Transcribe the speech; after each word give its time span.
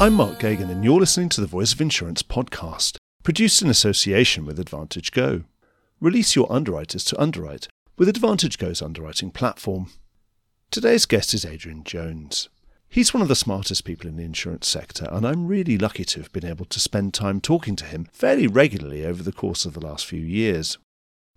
I'm 0.00 0.14
Mark 0.14 0.38
Geoghegan, 0.38 0.70
and 0.70 0.82
you're 0.82 0.98
listening 0.98 1.28
to 1.28 1.42
the 1.42 1.46
Voice 1.46 1.74
of 1.74 1.80
Insurance 1.82 2.22
podcast, 2.22 2.96
produced 3.22 3.60
in 3.60 3.68
association 3.68 4.46
with 4.46 4.58
Advantage 4.58 5.12
Go. 5.12 5.42
Release 6.00 6.34
your 6.34 6.50
underwriters 6.50 7.04
to 7.04 7.20
underwrite 7.20 7.68
with 7.98 8.08
Advantage 8.08 8.56
Go's 8.56 8.80
underwriting 8.80 9.30
platform. 9.30 9.90
Today's 10.70 11.04
guest 11.04 11.34
is 11.34 11.44
Adrian 11.44 11.84
Jones. 11.84 12.48
He's 12.88 13.12
one 13.12 13.20
of 13.20 13.28
the 13.28 13.36
smartest 13.36 13.84
people 13.84 14.08
in 14.08 14.16
the 14.16 14.24
insurance 14.24 14.66
sector, 14.66 15.06
and 15.12 15.26
I'm 15.26 15.46
really 15.46 15.76
lucky 15.76 16.06
to 16.06 16.20
have 16.20 16.32
been 16.32 16.46
able 16.46 16.64
to 16.64 16.80
spend 16.80 17.12
time 17.12 17.38
talking 17.38 17.76
to 17.76 17.84
him 17.84 18.08
fairly 18.10 18.46
regularly 18.46 19.04
over 19.04 19.22
the 19.22 19.32
course 19.32 19.66
of 19.66 19.74
the 19.74 19.84
last 19.84 20.06
few 20.06 20.22
years. 20.22 20.78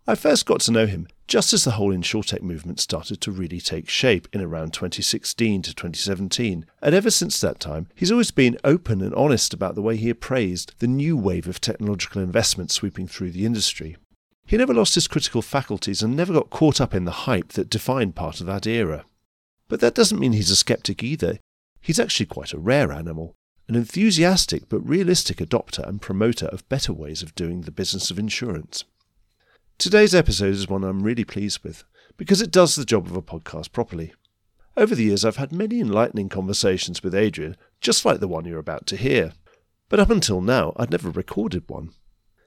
I 0.07 0.15
first 0.15 0.45
got 0.45 0.61
to 0.61 0.71
know 0.71 0.85
him 0.85 1.09
just 1.27 1.53
as 1.53 1.63
the 1.63 1.71
whole 1.71 1.93
insurtech 1.93 2.41
movement 2.41 2.79
started 2.79 3.21
to 3.21 3.31
really 3.31 3.59
take 3.59 3.89
shape 3.89 4.27
in 4.33 4.41
around 4.41 4.73
2016 4.73 5.61
to 5.61 5.73
2017, 5.73 6.65
and 6.81 6.95
ever 6.95 7.09
since 7.09 7.39
that 7.39 7.59
time, 7.59 7.87
he's 7.95 8.11
always 8.11 8.31
been 8.31 8.57
open 8.63 9.01
and 9.01 9.13
honest 9.15 9.53
about 9.53 9.75
the 9.75 9.81
way 9.81 9.95
he 9.95 10.09
appraised 10.09 10.73
the 10.79 10.87
new 10.87 11.15
wave 11.15 11.47
of 11.47 11.61
technological 11.61 12.21
investment 12.21 12.71
sweeping 12.71 13.07
through 13.07 13.31
the 13.31 13.45
industry. 13.45 13.95
He 14.45 14.57
never 14.57 14.73
lost 14.73 14.95
his 14.95 15.07
critical 15.07 15.41
faculties 15.41 16.03
and 16.03 16.15
never 16.15 16.33
got 16.33 16.49
caught 16.49 16.81
up 16.81 16.93
in 16.93 17.05
the 17.05 17.11
hype 17.11 17.53
that 17.53 17.69
defined 17.69 18.15
part 18.15 18.41
of 18.41 18.47
that 18.47 18.67
era. 18.67 19.05
But 19.69 19.79
that 19.79 19.95
doesn't 19.95 20.19
mean 20.19 20.33
he's 20.33 20.51
a 20.51 20.55
skeptic 20.55 21.01
either. 21.01 21.39
He's 21.79 21.99
actually 21.99 22.25
quite 22.25 22.53
a 22.53 22.59
rare 22.59 22.91
animal, 22.91 23.35
an 23.67 23.75
enthusiastic 23.75 24.67
but 24.67 24.87
realistic 24.87 25.37
adopter 25.37 25.87
and 25.87 26.01
promoter 26.01 26.47
of 26.47 26.67
better 26.67 26.93
ways 26.93 27.23
of 27.23 27.35
doing 27.35 27.61
the 27.61 27.71
business 27.71 28.11
of 28.11 28.19
insurance. 28.19 28.83
Today's 29.83 30.15
episode 30.15 30.53
is 30.53 30.69
one 30.69 30.85
I'm 30.85 31.03
really 31.03 31.25
pleased 31.25 31.61
with 31.61 31.83
because 32.15 32.41
it 32.41 32.51
does 32.51 32.77
the 32.77 32.85
job 32.85 33.05
of 33.05 33.17
a 33.17 33.21
podcast 33.21 33.73
properly. 33.73 34.13
Over 34.77 34.95
the 34.95 35.03
years, 35.03 35.25
I've 35.25 35.35
had 35.35 35.51
many 35.51 35.81
enlightening 35.81 36.29
conversations 36.29 37.03
with 37.03 37.13
Adrian, 37.13 37.57
just 37.81 38.05
like 38.05 38.21
the 38.21 38.29
one 38.29 38.45
you're 38.45 38.59
about 38.59 38.87
to 38.87 38.95
hear. 38.95 39.33
But 39.89 39.99
up 39.99 40.09
until 40.09 40.39
now, 40.39 40.71
I'd 40.77 40.91
never 40.91 41.09
recorded 41.09 41.65
one. 41.67 41.89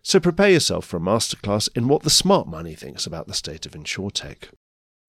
So 0.01 0.19
prepare 0.19 0.49
yourself 0.49 0.87
for 0.87 0.97
a 0.97 1.01
masterclass 1.01 1.69
in 1.77 1.89
what 1.89 2.05
the 2.05 2.09
smart 2.09 2.49
money 2.49 2.75
thinks 2.75 3.07
about 3.07 3.27
the 3.27 3.35
state 3.35 3.67
of 3.67 3.73
insurtech. 3.73 4.49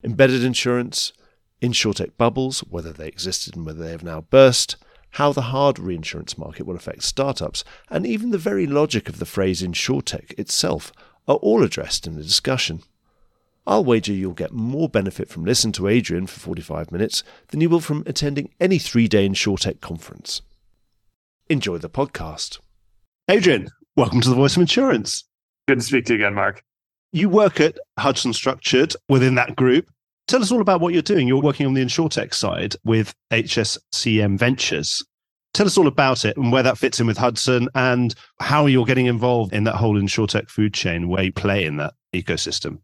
Embedded 0.03 0.44
insurance, 0.44 1.14
insurtech 1.62 2.17
bubbles, 2.17 2.59
whether 2.59 2.91
they 2.91 3.08
existed 3.08 3.56
and 3.56 3.66
whether 3.66 3.86
they 3.86 3.91
have 3.91 4.03
now 4.03 4.19
burst, 4.19 4.75
how 5.12 5.31
the 5.31 5.44
hard 5.44 5.80
reinsurance 5.80 6.38
market 6.38 6.66
will 6.66 6.75
affect 6.75 7.03
startups, 7.03 7.64
and 7.89 8.06
even 8.06 8.31
the 8.31 8.38
very 8.38 8.67
logic 8.67 9.08
of 9.08 9.19
the 9.19 9.25
phrase 9.25 9.62
insurtech 9.62 10.38
itself 10.38 10.91
are 11.28 11.36
all 11.38 11.64
addressed 11.64 12.08
in 12.08 12.16
the 12.16 12.23
discussion. 12.23 12.81
I'll 13.66 13.83
wager 13.83 14.14
you'll 14.14 14.33
get 14.33 14.53
more 14.53 14.88
benefit 14.88 15.28
from 15.28 15.44
listening 15.44 15.73
to 15.73 15.89
Adrian 15.89 16.25
for 16.28 16.39
45 16.39 16.92
minutes 16.92 17.22
than 17.50 17.59
you 17.59 17.69
will 17.69 17.81
from 17.81 18.03
attending 18.06 18.50
any 18.61 18.80
three 18.80 19.09
day 19.09 19.28
InsurTech 19.28 19.81
conference. 19.81 20.42
Enjoy 21.50 21.78
the 21.78 21.89
podcast. 21.89 22.59
Adrian, 23.28 23.69
welcome 23.97 24.22
to 24.22 24.30
the 24.30 24.36
Voice 24.36 24.56
of 24.56 24.61
Insurance. 24.61 25.25
Good 25.67 25.80
to 25.80 25.86
speak 25.86 26.06
to 26.06 26.14
you 26.14 26.19
again, 26.19 26.34
Mark. 26.34 26.64
You 27.11 27.28
work 27.30 27.59
at 27.59 27.78
Hudson 28.00 28.31
Structured 28.31 28.95
within 29.09 29.36
that 29.36 29.56
group. 29.58 29.89
Tell 30.30 30.41
us 30.41 30.52
all 30.52 30.62
about 30.62 30.80
what 30.80 30.94
you're 30.94 31.02
doing. 31.02 31.28
You're 31.28 31.41
working 31.41 31.66
on 31.66 31.73
the 31.73 31.84
InsurTech 31.84 32.34
side 32.34 32.75
with 32.86 33.14
HSCM 33.31 34.38
Ventures. 34.38 35.03
Tell 35.58 35.66
us 35.66 35.75
all 35.75 35.88
about 35.88 36.23
it 36.23 36.38
and 36.38 36.52
where 36.52 36.61
that 36.61 36.77
fits 36.77 37.00
in 37.00 37.08
with 37.08 37.17
Hudson 37.17 37.67
and 37.73 38.13
how 38.39 38.67
you're 38.67 38.86
getting 38.86 39.08
involved 39.08 39.53
in 39.53 39.63
that 39.63 39.73
whole 39.73 40.00
insurtech 40.00 40.52
food 40.52 40.72
chain, 40.72 41.09
where 41.09 41.23
you 41.23 41.33
play 41.33 41.66
in 41.66 41.77
that 41.77 41.95
ecosystem. 42.13 42.77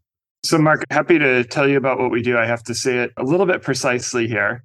So, 0.44 0.58
Mark, 0.58 0.84
happy 0.90 1.16
to 1.20 1.44
tell 1.44 1.68
you 1.68 1.76
about 1.76 2.00
what 2.00 2.10
we 2.10 2.20
do. 2.20 2.36
I 2.36 2.46
have 2.46 2.64
to 2.64 2.74
say 2.74 2.98
it 2.98 3.12
a 3.16 3.22
little 3.22 3.46
bit 3.46 3.62
precisely 3.62 4.26
here. 4.26 4.64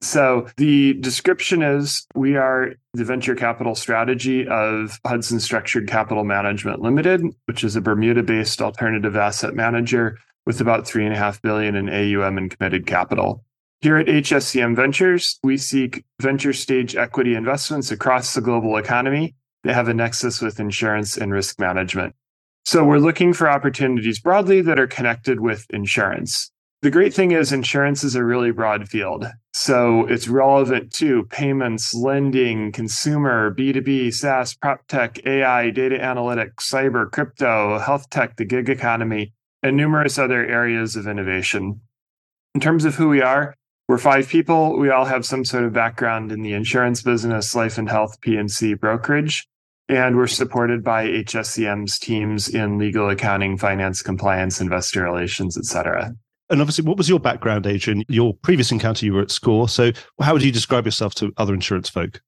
So, 0.00 0.48
the 0.56 0.94
description 0.94 1.60
is 1.60 2.06
we 2.14 2.34
are 2.34 2.76
the 2.94 3.04
venture 3.04 3.34
capital 3.34 3.74
strategy 3.74 4.48
of 4.48 4.98
Hudson 5.06 5.38
Structured 5.38 5.86
Capital 5.86 6.24
Management 6.24 6.80
Limited, 6.80 7.22
which 7.44 7.62
is 7.62 7.76
a 7.76 7.82
Bermuda 7.82 8.22
based 8.22 8.62
alternative 8.62 9.16
asset 9.16 9.54
manager 9.54 10.18
with 10.46 10.62
about 10.62 10.86
three 10.86 11.04
and 11.04 11.14
a 11.14 11.18
half 11.18 11.42
billion 11.42 11.76
in 11.76 11.90
AUM 11.90 12.38
and 12.38 12.56
committed 12.56 12.86
capital. 12.86 13.44
Here 13.82 13.96
at 13.96 14.08
HSCM 14.08 14.76
Ventures, 14.76 15.38
we 15.42 15.56
seek 15.56 16.04
venture 16.20 16.52
stage 16.52 16.96
equity 16.96 17.34
investments 17.34 17.90
across 17.90 18.34
the 18.34 18.42
global 18.42 18.76
economy 18.76 19.34
that 19.64 19.72
have 19.72 19.88
a 19.88 19.94
nexus 19.94 20.42
with 20.42 20.60
insurance 20.60 21.16
and 21.16 21.32
risk 21.32 21.58
management. 21.58 22.14
So 22.66 22.84
we're 22.84 22.98
looking 22.98 23.32
for 23.32 23.48
opportunities 23.48 24.20
broadly 24.20 24.60
that 24.60 24.78
are 24.78 24.86
connected 24.86 25.40
with 25.40 25.64
insurance. 25.70 26.50
The 26.82 26.90
great 26.90 27.14
thing 27.14 27.30
is 27.30 27.52
insurance 27.52 28.04
is 28.04 28.14
a 28.14 28.22
really 28.22 28.50
broad 28.50 28.86
field. 28.86 29.26
So 29.54 30.04
it's 30.08 30.28
relevant 30.28 30.92
to 30.96 31.24
payments, 31.30 31.94
lending, 31.94 32.72
consumer, 32.72 33.54
B2B, 33.54 34.12
SaaS, 34.12 34.54
prop 34.56 34.86
tech, 34.88 35.24
AI, 35.24 35.70
data 35.70 35.96
analytics, 35.96 36.56
cyber, 36.56 37.10
crypto, 37.10 37.78
health 37.78 38.10
tech, 38.10 38.36
the 38.36 38.44
gig 38.44 38.68
economy, 38.68 39.32
and 39.62 39.74
numerous 39.74 40.18
other 40.18 40.46
areas 40.46 40.96
of 40.96 41.06
innovation. 41.06 41.80
In 42.54 42.60
terms 42.60 42.84
of 42.84 42.96
who 42.96 43.08
we 43.08 43.22
are, 43.22 43.54
we're 43.90 43.98
five 43.98 44.28
people. 44.28 44.78
We 44.78 44.88
all 44.90 45.04
have 45.04 45.26
some 45.26 45.44
sort 45.44 45.64
of 45.64 45.72
background 45.72 46.30
in 46.30 46.42
the 46.42 46.52
insurance 46.52 47.02
business, 47.02 47.56
life 47.56 47.76
and 47.76 47.90
health, 47.90 48.20
P&C 48.20 48.74
brokerage. 48.74 49.48
And 49.88 50.16
we're 50.16 50.28
supported 50.28 50.84
by 50.84 51.08
HSCM's 51.08 51.98
teams 51.98 52.48
in 52.48 52.78
legal, 52.78 53.10
accounting, 53.10 53.58
finance, 53.58 54.00
compliance, 54.00 54.60
investor 54.60 55.02
relations, 55.02 55.58
et 55.58 55.64
cetera. 55.64 56.14
And 56.50 56.60
obviously, 56.60 56.84
what 56.84 56.98
was 56.98 57.08
your 57.08 57.18
background, 57.18 57.66
Adrian? 57.66 58.04
Your 58.06 58.32
previous 58.32 58.70
encounter, 58.70 59.04
you 59.04 59.12
were 59.12 59.22
at 59.22 59.32
SCOR. 59.32 59.68
So, 59.68 59.90
how 60.22 60.34
would 60.34 60.44
you 60.44 60.52
describe 60.52 60.84
yourself 60.84 61.16
to 61.16 61.32
other 61.36 61.52
insurance 61.52 61.88
folk? 61.88 62.22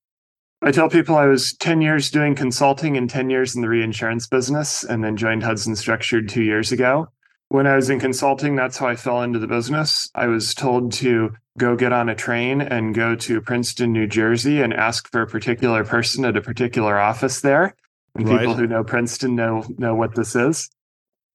I 0.62 0.72
tell 0.72 0.88
people 0.88 1.14
I 1.14 1.26
was 1.26 1.54
10 1.58 1.80
years 1.80 2.10
doing 2.10 2.34
consulting 2.34 2.96
and 2.96 3.08
10 3.08 3.30
years 3.30 3.54
in 3.54 3.62
the 3.62 3.68
reinsurance 3.68 4.26
business, 4.26 4.82
and 4.82 5.04
then 5.04 5.16
joined 5.16 5.44
Hudson 5.44 5.76
Structured 5.76 6.28
two 6.28 6.42
years 6.42 6.72
ago. 6.72 7.06
When 7.50 7.68
I 7.68 7.76
was 7.76 7.88
in 7.88 8.00
consulting, 8.00 8.56
that's 8.56 8.78
how 8.78 8.88
I 8.88 8.96
fell 8.96 9.22
into 9.22 9.38
the 9.38 9.46
business. 9.46 10.10
I 10.16 10.26
was 10.26 10.54
told 10.54 10.90
to 10.94 11.36
go 11.58 11.76
get 11.76 11.92
on 11.92 12.08
a 12.08 12.14
train 12.14 12.60
and 12.60 12.94
go 12.94 13.14
to 13.14 13.40
Princeton, 13.40 13.92
New 13.92 14.06
Jersey, 14.06 14.62
and 14.62 14.72
ask 14.72 15.10
for 15.10 15.22
a 15.22 15.26
particular 15.26 15.84
person 15.84 16.24
at 16.24 16.36
a 16.36 16.40
particular 16.40 16.98
office 16.98 17.40
there. 17.40 17.74
And 18.14 18.28
right. 18.28 18.40
people 18.40 18.54
who 18.54 18.66
know 18.66 18.84
Princeton 18.84 19.34
know 19.34 19.64
know 19.78 19.94
what 19.94 20.14
this 20.14 20.36
is. 20.36 20.70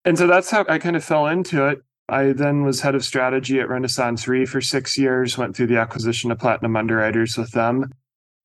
And 0.06 0.18
so 0.18 0.28
that's 0.28 0.50
how 0.50 0.66
I 0.70 0.80
kind 0.80 0.96
of 0.96 1.04
fell 1.04 1.28
into 1.28 1.68
it. 1.68 1.82
I 2.10 2.32
then 2.32 2.64
was 2.64 2.82
head 2.82 2.96
of 2.96 3.04
strategy 3.04 3.60
at 3.60 3.68
Renaissance 3.68 4.28
Re 4.28 4.46
for 4.46 4.62
six 4.62 4.98
years, 4.98 5.38
went 5.38 5.56
through 5.56 5.68
the 5.68 5.78
acquisition 5.78 6.32
of 6.32 6.40
Platinum 6.40 6.78
Underwriters 6.78 7.38
with 7.38 7.52
them, 7.52 7.92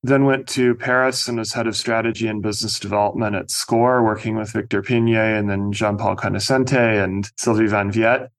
then 0.03 0.25
went 0.25 0.49
to 0.49 0.75
Paris 0.75 1.29
and 1.29 1.39
was 1.39 1.53
head 1.53 1.69
of 1.69 1.77
strategy 1.77 2.27
and 2.27 2.43
business 2.43 2.81
development 2.81 3.37
at 3.37 3.53
SCOR, 3.53 4.03
working 4.03 4.35
with 4.35 4.51
Victor 4.51 4.83
Peignet 4.83 5.39
and 5.39 5.49
then 5.49 5.71
Jean-Paul 5.71 6.17
Conoscente 6.17 7.03
and 7.05 7.31
Sylvie 7.37 7.69
Van 7.69 7.93
Viet. 7.93 8.31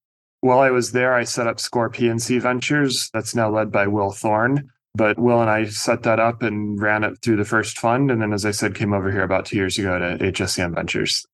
While 0.43 0.59
I 0.59 0.71
was 0.71 0.91
there, 0.91 1.13
I 1.13 1.23
set 1.23 1.47
up 1.47 1.57
SCOR 1.57 1.89
P&C 1.89 2.37
Ventures. 2.37 3.09
That's 3.13 3.33
now 3.33 3.49
led 3.49 3.71
by 3.71 3.87
Will 3.87 4.11
Thorne. 4.11 4.69
But 4.93 5.17
Will 5.17 5.39
and 5.39 5.49
I 5.49 5.63
set 5.67 6.03
that 6.03 6.19
up 6.19 6.43
and 6.43 6.81
ran 6.81 7.05
it 7.05 7.19
through 7.21 7.37
the 7.37 7.45
first 7.45 7.79
fund. 7.79 8.11
And 8.11 8.21
then, 8.21 8.33
as 8.33 8.45
I 8.45 8.51
said, 8.51 8.75
came 8.75 8.91
over 8.91 9.09
here 9.09 9.23
about 9.23 9.45
two 9.45 9.55
years 9.55 9.79
ago 9.79 9.97
to 9.97 10.17
HSCM 10.17 10.75
Ventures. 10.75 11.25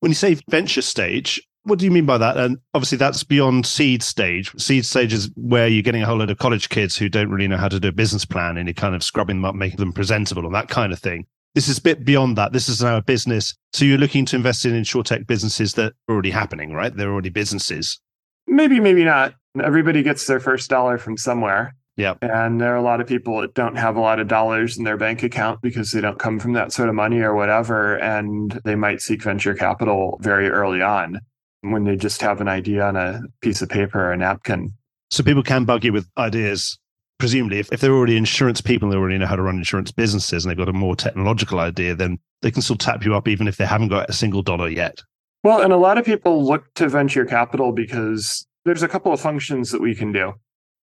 When 0.00 0.10
you 0.10 0.14
say 0.14 0.38
venture 0.48 0.80
stage, 0.80 1.46
what 1.64 1.78
do 1.78 1.84
you 1.84 1.90
mean 1.90 2.06
by 2.06 2.16
that? 2.16 2.38
And 2.38 2.56
obviously, 2.72 2.96
that's 2.96 3.22
beyond 3.22 3.66
seed 3.66 4.02
stage. 4.02 4.50
Seed 4.58 4.86
stage 4.86 5.12
is 5.12 5.30
where 5.36 5.68
you're 5.68 5.82
getting 5.82 6.02
a 6.02 6.06
whole 6.06 6.16
load 6.16 6.30
of 6.30 6.38
college 6.38 6.70
kids 6.70 6.96
who 6.96 7.10
don't 7.10 7.28
really 7.28 7.48
know 7.48 7.58
how 7.58 7.68
to 7.68 7.78
do 7.78 7.88
a 7.88 7.92
business 7.92 8.24
plan 8.24 8.56
and 8.56 8.66
you're 8.66 8.72
kind 8.72 8.94
of 8.94 9.04
scrubbing 9.04 9.36
them 9.36 9.44
up, 9.44 9.54
making 9.54 9.76
them 9.76 9.92
presentable 9.92 10.46
and 10.46 10.54
that 10.54 10.70
kind 10.70 10.90
of 10.90 10.98
thing. 10.98 11.26
This 11.54 11.68
is 11.68 11.76
a 11.76 11.82
bit 11.82 12.02
beyond 12.02 12.38
that. 12.38 12.54
This 12.54 12.70
is 12.70 12.82
now 12.82 12.96
a 12.96 13.02
business. 13.02 13.54
So 13.74 13.84
you're 13.84 13.98
looking 13.98 14.24
to 14.24 14.36
invest 14.36 14.64
in 14.64 14.72
insurtech 14.72 15.26
businesses 15.26 15.74
that 15.74 15.92
are 16.08 16.14
already 16.14 16.30
happening, 16.30 16.72
right? 16.72 16.96
They're 16.96 17.12
already 17.12 17.28
businesses. 17.28 18.00
Maybe, 18.46 18.80
maybe 18.80 19.04
not. 19.04 19.34
Everybody 19.62 20.02
gets 20.02 20.26
their 20.26 20.40
first 20.40 20.68
dollar 20.68 20.98
from 20.98 21.16
somewhere. 21.16 21.74
Yeah. 21.96 22.14
And 22.22 22.60
there 22.60 22.72
are 22.72 22.76
a 22.76 22.82
lot 22.82 23.00
of 23.00 23.06
people 23.06 23.40
that 23.40 23.54
don't 23.54 23.76
have 23.76 23.96
a 23.96 24.00
lot 24.00 24.18
of 24.18 24.26
dollars 24.26 24.76
in 24.76 24.84
their 24.84 24.96
bank 24.96 25.22
account 25.22 25.62
because 25.62 25.92
they 25.92 26.00
don't 26.00 26.18
come 26.18 26.40
from 26.40 26.52
that 26.54 26.72
sort 26.72 26.88
of 26.88 26.94
money 26.94 27.20
or 27.20 27.34
whatever. 27.34 27.96
And 27.98 28.60
they 28.64 28.74
might 28.74 29.00
seek 29.00 29.22
venture 29.22 29.54
capital 29.54 30.18
very 30.20 30.48
early 30.50 30.82
on 30.82 31.20
when 31.62 31.84
they 31.84 31.96
just 31.96 32.20
have 32.20 32.40
an 32.40 32.48
idea 32.48 32.84
on 32.84 32.96
a 32.96 33.22
piece 33.40 33.62
of 33.62 33.68
paper 33.68 34.00
or 34.00 34.12
a 34.12 34.16
napkin. 34.16 34.72
So 35.10 35.22
people 35.22 35.44
can 35.44 35.64
bug 35.64 35.84
you 35.84 35.92
with 35.92 36.08
ideas, 36.18 36.78
presumably. 37.18 37.60
If, 37.60 37.72
if 37.72 37.80
they're 37.80 37.92
already 37.92 38.16
insurance 38.16 38.60
people 38.60 38.86
and 38.86 38.92
they 38.92 38.98
already 38.98 39.18
know 39.18 39.26
how 39.26 39.36
to 39.36 39.42
run 39.42 39.56
insurance 39.56 39.92
businesses 39.92 40.44
and 40.44 40.50
they've 40.50 40.58
got 40.58 40.68
a 40.68 40.72
more 40.72 40.96
technological 40.96 41.60
idea, 41.60 41.94
then 41.94 42.18
they 42.42 42.50
can 42.50 42.62
still 42.62 42.76
tap 42.76 43.04
you 43.04 43.14
up 43.14 43.28
even 43.28 43.46
if 43.46 43.56
they 43.56 43.66
haven't 43.66 43.88
got 43.88 44.10
a 44.10 44.12
single 44.12 44.42
dollar 44.42 44.68
yet. 44.68 45.00
Well, 45.44 45.60
and 45.60 45.72
a 45.72 45.76
lot 45.76 45.98
of 45.98 46.04
people 46.04 46.44
look 46.44 46.74
to 46.74 46.88
venture 46.88 47.24
capital 47.24 47.70
because 47.70 48.44
there's 48.64 48.82
a 48.82 48.88
couple 48.88 49.12
of 49.12 49.20
functions 49.20 49.70
that 49.70 49.80
we 49.80 49.94
can 49.94 50.10
do. 50.10 50.32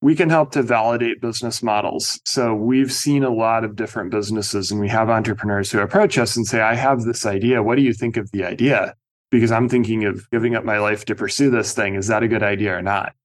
We 0.02 0.16
can 0.16 0.30
help 0.30 0.52
to 0.54 0.64
validate 0.64 1.20
business 1.22 1.62
models. 1.62 2.22
So 2.26 2.56
we've 2.56 2.92
seen 2.92 3.24
a 3.24 3.30
lot 3.30 3.66
of 3.66 3.76
different 3.76 4.12
businesses 4.12 4.72
and 4.72 4.80
we 4.80 4.88
have 4.88 5.10
entrepreneurs 5.10 5.72
who 5.72 5.80
approach 5.80 6.18
us 6.18 6.38
and 6.38 6.48
say, 6.48 6.62
I 6.62 6.76
have 6.76 7.02
this 7.02 7.26
idea. 7.26 7.62
What 7.62 7.76
do 7.76 7.82
you 7.82 7.94
think 7.94 8.16
of 8.16 8.32
the 8.32 8.46
idea? 8.46 8.96
because 9.32 9.52
I'm 9.52 9.70
thinking 9.70 10.04
of 10.06 10.30
giving 10.30 10.56
up 10.56 10.66
my 10.66 10.78
life 10.78 11.06
to 11.06 11.16
pursue 11.16 11.50
this 11.50 11.74
thing. 11.74 11.96
Is 11.96 12.08
that 12.08 12.22
a 12.22 12.28
good 12.28 12.44
idea 12.44 12.78
or 12.78 12.82
not? 12.82 13.16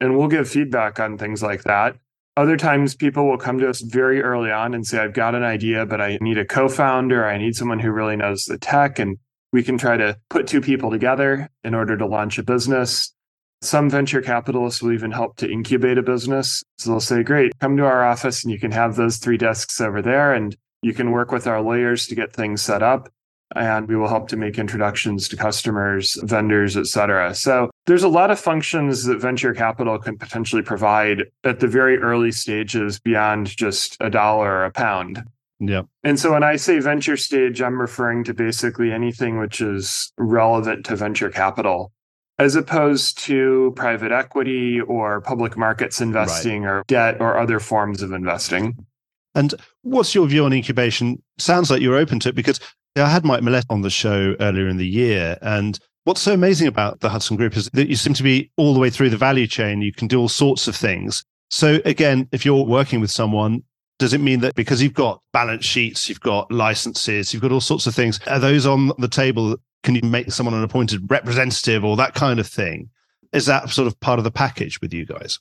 And 0.00 0.16
we'll 0.16 0.28
give 0.28 0.48
feedback 0.48 1.00
on 1.00 1.18
things 1.18 1.42
like 1.42 1.64
that. 1.64 1.96
Other 2.36 2.56
times, 2.56 2.94
people 2.94 3.26
will 3.26 3.38
come 3.38 3.58
to 3.58 3.68
us 3.68 3.80
very 3.80 4.22
early 4.22 4.50
on 4.50 4.74
and 4.74 4.86
say, 4.86 4.98
I've 4.98 5.14
got 5.14 5.34
an 5.34 5.42
idea, 5.42 5.86
but 5.86 6.00
I 6.00 6.18
need 6.20 6.38
a 6.38 6.44
co 6.44 6.68
founder. 6.68 7.26
I 7.26 7.38
need 7.38 7.56
someone 7.56 7.80
who 7.80 7.90
really 7.90 8.16
knows 8.16 8.44
the 8.44 8.58
tech. 8.58 8.98
And 8.98 9.16
we 9.56 9.62
can 9.62 9.78
try 9.78 9.96
to 9.96 10.18
put 10.28 10.46
two 10.46 10.60
people 10.60 10.90
together 10.90 11.48
in 11.64 11.74
order 11.74 11.96
to 11.96 12.04
launch 12.04 12.36
a 12.36 12.42
business. 12.42 13.14
Some 13.62 13.88
venture 13.88 14.20
capitalists 14.20 14.82
will 14.82 14.92
even 14.92 15.10
help 15.10 15.38
to 15.38 15.50
incubate 15.50 15.96
a 15.96 16.02
business. 16.02 16.62
So 16.76 16.90
they'll 16.90 17.00
say, 17.00 17.22
Great, 17.22 17.58
come 17.58 17.74
to 17.78 17.86
our 17.86 18.04
office 18.04 18.44
and 18.44 18.52
you 18.52 18.60
can 18.60 18.70
have 18.72 18.96
those 18.96 19.16
three 19.16 19.38
desks 19.38 19.80
over 19.80 20.02
there 20.02 20.34
and 20.34 20.54
you 20.82 20.92
can 20.92 21.10
work 21.10 21.32
with 21.32 21.46
our 21.46 21.62
lawyers 21.62 22.06
to 22.08 22.14
get 22.14 22.34
things 22.34 22.60
set 22.60 22.82
up 22.82 23.08
and 23.54 23.88
we 23.88 23.96
will 23.96 24.08
help 24.08 24.28
to 24.28 24.36
make 24.36 24.58
introductions 24.58 25.26
to 25.28 25.36
customers, 25.36 26.20
vendors, 26.22 26.76
et 26.76 26.86
cetera. 26.86 27.34
So 27.34 27.70
there's 27.86 28.02
a 28.02 28.08
lot 28.08 28.30
of 28.30 28.38
functions 28.38 29.04
that 29.04 29.22
venture 29.22 29.54
capital 29.54 29.98
can 29.98 30.18
potentially 30.18 30.62
provide 30.62 31.24
at 31.44 31.60
the 31.60 31.68
very 31.68 31.96
early 31.96 32.32
stages 32.32 32.98
beyond 32.98 33.56
just 33.56 33.96
a 34.00 34.10
dollar 34.10 34.50
or 34.50 34.64
a 34.66 34.70
pound. 34.70 35.22
Yeah. 35.58 35.82
And 36.04 36.18
so 36.18 36.32
when 36.32 36.42
I 36.42 36.56
say 36.56 36.78
venture 36.80 37.16
stage, 37.16 37.62
I'm 37.62 37.80
referring 37.80 38.24
to 38.24 38.34
basically 38.34 38.92
anything 38.92 39.38
which 39.38 39.60
is 39.60 40.12
relevant 40.18 40.84
to 40.86 40.96
venture 40.96 41.30
capital, 41.30 41.92
as 42.38 42.56
opposed 42.56 43.18
to 43.24 43.72
private 43.76 44.12
equity 44.12 44.80
or 44.80 45.20
public 45.22 45.56
markets 45.56 46.00
investing 46.00 46.62
right. 46.62 46.70
or 46.70 46.84
debt 46.86 47.20
or 47.20 47.38
other 47.38 47.58
forms 47.58 48.02
of 48.02 48.12
investing. 48.12 48.86
And 49.34 49.54
what's 49.82 50.14
your 50.14 50.26
view 50.26 50.44
on 50.44 50.52
incubation? 50.52 51.22
Sounds 51.38 51.70
like 51.70 51.80
you're 51.80 51.96
open 51.96 52.20
to 52.20 52.30
it 52.30 52.34
because 52.34 52.60
I 52.96 53.08
had 53.08 53.24
Mike 53.24 53.42
Millette 53.42 53.66
on 53.68 53.82
the 53.82 53.90
show 53.90 54.34
earlier 54.40 54.68
in 54.68 54.78
the 54.78 54.86
year. 54.86 55.36
And 55.42 55.78
what's 56.04 56.22
so 56.22 56.32
amazing 56.32 56.68
about 56.68 57.00
the 57.00 57.10
Hudson 57.10 57.36
Group 57.36 57.56
is 57.56 57.68
that 57.74 57.88
you 57.88 57.96
seem 57.96 58.14
to 58.14 58.22
be 58.22 58.50
all 58.56 58.72
the 58.72 58.80
way 58.80 58.90
through 58.90 59.10
the 59.10 59.16
value 59.16 59.46
chain. 59.46 59.82
You 59.82 59.92
can 59.92 60.08
do 60.08 60.18
all 60.20 60.28
sorts 60.28 60.68
of 60.68 60.76
things. 60.76 61.24
So, 61.50 61.80
again, 61.84 62.28
if 62.32 62.44
you're 62.44 62.64
working 62.64 63.00
with 63.00 63.10
someone, 63.10 63.62
does 63.98 64.12
it 64.12 64.20
mean 64.20 64.40
that 64.40 64.54
because 64.54 64.82
you've 64.82 64.94
got 64.94 65.22
balance 65.32 65.64
sheets, 65.64 66.08
you've 66.08 66.20
got 66.20 66.50
licenses, 66.50 67.32
you've 67.32 67.42
got 67.42 67.52
all 67.52 67.60
sorts 67.60 67.86
of 67.86 67.94
things, 67.94 68.20
are 68.26 68.38
those 68.38 68.66
on 68.66 68.92
the 68.98 69.08
table? 69.08 69.56
Can 69.82 69.94
you 69.94 70.02
make 70.02 70.32
someone 70.32 70.54
an 70.54 70.62
appointed 70.62 71.10
representative 71.10 71.84
or 71.84 71.96
that 71.96 72.14
kind 72.14 72.40
of 72.40 72.46
thing? 72.46 72.90
Is 73.32 73.46
that 73.46 73.70
sort 73.70 73.86
of 73.86 73.98
part 74.00 74.18
of 74.18 74.24
the 74.24 74.30
package 74.30 74.80
with 74.80 74.92
you 74.92 75.06
guys? 75.06 75.38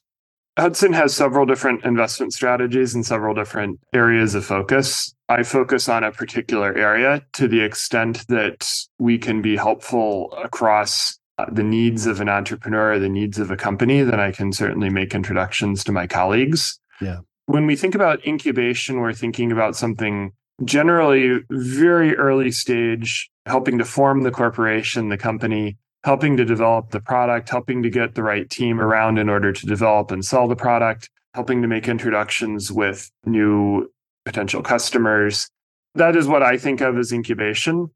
Hudson 0.58 0.94
has 0.94 1.14
several 1.14 1.46
different 1.46 1.84
investment 1.84 2.34
strategies 2.34 2.96
and 2.96 3.06
several 3.06 3.34
different 3.34 3.80
areas 3.94 4.36
of 4.36 4.46
focus. 4.46 5.14
I 5.28 5.44
focus 5.44 5.90
on 5.90 6.04
a 6.04 6.12
particular 6.12 6.74
area 6.78 7.26
to 7.34 7.48
the 7.48 7.60
extent 7.60 8.26
that 8.28 8.72
we 8.98 9.18
can 9.18 9.42
be 9.42 9.58
helpful 9.58 10.32
across 10.42 11.20
uh, 11.38 11.46
the 11.52 11.64
needs 11.64 12.06
of 12.06 12.22
an 12.22 12.30
entrepreneur, 12.30 12.98
the 12.98 13.10
needs 13.10 13.38
of 13.38 13.52
a 13.52 13.58
company, 13.58 14.02
then 14.04 14.20
I 14.20 14.32
can 14.32 14.54
certainly 14.54 14.90
make 14.90 15.14
introductions 15.14 15.84
to 15.84 15.92
my 15.92 16.08
colleagues. 16.08 16.80
Yeah. 17.02 17.20
When 17.48 17.68
we 17.68 17.76
think 17.76 17.96
about 17.96 18.26
incubation, 18.26 19.00
we're 19.00 19.14
thinking 19.14 19.52
about 19.52 19.76
something 19.76 20.32
generally 20.64 21.42
very 21.52 22.16
early 22.16 22.52
stage, 22.52 23.30
helping 23.46 23.78
to 23.78 23.86
form 23.86 24.24
the 24.24 24.32
corporation, 24.32 25.10
the 25.10 25.18
company, 25.18 25.78
helping 26.04 26.38
to 26.38 26.46
develop 26.46 26.92
the 26.92 27.00
product, 27.00 27.50
helping 27.50 27.84
to 27.84 27.90
get 27.90 28.16
the 28.16 28.24
right 28.24 28.50
team 28.50 28.80
around 28.80 29.18
in 29.18 29.30
order 29.30 29.52
to 29.52 29.66
develop 29.66 30.12
and 30.12 30.24
sell 30.24 30.48
the 30.48 30.56
product, 30.56 31.10
helping 31.34 31.62
to 31.62 31.68
make 31.68 31.88
introductions 31.88 32.72
with 32.72 33.12
new 33.26 33.92
potential 34.24 34.62
customers. 34.62 35.50
That 35.96 36.16
is 36.16 36.28
what 36.28 36.44
I 36.44 36.58
think 36.58 36.82
of 36.82 36.98
as 36.98 37.12
incubation. 37.12 37.88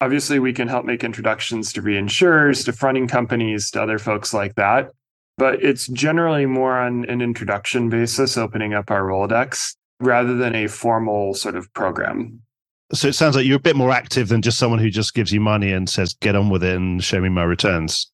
Obviously, 0.00 0.38
we 0.38 0.52
can 0.52 0.68
help 0.68 0.84
make 0.84 1.02
introductions 1.02 1.72
to 1.72 1.82
reinsurers, 1.82 2.64
to 2.66 2.72
fronting 2.72 3.08
companies, 3.08 3.70
to 3.72 3.82
other 3.82 3.98
folks 3.98 4.32
like 4.32 4.54
that. 4.54 4.90
But 5.38 5.62
it's 5.62 5.86
generally 5.86 6.46
more 6.46 6.76
on 6.76 7.04
an 7.08 7.22
introduction 7.22 7.88
basis, 7.88 8.36
opening 8.36 8.74
up 8.74 8.90
our 8.90 9.02
Rolodex 9.02 9.76
rather 10.00 10.36
than 10.36 10.54
a 10.54 10.66
formal 10.66 11.32
sort 11.32 11.54
of 11.54 11.72
program. 11.72 12.40
So 12.92 13.08
it 13.08 13.14
sounds 13.14 13.36
like 13.36 13.46
you're 13.46 13.56
a 13.56 13.60
bit 13.60 13.76
more 13.76 13.92
active 13.92 14.28
than 14.28 14.42
just 14.42 14.58
someone 14.58 14.80
who 14.80 14.90
just 14.90 15.14
gives 15.14 15.30
you 15.30 15.40
money 15.40 15.72
and 15.72 15.88
says, 15.88 16.14
get 16.14 16.34
on 16.34 16.50
with 16.50 16.64
it 16.64 16.74
and 16.74 17.02
show 17.02 17.20
me 17.20 17.28
my 17.28 17.44
returns. 17.44 18.10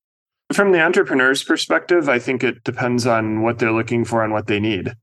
From 0.53 0.73
the 0.73 0.83
entrepreneur's 0.83 1.43
perspective, 1.43 2.09
I 2.09 2.19
think 2.19 2.45
it 2.45 2.63
depends 2.63 3.07
on 3.07 3.41
what 3.41 3.59
they're 3.59 3.73
looking 3.73 4.05
for 4.05 4.23
and 4.23 4.33
what 4.33 4.47
they 4.47 4.61
need. 4.61 4.95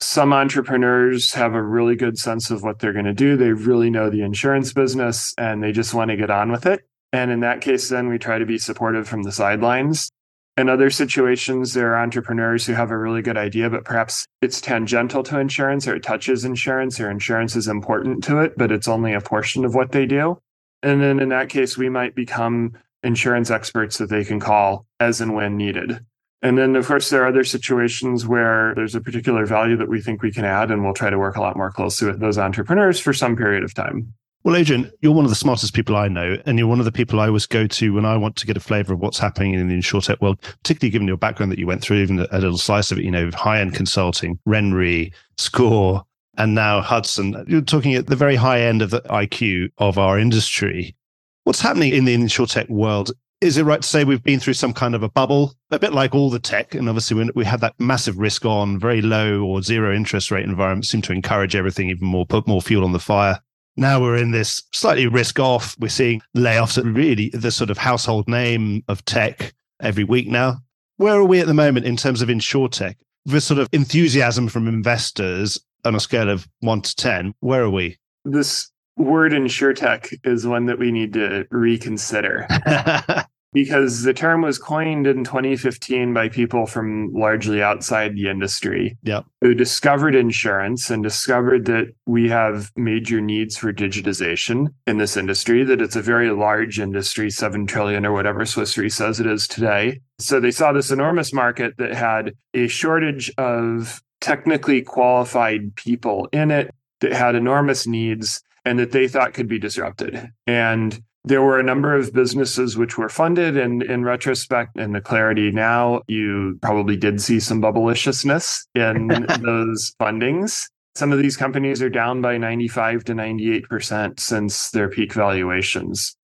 Some 0.00 0.32
entrepreneurs 0.32 1.32
have 1.32 1.54
a 1.54 1.62
really 1.62 1.96
good 1.96 2.18
sense 2.18 2.50
of 2.50 2.62
what 2.62 2.78
they're 2.78 2.92
going 2.92 3.06
to 3.06 3.14
do. 3.14 3.36
They 3.36 3.52
really 3.52 3.90
know 3.90 4.10
the 4.10 4.22
insurance 4.22 4.72
business 4.72 5.34
and 5.38 5.62
they 5.62 5.72
just 5.72 5.94
want 5.94 6.10
to 6.10 6.16
get 6.16 6.30
on 6.30 6.52
with 6.52 6.66
it. 6.66 6.86
And 7.12 7.30
in 7.30 7.40
that 7.40 7.62
case, 7.62 7.88
then 7.88 8.08
we 8.08 8.18
try 8.18 8.38
to 8.38 8.46
be 8.46 8.58
supportive 8.58 9.08
from 9.08 9.22
the 9.24 9.32
sidelines 9.32 10.12
in 10.56 10.70
other 10.70 10.88
situations, 10.88 11.74
there 11.74 11.92
are 11.92 12.02
entrepreneurs 12.02 12.64
who 12.64 12.72
have 12.72 12.90
a 12.90 12.96
really 12.96 13.20
good 13.20 13.36
idea, 13.36 13.68
but 13.68 13.84
perhaps 13.84 14.26
it's 14.40 14.60
tangential 14.60 15.22
to 15.24 15.38
insurance 15.38 15.86
or 15.86 15.94
it 15.94 16.02
touches 16.02 16.44
insurance 16.44 16.98
or 16.98 17.10
insurance 17.10 17.56
is 17.56 17.68
important 17.68 18.24
to 18.24 18.40
it, 18.40 18.56
but 18.56 18.72
it's 18.72 18.88
only 18.88 19.12
a 19.12 19.20
portion 19.20 19.64
of 19.64 19.74
what 19.74 19.92
they 19.92 20.06
do. 20.06 20.38
And 20.82 21.02
then 21.02 21.20
in 21.20 21.28
that 21.28 21.50
case, 21.50 21.76
we 21.76 21.90
might 21.90 22.14
become 22.14 22.72
insurance 23.02 23.50
experts 23.50 23.98
that 23.98 24.08
they 24.08 24.24
can 24.24 24.40
call 24.40 24.86
as 24.98 25.20
and 25.20 25.34
when 25.34 25.56
needed. 25.56 26.04
And 26.42 26.56
then, 26.56 26.76
of 26.76 26.86
course, 26.86 27.10
there 27.10 27.22
are 27.22 27.28
other 27.28 27.44
situations 27.44 28.26
where 28.26 28.74
there's 28.74 28.94
a 28.94 29.00
particular 29.00 29.46
value 29.46 29.76
that 29.76 29.88
we 29.88 30.00
think 30.00 30.22
we 30.22 30.32
can 30.32 30.44
add, 30.44 30.70
and 30.70 30.84
we'll 30.84 30.94
try 30.94 31.10
to 31.10 31.18
work 31.18 31.36
a 31.36 31.40
lot 31.40 31.56
more 31.56 31.70
closely 31.70 32.08
with 32.08 32.20
those 32.20 32.38
entrepreneurs 32.38 33.00
for 33.00 33.12
some 33.12 33.36
period 33.36 33.64
of 33.64 33.74
time. 33.74 34.12
Well, 34.46 34.54
Adrian, 34.54 34.92
you're 35.00 35.12
one 35.12 35.24
of 35.24 35.30
the 35.32 35.34
smartest 35.34 35.74
people 35.74 35.96
I 35.96 36.06
know, 36.06 36.36
and 36.46 36.56
you're 36.56 36.68
one 36.68 36.78
of 36.78 36.84
the 36.84 36.92
people 36.92 37.18
I 37.18 37.26
always 37.26 37.46
go 37.46 37.66
to 37.66 37.92
when 37.92 38.04
I 38.04 38.16
want 38.16 38.36
to 38.36 38.46
get 38.46 38.56
a 38.56 38.60
flavor 38.60 38.94
of 38.94 39.00
what's 39.00 39.18
happening 39.18 39.54
in 39.54 39.66
the 39.66 39.74
insurtech 39.74 40.20
world, 40.20 40.40
particularly 40.40 40.92
given 40.92 41.08
your 41.08 41.16
background 41.16 41.50
that 41.50 41.58
you 41.58 41.66
went 41.66 41.82
through, 41.82 41.96
even 41.96 42.20
a 42.20 42.38
little 42.38 42.56
slice 42.56 42.92
of 42.92 42.98
it, 43.00 43.04
you 43.04 43.10
know, 43.10 43.28
high 43.34 43.58
end 43.58 43.74
consulting, 43.74 44.38
RenRe, 44.46 45.12
SCOR, 45.36 46.04
and 46.38 46.54
now 46.54 46.80
Hudson. 46.80 47.44
You're 47.48 47.60
talking 47.60 47.96
at 47.96 48.06
the 48.06 48.14
very 48.14 48.36
high 48.36 48.60
end 48.60 48.82
of 48.82 48.90
the 48.90 49.00
IQ 49.00 49.70
of 49.78 49.98
our 49.98 50.16
industry. 50.16 50.94
What's 51.42 51.60
happening 51.60 51.92
in 51.92 52.04
the 52.04 52.16
insurtech 52.16 52.70
world? 52.70 53.10
Is 53.40 53.58
it 53.58 53.64
right 53.64 53.82
to 53.82 53.88
say 53.88 54.04
we've 54.04 54.22
been 54.22 54.38
through 54.38 54.54
some 54.54 54.72
kind 54.72 54.94
of 54.94 55.02
a 55.02 55.08
bubble, 55.08 55.54
a 55.72 55.80
bit 55.80 55.92
like 55.92 56.14
all 56.14 56.30
the 56.30 56.38
tech? 56.38 56.72
And 56.72 56.88
obviously, 56.88 57.16
when 57.16 57.32
we 57.34 57.44
had 57.44 57.62
that 57.62 57.74
massive 57.80 58.16
risk 58.16 58.44
on, 58.44 58.78
very 58.78 59.02
low 59.02 59.42
or 59.42 59.60
zero 59.60 59.92
interest 59.92 60.30
rate 60.30 60.44
environment, 60.44 60.86
seemed 60.86 61.02
to 61.02 61.12
encourage 61.12 61.56
everything 61.56 61.90
even 61.90 62.06
more, 62.06 62.24
put 62.24 62.46
more 62.46 62.62
fuel 62.62 62.84
on 62.84 62.92
the 62.92 63.00
fire. 63.00 63.40
Now 63.76 64.00
we're 64.00 64.16
in 64.16 64.30
this 64.30 64.62
slightly 64.72 65.06
risk 65.06 65.38
off. 65.38 65.76
We're 65.78 65.88
seeing 65.88 66.22
layoffs 66.36 66.78
at 66.78 66.84
really 66.84 67.28
the 67.30 67.50
sort 67.50 67.70
of 67.70 67.76
household 67.76 68.26
name 68.26 68.82
of 68.88 69.04
tech 69.04 69.52
every 69.80 70.04
week 70.04 70.28
now. 70.28 70.58
Where 70.96 71.14
are 71.14 71.24
we 71.24 71.40
at 71.40 71.46
the 71.46 71.54
moment 71.54 71.84
in 71.84 71.96
terms 71.96 72.22
of 72.22 72.28
insurtech? 72.28 72.94
The 73.26 73.40
sort 73.40 73.60
of 73.60 73.68
enthusiasm 73.72 74.48
from 74.48 74.66
investors 74.66 75.58
on 75.84 75.94
a 75.94 76.00
scale 76.00 76.30
of 76.30 76.48
one 76.60 76.80
to 76.80 76.96
10, 76.96 77.34
where 77.40 77.62
are 77.62 77.70
we? 77.70 77.98
This 78.24 78.70
word 78.96 79.32
insurtech 79.32 80.18
is 80.24 80.46
one 80.46 80.66
that 80.66 80.78
we 80.78 80.90
need 80.90 81.12
to 81.12 81.46
reconsider. 81.50 82.46
because 83.56 84.02
the 84.02 84.12
term 84.12 84.42
was 84.42 84.58
coined 84.58 85.06
in 85.06 85.24
2015 85.24 86.12
by 86.12 86.28
people 86.28 86.66
from 86.66 87.10
largely 87.14 87.62
outside 87.62 88.14
the 88.14 88.28
industry 88.28 88.98
yep. 89.02 89.24
who 89.40 89.54
discovered 89.54 90.14
insurance 90.14 90.90
and 90.90 91.02
discovered 91.02 91.64
that 91.64 91.86
we 92.04 92.28
have 92.28 92.70
major 92.76 93.18
needs 93.18 93.56
for 93.56 93.72
digitization 93.72 94.66
in 94.86 94.98
this 94.98 95.16
industry, 95.16 95.64
that 95.64 95.80
it's 95.80 95.96
a 95.96 96.02
very 96.02 96.30
large 96.30 96.78
industry, 96.78 97.30
7 97.30 97.66
trillion 97.66 98.04
or 98.04 98.12
whatever 98.12 98.44
Swiss 98.44 98.76
Re 98.76 98.90
says 98.90 99.20
it 99.20 99.26
is 99.26 99.48
today. 99.48 100.02
So 100.18 100.38
they 100.38 100.50
saw 100.50 100.74
this 100.74 100.90
enormous 100.90 101.32
market 101.32 101.78
that 101.78 101.94
had 101.94 102.34
a 102.52 102.68
shortage 102.68 103.32
of 103.38 104.02
technically 104.20 104.82
qualified 104.82 105.74
people 105.76 106.28
in 106.30 106.50
it 106.50 106.74
that 107.00 107.14
had 107.14 107.34
enormous 107.34 107.86
needs 107.86 108.42
and 108.66 108.78
that 108.78 108.92
they 108.92 109.08
thought 109.08 109.32
could 109.32 109.48
be 109.48 109.58
disrupted. 109.58 110.30
And 110.46 111.00
there 111.26 111.42
were 111.42 111.58
a 111.58 111.64
number 111.64 111.94
of 111.94 112.12
businesses 112.12 112.76
which 112.76 112.96
were 112.96 113.08
funded, 113.08 113.56
and 113.56 113.82
in 113.82 114.04
retrospect, 114.04 114.76
and 114.76 114.94
the 114.94 115.00
clarity 115.00 115.50
now, 115.50 116.02
you 116.06 116.56
probably 116.62 116.96
did 116.96 117.20
see 117.20 117.40
some 117.40 117.60
bubbleiciousness 117.60 118.60
in 118.76 119.08
those 119.42 119.92
fundings. 120.00 120.68
Some 120.94 121.12
of 121.12 121.18
these 121.18 121.36
companies 121.36 121.82
are 121.82 121.90
down 121.90 122.22
by 122.22 122.38
95 122.38 123.04
to 123.04 123.12
98% 123.12 124.20
since 124.20 124.70
their 124.70 124.88
peak 124.88 125.12
valuations. 125.12 126.16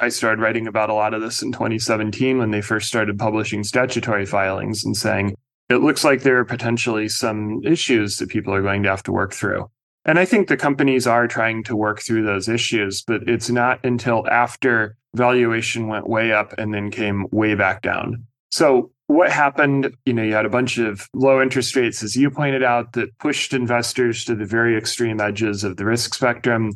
I 0.00 0.08
started 0.08 0.40
writing 0.40 0.66
about 0.66 0.90
a 0.90 0.94
lot 0.94 1.12
of 1.12 1.20
this 1.20 1.42
in 1.42 1.52
2017 1.52 2.38
when 2.38 2.50
they 2.50 2.62
first 2.62 2.88
started 2.88 3.18
publishing 3.18 3.62
statutory 3.62 4.24
filings 4.24 4.84
and 4.84 4.96
saying, 4.96 5.36
it 5.68 5.76
looks 5.76 6.02
like 6.02 6.22
there 6.22 6.38
are 6.38 6.44
potentially 6.44 7.08
some 7.08 7.60
issues 7.62 8.16
that 8.18 8.30
people 8.30 8.54
are 8.54 8.62
going 8.62 8.82
to 8.84 8.88
have 8.88 9.02
to 9.02 9.12
work 9.12 9.34
through. 9.34 9.70
And 10.06 10.20
I 10.20 10.24
think 10.24 10.46
the 10.46 10.56
companies 10.56 11.06
are 11.06 11.26
trying 11.26 11.64
to 11.64 11.74
work 11.74 12.00
through 12.00 12.24
those 12.24 12.48
issues, 12.48 13.02
but 13.02 13.28
it's 13.28 13.50
not 13.50 13.84
until 13.84 14.26
after 14.28 14.96
valuation 15.14 15.88
went 15.88 16.08
way 16.08 16.32
up 16.32 16.54
and 16.58 16.72
then 16.72 16.92
came 16.92 17.26
way 17.32 17.56
back 17.56 17.82
down. 17.82 18.24
So 18.52 18.92
what 19.08 19.32
happened? 19.32 19.96
You 20.04 20.12
know, 20.14 20.22
you 20.22 20.32
had 20.32 20.46
a 20.46 20.50
bunch 20.50 20.78
of 20.78 21.08
low 21.12 21.42
interest 21.42 21.74
rates, 21.74 22.04
as 22.04 22.16
you 22.16 22.30
pointed 22.30 22.62
out, 22.62 22.92
that 22.92 23.18
pushed 23.18 23.52
investors 23.52 24.24
to 24.26 24.36
the 24.36 24.44
very 24.44 24.76
extreme 24.76 25.20
edges 25.20 25.64
of 25.64 25.76
the 25.76 25.84
risk 25.84 26.14
spectrum. 26.14 26.72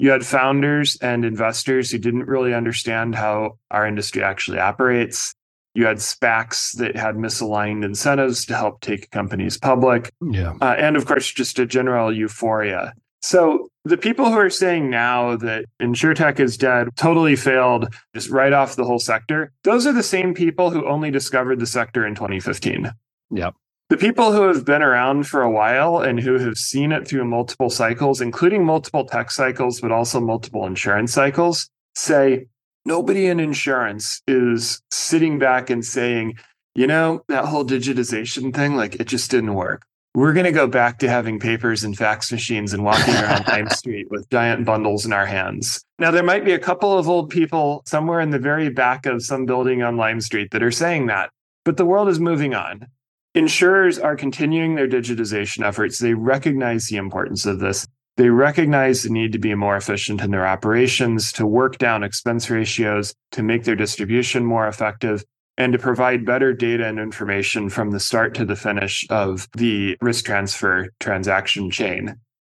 You 0.00 0.10
had 0.10 0.26
founders 0.26 0.96
and 1.00 1.24
investors 1.24 1.92
who 1.92 1.98
didn't 1.98 2.26
really 2.26 2.52
understand 2.52 3.14
how 3.14 3.58
our 3.70 3.86
industry 3.86 4.24
actually 4.24 4.58
operates. 4.58 5.34
You 5.74 5.86
had 5.86 5.98
SPACs 5.98 6.76
that 6.78 6.96
had 6.96 7.16
misaligned 7.16 7.84
incentives 7.84 8.44
to 8.46 8.56
help 8.56 8.80
take 8.80 9.10
companies 9.10 9.56
public. 9.56 10.12
Yeah. 10.20 10.54
Uh, 10.60 10.74
and 10.76 10.96
of 10.96 11.06
course, 11.06 11.30
just 11.32 11.58
a 11.58 11.66
general 11.66 12.12
euphoria. 12.12 12.94
So 13.22 13.68
the 13.84 13.96
people 13.96 14.26
who 14.26 14.38
are 14.38 14.50
saying 14.50 14.90
now 14.90 15.36
that 15.36 15.64
insurtech 15.80 16.40
is 16.40 16.56
dead, 16.56 16.88
totally 16.96 17.36
failed, 17.36 17.94
just 18.14 18.30
write 18.30 18.52
off 18.52 18.76
the 18.76 18.84
whole 18.84 18.98
sector, 18.98 19.52
those 19.64 19.86
are 19.86 19.92
the 19.92 20.02
same 20.02 20.34
people 20.34 20.70
who 20.70 20.86
only 20.86 21.10
discovered 21.10 21.60
the 21.60 21.66
sector 21.66 22.06
in 22.06 22.14
2015. 22.14 22.90
Yep. 23.30 23.54
The 23.88 23.96
people 23.96 24.32
who 24.32 24.42
have 24.42 24.64
been 24.64 24.82
around 24.82 25.26
for 25.26 25.42
a 25.42 25.50
while 25.50 25.98
and 25.98 26.18
who 26.18 26.38
have 26.38 26.56
seen 26.56 26.92
it 26.92 27.06
through 27.06 27.24
multiple 27.26 27.70
cycles, 27.70 28.20
including 28.20 28.64
multiple 28.64 29.04
tech 29.04 29.30
cycles, 29.30 29.80
but 29.80 29.92
also 29.92 30.20
multiple 30.20 30.66
insurance 30.66 31.12
cycles, 31.12 31.68
say 31.94 32.46
nobody 32.84 33.26
in 33.26 33.40
insurance 33.40 34.22
is 34.26 34.82
sitting 34.90 35.38
back 35.38 35.70
and 35.70 35.84
saying, 35.84 36.34
you 36.74 36.86
know, 36.86 37.22
that 37.28 37.44
whole 37.44 37.64
digitization 37.64 38.54
thing, 38.54 38.76
like 38.76 38.96
it 38.96 39.06
just 39.06 39.30
didn't 39.30 39.54
work. 39.54 39.84
We're 40.14 40.34
going 40.34 40.44
to 40.44 40.52
go 40.52 40.66
back 40.66 40.98
to 40.98 41.08
having 41.08 41.40
papers 41.40 41.84
and 41.84 41.96
fax 41.96 42.30
machines 42.30 42.74
and 42.74 42.84
walking 42.84 43.14
around 43.14 43.46
Lime 43.48 43.68
Street 43.70 44.10
with 44.10 44.28
giant 44.28 44.66
bundles 44.66 45.06
in 45.06 45.12
our 45.12 45.24
hands. 45.24 45.82
Now, 45.98 46.10
there 46.10 46.22
might 46.22 46.44
be 46.44 46.52
a 46.52 46.58
couple 46.58 46.98
of 46.98 47.08
old 47.08 47.30
people 47.30 47.82
somewhere 47.86 48.20
in 48.20 48.28
the 48.28 48.38
very 48.38 48.68
back 48.68 49.06
of 49.06 49.22
some 49.22 49.46
building 49.46 49.82
on 49.82 49.96
Lime 49.96 50.20
Street 50.20 50.50
that 50.50 50.62
are 50.62 50.70
saying 50.70 51.06
that, 51.06 51.30
but 51.64 51.78
the 51.78 51.86
world 51.86 52.08
is 52.08 52.20
moving 52.20 52.54
on. 52.54 52.88
Insurers 53.34 53.98
are 53.98 54.14
continuing 54.14 54.74
their 54.74 54.88
digitization 54.88 55.66
efforts. 55.66 55.98
They 55.98 56.12
recognize 56.12 56.88
the 56.88 56.96
importance 56.96 57.46
of 57.46 57.60
this. 57.60 57.86
They 58.16 58.28
recognize 58.28 59.02
the 59.02 59.10
need 59.10 59.32
to 59.32 59.38
be 59.38 59.54
more 59.54 59.76
efficient 59.76 60.20
in 60.20 60.30
their 60.30 60.46
operations, 60.46 61.32
to 61.32 61.46
work 61.46 61.78
down 61.78 62.02
expense 62.02 62.50
ratios, 62.50 63.14
to 63.32 63.42
make 63.42 63.64
their 63.64 63.76
distribution 63.76 64.44
more 64.44 64.68
effective, 64.68 65.24
and 65.56 65.72
to 65.72 65.78
provide 65.78 66.26
better 66.26 66.52
data 66.52 66.86
and 66.86 66.98
information 66.98 67.68
from 67.68 67.90
the 67.90 68.00
start 68.00 68.34
to 68.34 68.44
the 68.44 68.56
finish 68.56 69.06
of 69.10 69.48
the 69.56 69.96
risk 70.00 70.26
transfer 70.26 70.88
transaction 71.00 71.70
chain. 71.70 72.16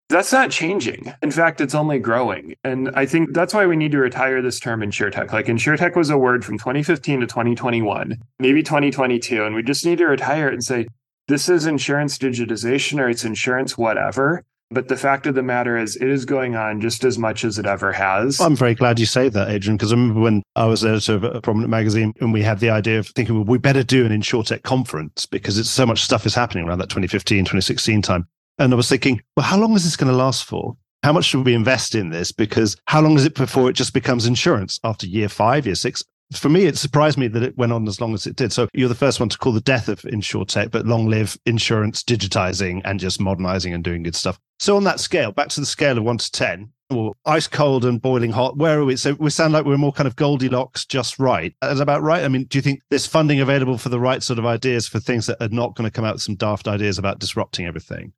That's 0.09 0.31
not 0.31 0.51
changing. 0.51 1.13
In 1.23 1.31
fact, 1.31 1.61
it's 1.61 1.73
only 1.73 1.97
growing. 1.97 2.55
And 2.63 2.91
I 2.93 3.05
think 3.05 3.33
that's 3.33 3.53
why 3.53 3.65
we 3.65 3.75
need 3.75 3.93
to 3.93 3.97
retire 3.97 4.41
this 4.41 4.59
term 4.59 4.81
insurtech. 4.81 5.31
Like 5.31 5.47
insurtech 5.47 5.95
was 5.95 6.09
a 6.09 6.17
word 6.17 6.45
from 6.45 6.57
2015 6.57 7.21
to 7.21 7.25
2021, 7.25 8.17
maybe 8.37 8.61
2022. 8.61 9.43
And 9.43 9.55
we 9.55 9.63
just 9.63 9.85
need 9.85 9.97
to 9.99 10.05
retire 10.05 10.49
it 10.49 10.53
and 10.53 10.63
say, 10.63 10.87
this 11.27 11.49
is 11.49 11.65
insurance 11.65 12.17
digitization 12.17 12.99
or 12.99 13.09
it's 13.09 13.23
insurance 13.23 13.77
whatever. 13.77 14.43
But 14.73 14.87
the 14.87 14.97
fact 14.97 15.27
of 15.27 15.35
the 15.35 15.43
matter 15.43 15.77
is, 15.77 15.95
it 15.95 16.07
is 16.07 16.25
going 16.25 16.55
on 16.55 16.81
just 16.81 17.03
as 17.03 17.19
much 17.19 17.45
as 17.45 17.59
it 17.59 17.65
ever 17.65 17.91
has. 17.91 18.39
I'm 18.41 18.55
very 18.55 18.73
glad 18.73 18.99
you 18.99 19.05
say 19.05 19.29
that, 19.29 19.49
Adrian, 19.49 19.77
because 19.77 19.91
I 19.91 19.95
remember 19.95 20.21
when 20.21 20.43
I 20.55 20.65
was 20.65 20.83
editor 20.83 21.15
of 21.15 21.23
a 21.23 21.41
prominent 21.41 21.69
magazine 21.69 22.13
and 22.19 22.33
we 22.33 22.41
had 22.41 22.59
the 22.59 22.71
idea 22.71 22.99
of 22.99 23.07
thinking, 23.07 23.35
well, 23.35 23.43
we 23.43 23.59
better 23.59 23.83
do 23.83 24.05
an 24.05 24.11
InsurTech 24.11 24.63
conference 24.63 25.25
because 25.27 25.57
it's 25.59 25.69
so 25.69 25.85
much 25.85 26.01
stuff 26.01 26.25
is 26.25 26.33
happening 26.33 26.67
around 26.67 26.79
that 26.79 26.89
2015, 26.89 27.45
2016 27.45 28.01
time. 28.01 28.27
And 28.57 28.73
I 28.73 28.75
was 28.75 28.89
thinking, 28.89 29.21
well, 29.35 29.45
how 29.45 29.57
long 29.57 29.75
is 29.75 29.83
this 29.83 29.95
going 29.95 30.11
to 30.11 30.17
last 30.17 30.45
for? 30.45 30.75
How 31.03 31.13
much 31.13 31.25
should 31.25 31.45
we 31.45 31.53
invest 31.53 31.95
in 31.95 32.09
this? 32.09 32.31
Because 32.31 32.77
how 32.85 33.01
long 33.01 33.15
is 33.15 33.25
it 33.25 33.35
before 33.35 33.69
it 33.69 33.73
just 33.73 33.93
becomes 33.93 34.25
insurance 34.25 34.79
after 34.83 35.05
year 35.05 35.29
five, 35.29 35.65
year 35.65 35.75
six? 35.75 36.03
For 36.33 36.49
me, 36.49 36.65
it 36.65 36.77
surprised 36.77 37.17
me 37.17 37.27
that 37.27 37.43
it 37.43 37.57
went 37.57 37.73
on 37.73 37.87
as 37.87 38.01
long 38.01 38.13
as 38.13 38.25
it 38.25 38.35
did. 38.35 38.53
So 38.53 38.67
you're 38.73 38.89
the 38.89 38.95
first 38.95 39.19
one 39.19 39.29
to 39.29 39.37
call 39.37 39.51
the 39.51 39.61
death 39.61 39.87
of 39.89 40.01
insurtech, 40.01 40.71
but 40.71 40.85
long 40.85 41.07
live 41.07 41.37
insurance 41.45 42.03
digitizing 42.03 42.81
and 42.85 42.99
just 42.99 43.19
modernizing 43.19 43.73
and 43.73 43.83
doing 43.83 44.03
good 44.03 44.15
stuff. 44.15 44.39
So 44.63 44.77
on 44.77 44.85
that 44.85 45.01
scale, 45.01 45.33
back 45.33 45.49
to 45.49 45.59
the 45.59 45.65
scale 45.65 45.97
of 45.97 46.05
one 46.05 46.17
to 46.17 46.31
10, 46.31 46.71
or 46.89 47.11
ice 47.25 47.47
cold 47.47 47.83
and 47.83 48.01
boiling 48.01 48.31
hot, 48.31 48.55
where 48.55 48.79
are 48.79 48.85
we? 48.85 48.95
So 48.95 49.11
we 49.19 49.29
sound 49.29 49.51
like 49.51 49.65
we're 49.65 49.75
more 49.75 49.91
kind 49.91 50.07
of 50.07 50.15
Goldilocks, 50.15 50.85
just 50.85 51.19
right. 51.19 51.53
Is 51.61 51.81
about 51.81 52.01
right? 52.01 52.23
I 52.23 52.29
mean, 52.29 52.45
do 52.45 52.57
you 52.57 52.61
think 52.61 52.79
there's 52.89 53.05
funding 53.05 53.41
available 53.41 53.77
for 53.77 53.89
the 53.89 53.99
right 53.99 54.23
sort 54.23 54.39
of 54.39 54.45
ideas 54.45 54.87
for 54.87 55.01
things 55.01 55.25
that 55.25 55.41
are 55.41 55.49
not 55.49 55.75
going 55.75 55.83
to 55.83 55.91
come 55.91 56.05
out 56.05 56.15
with 56.15 56.21
some 56.21 56.35
daft 56.35 56.69
ideas 56.69 56.97
about 56.97 57.19
disrupting 57.19 57.65
everything? 57.65 58.13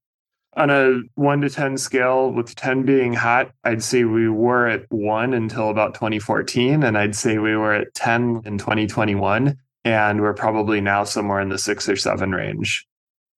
On 0.54 0.70
a 0.70 1.00
one 1.16 1.42
to 1.42 1.50
10 1.50 1.80
scale, 1.80 2.30
with 2.30 2.54
10 2.54 2.84
being 2.84 3.14
hot, 3.14 3.50
I'd 3.64 3.82
say 3.82 4.04
we 4.04 4.30
were 4.30 4.68
at 4.68 4.86
one 4.92 5.34
until 5.34 5.72
about 5.72 5.96
2014. 5.96 6.84
And 6.84 6.96
I'd 6.96 7.16
say 7.16 7.40
we 7.40 7.58
were 7.58 7.74
at 7.74 7.92
10 7.96 8.44
in 8.46 8.60
2021. 8.60 9.58
And 9.84 10.22
we're 10.22 10.36
probably 10.36 10.80
now 10.80 11.06
somewhere 11.06 11.42
in 11.42 11.50
the 11.50 11.58
six 11.58 11.90
or 11.90 11.96
seven 11.96 12.34
range. 12.34 12.86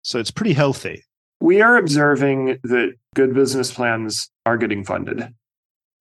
So 0.02 0.18
it's 0.18 0.32
pretty 0.32 0.54
healthy. 0.54 1.04
We 1.40 1.60
are 1.60 1.76
observing 1.76 2.58
that 2.64 2.94
good 3.14 3.34
business 3.34 3.72
plans 3.72 4.30
are 4.44 4.56
getting 4.56 4.84
funded. 4.84 5.34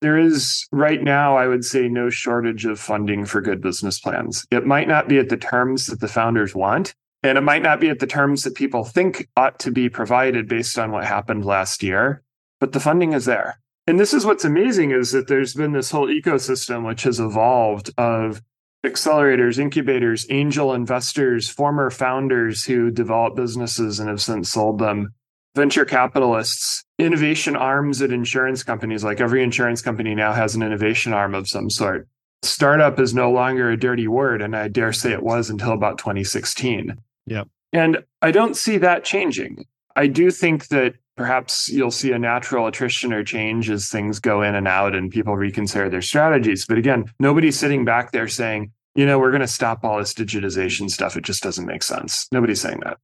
There 0.01 0.18
is 0.18 0.68
right 0.72 1.01
now, 1.01 1.38
I 1.38 1.48
would 1.48 1.65
say, 1.65 1.88
no 1.88 2.10
shortage 2.10 2.65
of 2.65 2.80
funding 2.80 3.25
for 3.25 3.42
good 3.42 3.62
business 3.62 4.00
plans. 4.00 4.46
It 4.51 4.65
might 4.65 4.88
not 4.88 5.08
be 5.08 5.18
at 5.18 5.30
the 5.30 5.38
terms 5.38 5.88
that 5.88 6.00
the 6.00 6.08
founders 6.08 6.54
want, 6.54 6.94
and 7.24 7.38
it 7.38 7.42
might 7.42 7.63
not 7.63 7.80
be 7.80 7.89
at 7.89 8.00
the 8.00 8.08
terms 8.08 8.44
that 8.44 8.56
people 8.56 8.84
think 8.84 9.27
ought 9.36 9.60
to 9.60 9.72
be 9.72 9.89
provided 9.89 10.48
based 10.48 10.77
on 10.77 10.92
what 10.92 11.06
happened 11.06 11.46
last 11.46 11.82
year, 11.82 12.22
but 12.60 12.72
the 12.72 12.80
funding 12.80 13.13
is 13.13 13.25
there. 13.25 13.60
And 13.88 14.00
this 14.00 14.13
is 14.13 14.25
what's 14.25 14.46
amazing 14.46 14.92
is 14.92 15.12
that 15.12 15.27
there's 15.27 15.54
been 15.54 15.72
this 15.72 15.92
whole 15.92 16.08
ecosystem 16.08 16.86
which 16.86 17.04
has 17.04 17.20
evolved 17.20 17.92
of 17.98 18.42
accelerators, 18.86 19.60
incubators, 19.60 20.25
angel 20.30 20.74
investors, 20.74 21.50
former 21.50 21.89
founders 21.89 22.63
who 22.63 22.92
developed 22.92 23.36
businesses 23.36 24.00
and 24.00 24.10
have 24.10 24.22
since 24.22 24.51
sold 24.51 24.80
them, 24.80 25.13
venture 25.55 25.85
capitalists, 25.85 26.83
innovation 27.00 27.55
arms 27.55 28.01
at 28.01 28.12
insurance 28.12 28.63
companies. 28.63 29.03
Like 29.03 29.21
every 29.21 29.43
insurance 29.43 29.81
company 29.81 30.13
now 30.13 30.33
has 30.33 30.55
an 30.55 30.62
innovation 30.62 31.13
arm 31.13 31.33
of 31.33 31.47
some 31.47 31.69
sort. 31.69 32.07
Startup 32.43 33.00
is 33.00 33.13
no 33.13 33.31
longer 33.31 33.71
a 33.71 33.77
dirty 33.77 34.07
word, 34.07 34.41
and 34.41 34.55
I 34.55 34.67
dare 34.67 34.93
say 34.93 35.12
it 35.12 35.24
was 35.24 35.50
until 35.50 35.71
about 35.71 35.97
2016. 35.97 36.95
Yeah. 37.25 37.43
And 37.74 38.03
I 38.21 38.31
don't 38.31 38.55
see 38.55 38.77
that 38.77 39.03
changing. 39.03 39.65
I 39.95 40.07
do 40.07 40.29
think 40.29 40.67
that 40.67 40.95
perhaps 41.15 41.69
you'll 41.69 41.91
see 41.91 42.12
a 42.12 42.19
natural 42.19 42.67
attrition 42.67 43.13
or 43.13 43.24
change 43.24 43.69
as 43.69 43.89
things 43.89 44.19
go 44.19 44.41
in 44.41 44.53
and 44.53 44.67
out 44.67 44.93
and 44.93 45.09
people 45.12 45.35
reconsider 45.35 45.89
their 45.89 46.01
strategies. 46.01 46.65
But 46.65 46.77
again, 46.77 47.05
nobody's 47.19 47.57
sitting 47.57 47.85
back 47.85 48.12
there 48.12 48.27
saying, 48.27 48.71
you 48.95 49.05
know, 49.05 49.17
we're 49.17 49.31
going 49.31 49.41
to 49.41 49.47
stop 49.47 49.83
all 49.83 49.97
this 49.97 50.13
digitization 50.13 50.89
stuff. 50.89 51.17
It 51.17 51.24
just 51.24 51.43
doesn't 51.43 51.65
make 51.65 51.83
sense. 51.83 52.27
Nobody's 52.31 52.62
saying 52.62 52.81
that. 52.83 52.97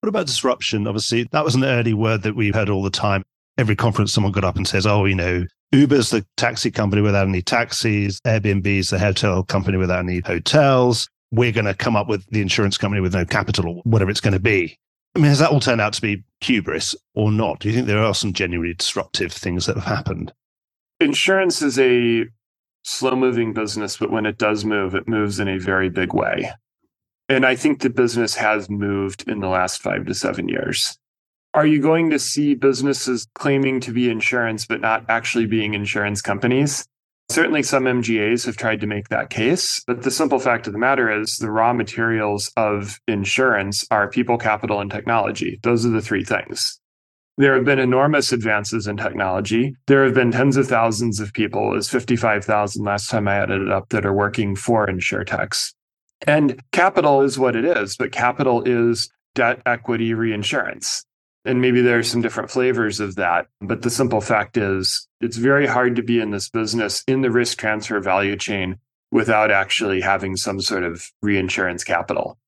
What 0.00 0.08
about 0.08 0.26
disruption? 0.26 0.86
Obviously, 0.86 1.28
that 1.32 1.44
was 1.44 1.54
an 1.54 1.64
early 1.64 1.94
word 1.94 2.22
that 2.22 2.36
we 2.36 2.50
heard 2.50 2.68
all 2.68 2.82
the 2.82 2.90
time. 2.90 3.22
Every 3.58 3.76
conference, 3.76 4.12
someone 4.12 4.32
got 4.32 4.44
up 4.44 4.56
and 4.56 4.66
says, 4.66 4.86
oh, 4.86 5.04
you 5.04 5.14
know, 5.14 5.44
Uber's 5.72 6.10
the 6.10 6.24
taxi 6.36 6.70
company 6.70 7.02
without 7.02 7.28
any 7.28 7.42
taxis. 7.42 8.20
Airbnb's 8.22 8.90
the 8.90 8.98
hotel 8.98 9.42
company 9.42 9.76
without 9.76 10.00
any 10.00 10.20
hotels 10.20 11.08
we're 11.32 11.52
going 11.52 11.66
to 11.66 11.74
come 11.74 11.96
up 11.96 12.08
with 12.08 12.26
the 12.30 12.40
insurance 12.40 12.76
company 12.76 13.00
with 13.00 13.14
no 13.14 13.24
capital 13.24 13.68
or 13.68 13.82
whatever 13.84 14.10
it's 14.10 14.20
going 14.20 14.34
to 14.34 14.40
be. 14.40 14.76
I 15.14 15.18
mean, 15.18 15.28
has 15.28 15.38
that 15.40 15.50
all 15.50 15.60
turned 15.60 15.80
out 15.80 15.92
to 15.94 16.02
be 16.02 16.24
hubris 16.40 16.94
or 17.14 17.32
not? 17.32 17.60
Do 17.60 17.68
you 17.68 17.74
think 17.74 17.86
there 17.86 18.02
are 18.02 18.14
some 18.14 18.32
genuinely 18.32 18.74
disruptive 18.74 19.32
things 19.32 19.66
that 19.66 19.76
have 19.76 19.84
happened? 19.84 20.32
Insurance 21.00 21.62
is 21.62 21.78
a 21.78 22.26
slow 22.82 23.16
moving 23.16 23.52
business, 23.52 23.96
but 23.96 24.10
when 24.10 24.26
it 24.26 24.38
does 24.38 24.64
move, 24.64 24.94
it 24.94 25.08
moves 25.08 25.40
in 25.40 25.48
a 25.48 25.58
very 25.58 25.88
big 25.88 26.12
way. 26.12 26.50
And 27.30 27.46
I 27.46 27.54
think 27.54 27.80
the 27.80 27.90
business 27.90 28.34
has 28.34 28.68
moved 28.68 29.28
in 29.28 29.38
the 29.38 29.46
last 29.46 29.80
five 29.80 30.04
to 30.06 30.14
seven 30.14 30.48
years. 30.48 30.98
Are 31.54 31.64
you 31.64 31.80
going 31.80 32.10
to 32.10 32.18
see 32.18 32.56
businesses 32.56 33.28
claiming 33.34 33.78
to 33.82 33.92
be 33.92 34.10
insurance, 34.10 34.66
but 34.66 34.80
not 34.80 35.04
actually 35.08 35.46
being 35.46 35.74
insurance 35.74 36.20
companies? 36.20 36.84
Certainly, 37.28 37.62
some 37.62 37.84
MGAs 37.84 38.46
have 38.46 38.56
tried 38.56 38.80
to 38.80 38.88
make 38.88 39.10
that 39.10 39.30
case, 39.30 39.80
but 39.86 40.02
the 40.02 40.10
simple 40.10 40.40
fact 40.40 40.66
of 40.66 40.72
the 40.72 40.80
matter 40.80 41.08
is 41.08 41.36
the 41.36 41.52
raw 41.52 41.72
materials 41.72 42.50
of 42.56 42.98
insurance 43.06 43.86
are 43.92 44.10
people, 44.10 44.36
capital, 44.36 44.80
and 44.80 44.90
technology. 44.90 45.60
Those 45.62 45.86
are 45.86 45.90
the 45.90 46.02
three 46.02 46.24
things. 46.24 46.80
There 47.36 47.54
have 47.54 47.64
been 47.64 47.78
enormous 47.78 48.32
advances 48.32 48.88
in 48.88 48.96
technology. 48.96 49.76
There 49.86 50.04
have 50.04 50.14
been 50.14 50.32
tens 50.32 50.56
of 50.56 50.66
thousands 50.66 51.20
of 51.20 51.32
people, 51.32 51.76
as 51.76 51.88
55,000 51.88 52.84
last 52.84 53.08
time 53.08 53.28
I 53.28 53.36
added 53.36 53.62
it 53.62 53.70
up, 53.70 53.90
that 53.90 54.04
are 54.04 54.12
working 54.12 54.56
for 54.56 54.88
insurtechs. 54.88 55.74
And 56.26 56.60
capital 56.72 57.22
is 57.22 57.38
what 57.38 57.56
it 57.56 57.64
is, 57.64 57.96
but 57.96 58.12
capital 58.12 58.62
is 58.62 59.10
debt, 59.34 59.62
equity, 59.64 60.14
reinsurance. 60.14 61.04
And 61.44 61.60
maybe 61.60 61.80
there 61.80 61.98
are 61.98 62.02
some 62.02 62.20
different 62.20 62.50
flavors 62.50 63.00
of 63.00 63.16
that. 63.16 63.46
But 63.60 63.82
the 63.82 63.90
simple 63.90 64.20
fact 64.20 64.56
is, 64.56 65.08
it's 65.20 65.38
very 65.38 65.66
hard 65.66 65.96
to 65.96 66.02
be 66.02 66.20
in 66.20 66.30
this 66.30 66.50
business 66.50 67.02
in 67.06 67.22
the 67.22 67.30
risk 67.30 67.58
transfer 67.58 67.98
value 68.00 68.36
chain 68.36 68.78
without 69.10 69.50
actually 69.50 70.00
having 70.00 70.36
some 70.36 70.60
sort 70.60 70.84
of 70.84 71.10
reinsurance 71.22 71.82
capital. 71.84 72.38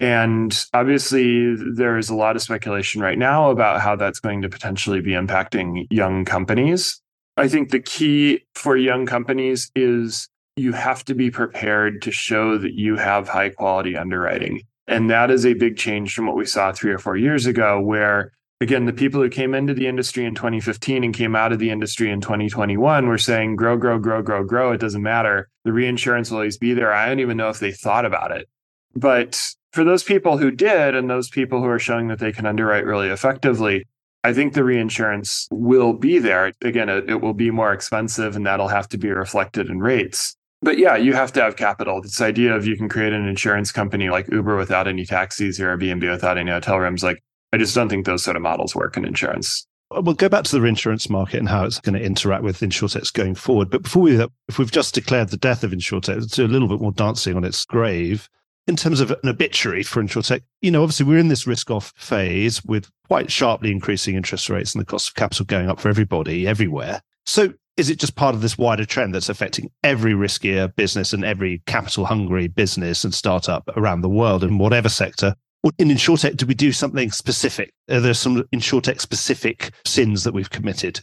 And 0.00 0.58
obviously, 0.72 1.54
there 1.54 1.98
is 1.98 2.08
a 2.08 2.16
lot 2.16 2.34
of 2.34 2.42
speculation 2.42 3.02
right 3.02 3.18
now 3.18 3.50
about 3.50 3.82
how 3.82 3.96
that's 3.96 4.18
going 4.18 4.42
to 4.42 4.48
potentially 4.48 5.02
be 5.02 5.10
impacting 5.10 5.86
young 5.90 6.24
companies. 6.24 7.00
I 7.36 7.48
think 7.48 7.70
the 7.70 7.80
key 7.80 8.44
for 8.54 8.76
young 8.76 9.04
companies 9.04 9.70
is 9.76 10.28
you 10.56 10.72
have 10.72 11.04
to 11.06 11.14
be 11.14 11.30
prepared 11.30 12.02
to 12.02 12.10
show 12.10 12.58
that 12.58 12.74
you 12.74 12.96
have 12.96 13.28
high 13.28 13.50
quality 13.50 13.96
underwriting. 13.96 14.62
And 14.86 15.08
that 15.10 15.30
is 15.30 15.46
a 15.46 15.54
big 15.54 15.76
change 15.76 16.14
from 16.14 16.26
what 16.26 16.36
we 16.36 16.44
saw 16.44 16.72
three 16.72 16.92
or 16.92 16.98
four 16.98 17.16
years 17.16 17.46
ago, 17.46 17.80
where 17.80 18.32
again, 18.60 18.84
the 18.84 18.92
people 18.92 19.22
who 19.22 19.28
came 19.28 19.54
into 19.54 19.72
the 19.74 19.86
industry 19.86 20.24
in 20.24 20.34
2015 20.34 21.04
and 21.04 21.14
came 21.14 21.34
out 21.34 21.52
of 21.52 21.58
the 21.58 21.70
industry 21.70 22.10
in 22.10 22.20
2021 22.20 23.06
were 23.06 23.18
saying, 23.18 23.56
grow, 23.56 23.76
grow, 23.76 23.98
grow, 23.98 24.22
grow, 24.22 24.44
grow. 24.44 24.72
It 24.72 24.80
doesn't 24.80 25.02
matter. 25.02 25.48
The 25.64 25.72
reinsurance 25.72 26.30
will 26.30 26.38
always 26.38 26.58
be 26.58 26.74
there. 26.74 26.92
I 26.92 27.08
don't 27.08 27.20
even 27.20 27.36
know 27.36 27.48
if 27.48 27.58
they 27.58 27.72
thought 27.72 28.04
about 28.04 28.32
it. 28.32 28.48
But 28.94 29.54
for 29.72 29.84
those 29.84 30.02
people 30.02 30.36
who 30.36 30.50
did 30.50 30.94
and 30.94 31.08
those 31.08 31.30
people 31.30 31.60
who 31.60 31.68
are 31.68 31.78
showing 31.78 32.08
that 32.08 32.18
they 32.18 32.32
can 32.32 32.46
underwrite 32.46 32.84
really 32.84 33.08
effectively, 33.08 33.86
I 34.22 34.34
think 34.34 34.52
the 34.52 34.64
reinsurance 34.64 35.48
will 35.50 35.94
be 35.94 36.18
there. 36.18 36.52
Again, 36.60 36.88
it, 36.88 37.08
it, 37.08 37.20
will 37.22 37.32
be 37.32 37.50
more 37.50 37.72
expensive 37.72 38.36
and 38.36 38.44
that'll 38.44 38.68
have 38.68 38.88
to 38.88 38.98
be 38.98 39.10
reflected 39.10 39.70
in 39.70 39.78
rates. 39.78 40.36
But 40.62 40.78
yeah, 40.78 40.96
you 40.96 41.14
have 41.14 41.32
to 41.32 41.42
have 41.42 41.56
capital. 41.56 42.02
This 42.02 42.20
idea 42.20 42.54
of 42.54 42.66
you 42.66 42.76
can 42.76 42.88
create 42.88 43.12
an 43.12 43.26
insurance 43.26 43.72
company 43.72 44.10
like 44.10 44.30
Uber 44.30 44.56
without 44.56 44.86
any 44.86 45.06
taxis 45.06 45.58
or 45.58 45.76
Airbnb 45.76 46.10
without 46.10 46.36
any 46.36 46.50
hotel 46.50 46.78
rooms, 46.78 47.02
like 47.02 47.22
I 47.52 47.56
just 47.56 47.74
don't 47.74 47.88
think 47.88 48.06
those 48.06 48.22
sort 48.22 48.36
of 48.36 48.42
models 48.42 48.74
work 48.74 48.96
in 48.96 49.04
insurance. 49.04 49.66
Uh, 49.90 50.02
we'll 50.02 50.14
go 50.14 50.28
back 50.28 50.44
to 50.44 50.52
the 50.52 50.60
reinsurance 50.60 51.08
market 51.08 51.38
and 51.38 51.48
how 51.48 51.64
it's 51.64 51.80
going 51.80 51.98
to 51.98 52.04
interact 52.04 52.44
with 52.44 52.60
insurtechs 52.60 53.12
going 53.12 53.34
forward. 53.34 53.70
But 53.70 53.82
before 53.82 54.02
we, 54.02 54.12
that, 54.16 54.30
if 54.48 54.58
we've 54.58 54.70
just 54.70 54.94
declared 54.94 55.30
the 55.30 55.36
death 55.36 55.64
of 55.64 55.72
insurtech, 55.72 56.20
let's 56.20 56.36
do 56.36 56.44
a 56.44 56.46
little 56.46 56.68
bit 56.68 56.80
more 56.80 56.92
dancing 56.92 57.36
on 57.36 57.44
its 57.44 57.64
grave 57.64 58.28
in 58.66 58.76
terms 58.76 59.00
of 59.00 59.10
an 59.10 59.28
obituary 59.28 59.82
for 59.82 60.02
InsurTech, 60.02 60.42
you 60.62 60.70
know, 60.70 60.82
obviously 60.82 61.04
we're 61.06 61.18
in 61.18 61.28
this 61.28 61.46
risk 61.46 61.70
off 61.70 61.92
phase 61.96 62.64
with 62.64 62.88
quite 63.08 63.30
sharply 63.30 63.70
increasing 63.72 64.14
interest 64.14 64.48
rates 64.48 64.74
and 64.74 64.80
the 64.80 64.86
cost 64.86 65.08
of 65.08 65.14
capital 65.14 65.44
going 65.44 65.68
up 65.68 65.80
for 65.80 65.88
everybody 65.88 66.46
everywhere. 66.46 67.00
So 67.26 67.52
is 67.80 67.88
it 67.88 67.98
just 67.98 68.14
part 68.14 68.34
of 68.34 68.42
this 68.42 68.58
wider 68.58 68.84
trend 68.84 69.14
that's 69.14 69.30
affecting 69.30 69.70
every 69.82 70.12
riskier 70.12 70.74
business 70.76 71.14
and 71.14 71.24
every 71.24 71.62
capital 71.64 72.04
hungry 72.04 72.46
business 72.46 73.04
and 73.04 73.14
startup 73.14 73.64
around 73.74 74.02
the 74.02 74.08
world 74.08 74.44
in 74.44 74.58
whatever 74.58 74.90
sector? 74.90 75.34
Or 75.62 75.72
in 75.78 75.88
InsurTech, 75.88 76.36
do 76.36 76.44
we 76.44 76.52
do 76.52 76.72
something 76.72 77.10
specific? 77.10 77.72
Are 77.90 78.00
there 78.00 78.12
some 78.12 78.42
InsurTech 78.54 79.00
specific 79.00 79.72
sins 79.86 80.24
that 80.24 80.34
we've 80.34 80.50
committed? 80.50 81.00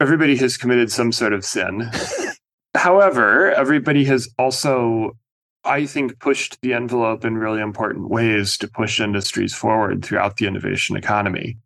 Everybody 0.00 0.36
has 0.38 0.56
committed 0.56 0.90
some 0.90 1.12
sort 1.12 1.32
of 1.32 1.44
sin. 1.44 1.88
However, 2.74 3.52
everybody 3.52 4.04
has 4.06 4.28
also 4.36 5.12
I 5.64 5.84
think, 5.84 6.18
pushed 6.20 6.58
the 6.62 6.72
envelope 6.72 7.24
in 7.24 7.36
really 7.36 7.60
important 7.60 8.08
ways 8.08 8.56
to 8.58 8.66
push 8.66 8.98
industries 8.98 9.54
forward 9.54 10.02
throughout 10.02 10.38
the 10.38 10.46
innovation 10.46 10.96
economy. 10.96 11.58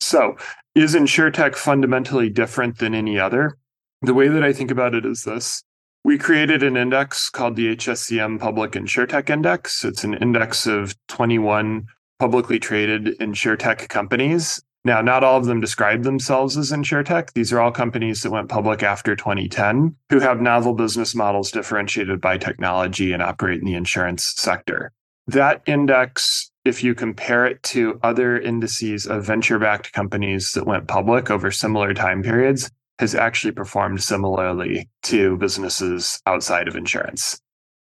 So, 0.00 0.36
is 0.74 0.94
InsurTech 0.94 1.54
fundamentally 1.54 2.30
different 2.30 2.78
than 2.78 2.94
any 2.94 3.18
other? 3.18 3.58
The 4.02 4.14
way 4.14 4.28
that 4.28 4.42
I 4.42 4.52
think 4.52 4.70
about 4.70 4.94
it 4.94 5.04
is 5.04 5.24
this. 5.24 5.62
We 6.04 6.16
created 6.16 6.62
an 6.62 6.76
index 6.76 7.28
called 7.28 7.56
the 7.56 7.76
HSCM 7.76 8.40
Public 8.40 8.72
InsurTech 8.72 9.28
Index. 9.28 9.84
It's 9.84 10.04
an 10.04 10.14
index 10.14 10.66
of 10.66 10.94
21 11.08 11.86
publicly 12.18 12.58
traded 12.58 13.18
InsurTech 13.18 13.88
companies 13.88 14.62
now, 14.84 15.02
not 15.02 15.22
all 15.22 15.36
of 15.36 15.44
them 15.44 15.60
describe 15.60 16.04
themselves 16.04 16.56
as 16.56 16.72
insurtech. 16.72 17.32
These 17.34 17.52
are 17.52 17.60
all 17.60 17.70
companies 17.70 18.22
that 18.22 18.30
went 18.30 18.48
public 18.48 18.82
after 18.82 19.14
2010 19.14 19.94
who 20.08 20.20
have 20.20 20.40
novel 20.40 20.72
business 20.72 21.14
models 21.14 21.50
differentiated 21.50 22.20
by 22.20 22.38
technology 22.38 23.12
and 23.12 23.22
operate 23.22 23.60
in 23.60 23.66
the 23.66 23.74
insurance 23.74 24.24
sector. 24.36 24.92
That 25.26 25.62
index, 25.66 26.50
if 26.64 26.82
you 26.82 26.94
compare 26.94 27.46
it 27.46 27.62
to 27.64 28.00
other 28.02 28.40
indices 28.40 29.06
of 29.06 29.26
venture 29.26 29.58
backed 29.58 29.92
companies 29.92 30.52
that 30.52 30.66
went 30.66 30.88
public 30.88 31.30
over 31.30 31.50
similar 31.50 31.92
time 31.92 32.22
periods, 32.22 32.70
has 33.00 33.14
actually 33.14 33.50
performed 33.50 34.02
similarly 34.02 34.86
to 35.02 35.38
businesses 35.38 36.20
outside 36.26 36.68
of 36.68 36.76
insurance. 36.76 37.40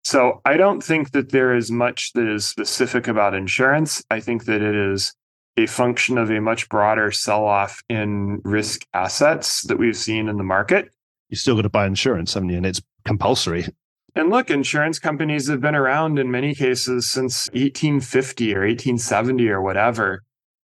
So 0.03 0.41
I 0.45 0.57
don't 0.57 0.83
think 0.83 1.12
that 1.12 1.31
there 1.31 1.55
is 1.55 1.69
much 1.69 2.12
that 2.13 2.27
is 2.27 2.45
specific 2.45 3.07
about 3.07 3.35
insurance. 3.35 4.03
I 4.09 4.19
think 4.19 4.45
that 4.45 4.63
it 4.63 4.75
is 4.75 5.13
a 5.57 5.67
function 5.67 6.17
of 6.17 6.31
a 6.31 6.41
much 6.41 6.67
broader 6.69 7.12
sell 7.12 7.45
off 7.45 7.83
in 7.88 8.41
risk 8.43 8.81
assets 8.95 9.62
that 9.67 9.77
we've 9.77 9.95
seen 9.95 10.27
in 10.27 10.38
the 10.38 10.43
market. 10.43 10.91
You 11.29 11.38
still 11.38 11.55
got 11.55 11.62
to 11.62 11.69
buy 11.69 11.85
insurance, 11.85 12.33
haven't 12.33 12.50
you? 12.50 12.57
And 12.57 12.65
it's 12.65 12.81
compulsory. 13.05 13.67
And 14.15 14.31
look, 14.31 14.50
insurance 14.50 14.97
companies 14.97 15.47
have 15.50 15.62
been 15.62 15.75
around 15.75 16.17
in 16.17 16.31
many 16.31 16.55
cases 16.55 17.07
since 17.12 17.47
1850 17.50 18.55
or 18.55 18.62
1870 18.62 19.50
or 19.50 19.62
whatever. 19.62 20.24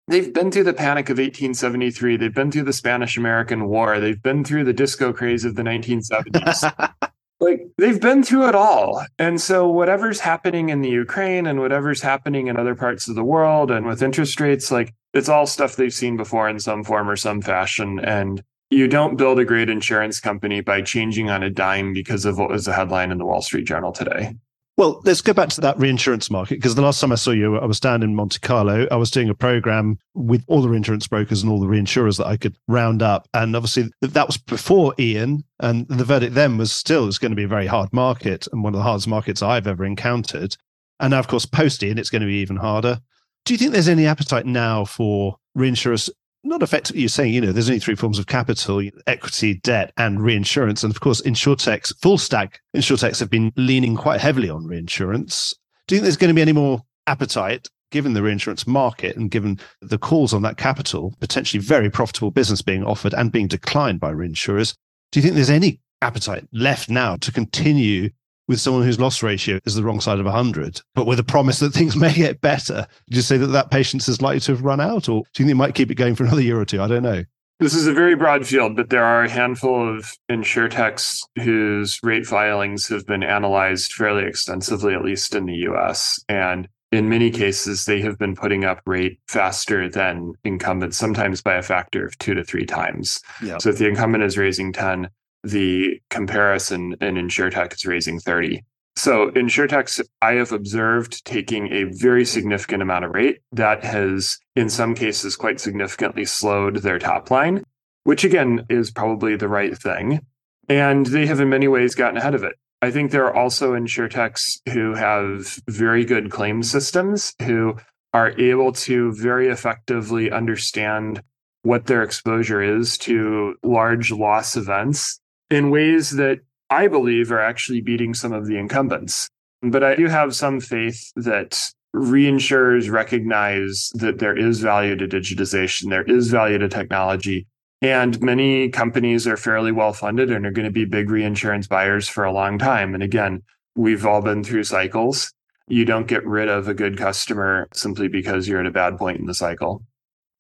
They've 0.09 0.33
been 0.33 0.51
through 0.51 0.65
the 0.65 0.75
panic 0.75 1.09
of 1.11 1.19
1873. 1.19 2.17
They've 2.17 2.35
been 2.35 2.51
through 2.51 2.65
the 2.65 2.73
Spanish 2.73 3.17
American 3.17 3.69
War. 3.69 4.01
They've 4.01 4.21
been 4.21 4.45
through 4.45 4.65
the 4.65 4.73
disco 4.73 5.13
craze 5.13 5.45
of 5.45 5.55
the 5.55 5.63
1970s. 5.63 6.93
like 7.41 7.69
they've 7.79 8.01
been 8.01 8.23
through 8.23 8.49
it 8.49 8.55
all. 8.55 9.05
And 9.19 9.41
so 9.41 9.69
whatever's 9.69 10.21
happening 10.21 10.71
in 10.71 10.81
the 10.83 10.91
Ukraine 10.91 11.47
and 11.47 11.61
whatever's 11.61 12.03
happening 12.03 12.49
in 12.49 12.57
other 12.57 12.75
parts 12.75 13.09
of 13.09 13.15
the 13.15 13.25
world 13.25 13.71
and 13.71 13.87
with 13.87 14.03
interest 14.03 14.41
rates, 14.41 14.71
like 14.71 14.93
it's 15.15 15.29
all 15.29 15.47
stuff 15.47 15.77
they've 15.77 15.95
seen 15.95 16.17
before 16.17 16.49
in 16.49 16.59
some 16.59 16.83
form 16.83 17.09
or 17.09 17.17
some 17.17 17.41
fashion. 17.41 18.01
And 18.01 18.43
you 18.71 18.89
don't 18.89 19.17
build 19.17 19.39
a 19.39 19.45
great 19.45 19.69
insurance 19.69 20.19
company 20.19 20.63
by 20.63 20.83
changing 20.83 21.31
on 21.31 21.43
a 21.43 21.51
dime 21.51 21.93
because 21.93 22.25
of 22.25 22.39
what 22.39 22.49
was 22.49 22.65
the 22.65 22.73
headline 22.73 23.13
in 23.13 23.19
the 23.19 23.27
Wall 23.27 23.43
Street 23.43 23.67
Journal 23.67 23.93
today. 23.93 24.35
Well, 24.79 25.03
let's 25.05 25.21
go 25.21 25.35
back 25.35 25.51
to 25.51 25.61
that 25.61 25.79
reinsurance 25.79 26.31
market 26.31 26.55
because 26.55 26.75
the 26.75 26.83
last 26.83 26.99
time 26.99 27.13
I 27.13 27.17
saw 27.17 27.31
you, 27.31 27.59
I 27.59 27.67
was 27.67 27.79
down 27.79 28.03
in 28.03 28.15
Monte 28.15 28.39
Carlo. 28.39 28.87
I 28.91 28.97
was 28.97 29.11
doing 29.11 29.29
a 29.29 29.35
program 29.35 29.99
with 30.15 30.43
all 30.47 30.63
the 30.63 30.69
reinsurance 30.71 31.07
brokers 31.07 31.43
and 31.43 31.53
all 31.53 31.61
the 31.61 31.67
reinsurers 31.67 32.17
that 32.17 32.27
I 32.27 32.39
could 32.39 32.57
round 32.69 33.03
up. 33.03 33.29
And 33.35 33.55
obviously, 33.55 33.91
that 34.01 34.27
was 34.27 34.39
before 34.39 34.95
Ian. 34.99 35.45
And 35.61 35.87
the 35.89 36.05
verdict 36.05 36.35
then 36.35 36.57
was 36.57 36.73
still 36.73 37.07
it's 37.07 37.19
going 37.19 37.33
to 37.33 37.37
be 37.37 37.45
a 37.45 37.49
very 37.49 37.67
hard 37.67 37.93
market 37.93 38.49
and 38.51 38.65
one 38.65 38.73
of 38.73 38.79
the 38.79 38.83
hardest 38.83 39.09
markets 39.09 39.43
I've 39.43 39.67
ever 39.67 39.85
encountered. 39.85 40.57
And 41.01 41.11
now, 41.11 41.19
of 41.19 41.29
course, 41.29 41.45
post 41.45 41.83
Ian, 41.83 41.99
it's 41.99 42.11
going 42.11 42.23
to 42.23 42.27
be 42.27 42.37
even 42.37 42.57
harder. 42.57 43.01
Do 43.45 43.53
you 43.53 43.59
think 43.59 43.73
there's 43.73 43.89
any 43.89 44.07
appetite 44.07 44.47
now 44.47 44.87
for 44.87 45.37
reinsurers 45.57 46.09
not 46.45 46.63
effectively 46.63 47.01
you're 47.03 47.09
saying, 47.09 47.33
you 47.33 47.41
know, 47.41 47.53
there's 47.53 47.69
only 47.69 47.81
three 47.81 47.95
forms 47.95 48.19
of 48.19 48.27
capital, 48.27 48.83
equity, 49.07 49.55
debt, 49.55 49.93
and 49.97 50.23
reinsurance. 50.23 50.83
And 50.83 50.95
of 50.95 51.01
course, 51.01 51.23
insurtechs, 51.23 51.97
full 52.01 52.19
stack 52.19 52.61
insurtechs 52.77 53.21
have 53.21 53.31
been 53.31 53.53
leaning 53.57 53.97
quite 53.97 54.21
heavily 54.21 54.51
on 54.51 54.67
reinsurance. 54.67 55.55
Do 55.87 55.95
you 55.95 56.01
think 56.01 56.05
there's 56.05 56.17
going 56.17 56.29
to 56.29 56.35
be 56.35 56.43
any 56.43 56.53
more 56.53 56.83
appetite 57.07 57.69
given 57.91 58.15
the 58.15 58.23
reinsurance 58.23 58.67
market 58.67 59.17
and 59.17 59.31
given 59.31 59.61
the 59.83 59.99
calls 59.99 60.33
on 60.33 60.43
that 60.43 60.57
capital, 60.57 61.15
potentially 61.21 61.61
very 61.61 61.91
profitable 61.91 62.31
business 62.31 62.63
being 62.63 62.85
offered 62.85 63.15
and 63.15 63.31
being 63.31 63.49
declined 63.49 64.01
by 64.01 64.13
reinsurers? 64.13 64.75
Do 65.11 65.21
you 65.21 65.23
think 65.23 65.35
there's 65.35 65.51
any 65.51 65.81
appetite 66.01 66.47
left 66.53 66.89
now 66.89 67.17
to 67.17 67.31
continue 67.31 68.11
with 68.53 68.61
someone 68.61 68.85
whose 68.85 69.01
loss 69.01 69.23
ratio 69.23 69.59
is 69.65 69.75
the 69.75 69.83
wrong 69.83 70.01
side 70.01 70.19
of 70.19 70.25
100, 70.25 70.81
but 70.95 71.07
with 71.07 71.19
a 71.19 71.25
promise 71.25 71.59
that 71.59 71.73
things 71.73 71.97
may 72.05 72.13
get 72.13 72.41
better? 72.41 72.87
Do 73.11 73.17
you 73.17 73.23
say 73.23 73.37
that 73.39 73.49
that 73.49 73.71
patience 73.71 74.09
is 74.09 74.23
likely 74.23 74.41
to 74.41 74.53
have 74.53 74.63
run 74.63 74.81
out, 74.81 75.09
or 75.09 75.23
do 75.35 75.43
you 75.43 75.45
think 75.45 75.49
they 75.49 75.55
might 75.55 75.75
keep 75.75 75.91
it 75.91 75.97
going 75.97 76.15
for 76.15 76.25
another 76.25 76.43
year 76.43 76.61
or 76.61 76.65
two? 76.65 76.81
I 76.81 76.89
don't 76.89 77.03
know. 77.03 77.25
This 77.59 77.75
is 77.75 77.87
a 77.87 77.93
very 77.93 78.17
broad 78.17 78.47
field, 78.47 78.75
but 78.75 78.91
there 78.91 79.05
are 79.05 79.23
a 79.23 79.31
handful 79.31 79.97
of 79.97 80.13
insurtechs 80.29 81.21
whose 81.41 82.01
rate 82.03 82.27
filings 82.27 82.89
have 82.89 83.07
been 83.07 83.23
analyzed 83.23 83.93
fairly 83.93 84.25
extensively, 84.25 84.95
at 84.95 85.05
least 85.05 85.35
in 85.35 85.47
the 85.47 85.55
US. 85.69 86.19
And 86.29 86.67
in 86.91 87.09
many 87.09 87.31
cases, 87.31 87.85
they 87.85 88.01
have 88.01 88.19
been 88.19 88.35
putting 88.35 88.65
up 88.65 88.81
rate 88.85 89.19
faster 89.29 89.89
than 89.89 90.33
incumbents, 90.45 90.99
sometimes 90.99 91.41
by 91.41 91.55
a 91.55 91.63
factor 91.63 92.05
of 92.05 92.19
two 92.19 92.35
to 92.35 92.43
three 92.43 92.67
times. 92.67 93.21
So 93.59 93.71
if 93.71 93.79
the 93.79 93.89
incumbent 93.89 94.25
is 94.25 94.37
raising 94.37 94.73
10, 94.73 95.09
the 95.43 96.01
comparison 96.11 96.95
in 97.01 97.15
insurtech 97.15 97.75
is 97.75 97.87
raising 97.87 98.19
30 98.19 98.63
so 98.97 99.31
insurtechs 99.31 100.01
i 100.21 100.35
have 100.35 100.53
observed 100.53 101.25
taking 101.25 101.73
a 101.73 101.85
very 101.85 102.25
significant 102.25 102.83
amount 102.83 103.05
of 103.05 103.13
rate 103.13 103.41
that 103.53 103.83
has 103.83 104.39
in 104.57 104.69
some 104.69 104.95
cases 104.95 105.37
quite 105.37 105.61
significantly 105.61 106.25
slowed 106.25 106.77
their 106.77 106.99
top 106.99 107.31
line 107.31 107.63
which 108.05 108.25
again 108.25 108.67
is 108.69 108.91
probably 108.91 109.37
the 109.37 109.49
right 109.49 109.77
thing. 109.77 110.21
And 110.69 111.07
they 111.07 111.27
have 111.27 111.41
in 111.41 111.49
many 111.49 111.69
ways 111.69 111.95
gotten 111.95 112.17
ahead 112.17 112.35
of 112.35 112.45
it. 112.45 112.55
I 112.81 112.91
think 112.91 113.11
there 113.11 113.25
are 113.27 113.35
also 113.35 113.73
insurtechs 113.73 114.61
who 114.73 114.95
have 114.95 115.59
very 115.69 116.05
good 116.05 116.31
claim 116.31 116.63
systems 116.63 117.35
who 117.43 117.77
are 118.13 118.39
able 118.41 118.73
to 118.73 119.13
very 119.13 119.49
effectively 119.49 120.31
understand 120.31 121.23
what 121.63 121.87
their 121.87 122.03
exposure 122.03 122.61
is 122.61 122.99
to 122.99 123.55
large 123.63 124.11
loss 124.11 124.57
events 124.57 125.21
in 125.53 125.71
ways 125.71 126.13
that 126.13 126.41
I 126.71 126.89
believe 126.89 127.31
are 127.31 127.41
actually 127.41 127.83
beating 127.83 128.15
some 128.15 128.33
of 128.33 128.47
the 128.47 128.57
incumbents. 128.57 129.29
But 129.61 129.85
I 129.85 129.95
do 129.95 130.07
have 130.07 130.35
some 130.35 130.61
faith 130.61 131.13
that 131.17 131.71
reinsurers 131.95 132.91
recognize 132.91 133.91
that 133.95 134.19
there 134.19 134.37
is 134.37 134.61
value 134.61 134.97
to 134.97 135.07
digitization, 135.07 135.91
there 135.91 136.05
is 136.05 136.31
value 136.31 136.59
to 136.59 136.69
technology. 136.69 137.47
And 137.83 138.21
many 138.23 138.71
companies 138.71 139.27
are 139.27 139.37
fairly 139.37 139.73
well 139.73 139.93
funded 139.93 140.31
and 140.31 140.47
are 140.47 140.53
going 140.53 140.67
to 140.67 140.73
be 140.73 140.85
big 140.85 141.11
reinsurance 141.11 141.67
buyers 141.67 142.09
for 142.09 142.25
a 142.25 142.33
long 142.33 142.59
time. 142.59 142.95
And 142.95 143.03
again, 143.03 143.43
we've 143.77 144.07
all 144.07 144.23
been 144.23 144.45
through 144.45 144.65
cycles. 144.65 145.33
You 145.69 145.85
don't 145.85 146.07
get 146.07 146.25
rid 146.25 146.49
of 146.49 146.69
a 146.69 146.75
good 146.75 146.97
customer 146.97 147.69
simply 147.75 148.09
because 148.09 148.49
you're 148.49 148.61
at 148.61 148.67
a 148.67 148.71
bad 148.71 148.97
point 148.97 149.21
in 149.21 149.27
the 149.27 149.35
cycle. 149.35 149.83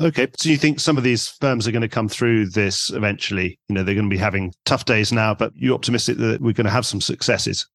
Okay. 0.02 0.26
So 0.36 0.48
you 0.48 0.56
think 0.56 0.80
some 0.80 0.98
of 0.98 1.04
these 1.04 1.28
firms 1.28 1.68
are 1.68 1.70
going 1.70 1.82
to 1.82 1.88
come 1.88 2.08
through 2.08 2.50
this 2.50 2.90
eventually? 2.90 3.58
You 3.68 3.74
know, 3.74 3.84
they're 3.84 3.94
going 3.94 4.08
to 4.08 4.14
be 4.14 4.18
having 4.18 4.52
tough 4.64 4.84
days 4.84 5.12
now, 5.12 5.34
but 5.34 5.52
you're 5.54 5.74
optimistic 5.74 6.18
that 6.18 6.40
we're 6.40 6.52
going 6.52 6.66
to 6.66 6.70
have 6.70 6.86
some 6.86 7.00
successes? 7.00 7.68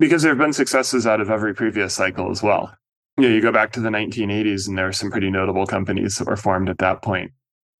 Because 0.00 0.22
there 0.22 0.32
have 0.32 0.38
been 0.38 0.52
successes 0.52 1.06
out 1.06 1.20
of 1.20 1.30
every 1.30 1.54
previous 1.54 1.94
cycle 1.94 2.30
as 2.30 2.42
well. 2.42 2.74
You 3.16 3.28
know, 3.28 3.34
you 3.34 3.40
go 3.40 3.52
back 3.52 3.72
to 3.72 3.80
the 3.80 3.90
1980s 3.90 4.66
and 4.66 4.76
there 4.76 4.88
are 4.88 4.92
some 4.92 5.10
pretty 5.10 5.30
notable 5.30 5.66
companies 5.66 6.18
that 6.18 6.26
were 6.26 6.36
formed 6.36 6.68
at 6.68 6.78
that 6.78 7.02
point. 7.02 7.30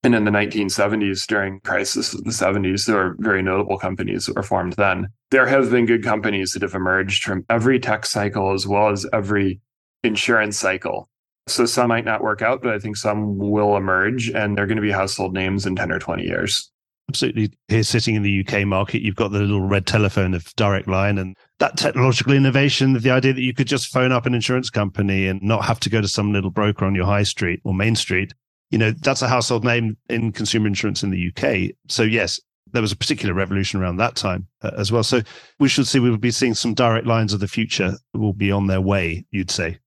And 0.03 0.15
in 0.15 0.23
the 0.23 0.31
1970s, 0.31 1.27
during 1.27 1.59
crisis 1.61 2.13
of 2.13 2.23
the 2.23 2.31
70s, 2.31 2.85
there 2.85 2.95
were 2.95 3.15
very 3.19 3.41
notable 3.41 3.77
companies 3.77 4.25
that 4.25 4.35
were 4.35 4.43
formed 4.43 4.73
then. 4.73 5.09
There 5.31 5.45
have 5.45 5.71
been 5.71 5.85
good 5.85 6.03
companies 6.03 6.51
that 6.51 6.61
have 6.61 6.73
emerged 6.73 7.23
from 7.23 7.45
every 7.49 7.79
tech 7.79 8.05
cycle 8.05 8.53
as 8.53 8.65
well 8.65 8.89
as 8.89 9.05
every 9.11 9.59
insurance 10.03 10.57
cycle. 10.57 11.08
So 11.49 11.65
some 11.65 11.89
might 11.89 12.05
not 12.05 12.21
work 12.21 12.41
out, 12.41 12.61
but 12.61 12.73
I 12.73 12.79
think 12.79 12.97
some 12.97 13.37
will 13.37 13.75
emerge 13.75 14.29
and 14.29 14.57
they're 14.57 14.67
going 14.67 14.77
to 14.77 14.81
be 14.81 14.91
household 14.91 15.33
names 15.33 15.65
in 15.65 15.75
10 15.75 15.91
or 15.91 15.99
20 15.99 16.23
years. 16.23 16.71
Absolutely. 17.09 17.51
Here, 17.69 17.81
sitting 17.81 18.13
in 18.13 18.21
the 18.21 18.45
UK 18.45 18.67
market, 18.67 19.01
you've 19.01 19.15
got 19.15 19.31
the 19.31 19.39
little 19.39 19.61
red 19.61 19.87
telephone 19.87 20.35
of 20.35 20.53
Direct 20.55 20.87
Line 20.87 21.17
and 21.17 21.35
that 21.57 21.75
technological 21.75 22.33
innovation, 22.33 22.93
the 22.93 23.09
idea 23.09 23.33
that 23.33 23.41
you 23.41 23.51
could 23.51 23.65
just 23.65 23.91
phone 23.91 24.11
up 24.11 24.27
an 24.27 24.35
insurance 24.35 24.69
company 24.69 25.25
and 25.25 25.41
not 25.41 25.65
have 25.65 25.79
to 25.79 25.89
go 25.89 26.01
to 26.01 26.07
some 26.07 26.31
little 26.31 26.51
broker 26.51 26.85
on 26.85 26.93
your 26.93 27.07
high 27.07 27.23
street 27.23 27.61
or 27.63 27.73
main 27.73 27.95
street. 27.95 28.35
You 28.69 28.77
know, 28.77 28.91
that's 28.91 29.23
a 29.23 29.27
household 29.27 29.63
name 29.63 29.97
in 30.07 30.31
consumer 30.31 30.67
insurance 30.67 31.01
in 31.01 31.09
the 31.09 31.33
UK. 31.35 31.75
So, 31.87 32.03
yes, 32.03 32.39
there 32.71 32.83
was 32.83 32.91
a 32.91 32.97
particular 32.97 33.33
revolution 33.33 33.81
around 33.81 33.97
that 33.97 34.15
time 34.15 34.47
uh, 34.61 34.69
as 34.77 34.91
well. 34.91 35.01
So, 35.01 35.21
we 35.59 35.67
should 35.67 35.87
see 35.87 35.97
we 35.97 36.11
will 36.11 36.17
be 36.17 36.29
seeing 36.29 36.53
some 36.53 36.75
direct 36.75 37.07
lines 37.07 37.33
of 37.33 37.39
the 37.39 37.47
future 37.47 37.97
will 38.13 38.33
be 38.33 38.51
on 38.51 38.67
their 38.67 38.81
way, 38.81 39.25
you'd 39.31 39.49
say. 39.49 39.79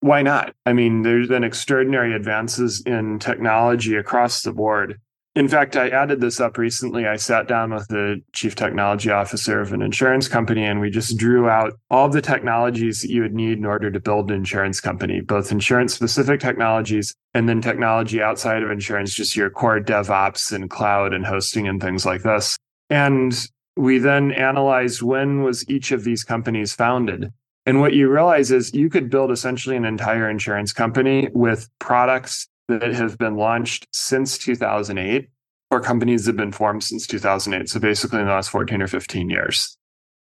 Why 0.00 0.22
not? 0.22 0.54
I 0.64 0.72
mean, 0.72 1.02
there's 1.02 1.28
been 1.28 1.44
extraordinary 1.44 2.14
advances 2.14 2.82
in 2.82 3.18
technology 3.18 3.96
across 3.96 4.42
the 4.42 4.52
board 4.52 5.00
in 5.36 5.48
fact, 5.48 5.76
I 5.76 5.90
added 5.90 6.22
this 6.22 6.40
up 6.40 6.56
recently. 6.56 7.06
I 7.06 7.16
sat 7.16 7.46
down 7.46 7.74
with 7.74 7.86
the 7.88 8.22
chief 8.32 8.54
technology 8.54 9.10
officer 9.10 9.60
of 9.60 9.74
an 9.74 9.82
insurance 9.82 10.28
company 10.28 10.64
and 10.64 10.80
we 10.80 10.88
just 10.88 11.18
drew 11.18 11.46
out 11.46 11.74
all 11.90 12.08
the 12.08 12.22
technologies 12.22 13.02
that 13.02 13.10
you 13.10 13.20
would 13.20 13.34
need 13.34 13.58
in 13.58 13.66
order 13.66 13.90
to 13.90 14.00
build 14.00 14.30
an 14.30 14.36
insurance 14.38 14.80
company, 14.80 15.20
both 15.20 15.52
insurance 15.52 15.92
specific 15.92 16.40
technologies 16.40 17.14
and 17.34 17.50
then 17.50 17.60
technology 17.60 18.22
outside 18.22 18.62
of 18.62 18.70
insurance, 18.70 19.12
just 19.12 19.36
your 19.36 19.50
core 19.50 19.78
DevOps 19.78 20.52
and 20.52 20.70
cloud 20.70 21.12
and 21.12 21.26
hosting 21.26 21.68
and 21.68 21.82
things 21.82 22.06
like 22.06 22.22
this. 22.22 22.56
And 22.88 23.38
we 23.76 23.98
then 23.98 24.32
analyzed 24.32 25.02
when 25.02 25.42
was 25.42 25.68
each 25.68 25.92
of 25.92 26.02
these 26.02 26.24
companies 26.24 26.72
founded. 26.72 27.30
And 27.66 27.80
what 27.80 27.94
you 27.94 28.08
realize 28.08 28.52
is 28.52 28.72
you 28.72 28.88
could 28.88 29.10
build 29.10 29.32
essentially 29.32 29.76
an 29.76 29.84
entire 29.84 30.30
insurance 30.30 30.72
company 30.72 31.28
with 31.34 31.68
products 31.80 32.48
that 32.68 32.94
have 32.94 33.18
been 33.18 33.36
launched 33.36 33.88
since 33.92 34.38
2008 34.38 35.28
or 35.72 35.80
companies 35.80 36.24
that 36.24 36.30
have 36.30 36.36
been 36.36 36.52
formed 36.52 36.84
since 36.84 37.06
2008. 37.06 37.68
So 37.68 37.80
basically 37.80 38.20
in 38.20 38.26
the 38.26 38.32
last 38.32 38.50
14 38.50 38.80
or 38.80 38.86
15 38.86 39.30
years. 39.30 39.76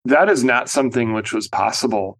That 0.06 0.28
is 0.30 0.42
not 0.42 0.68
something 0.68 1.12
which 1.12 1.32
was 1.32 1.48
possible 1.48 2.18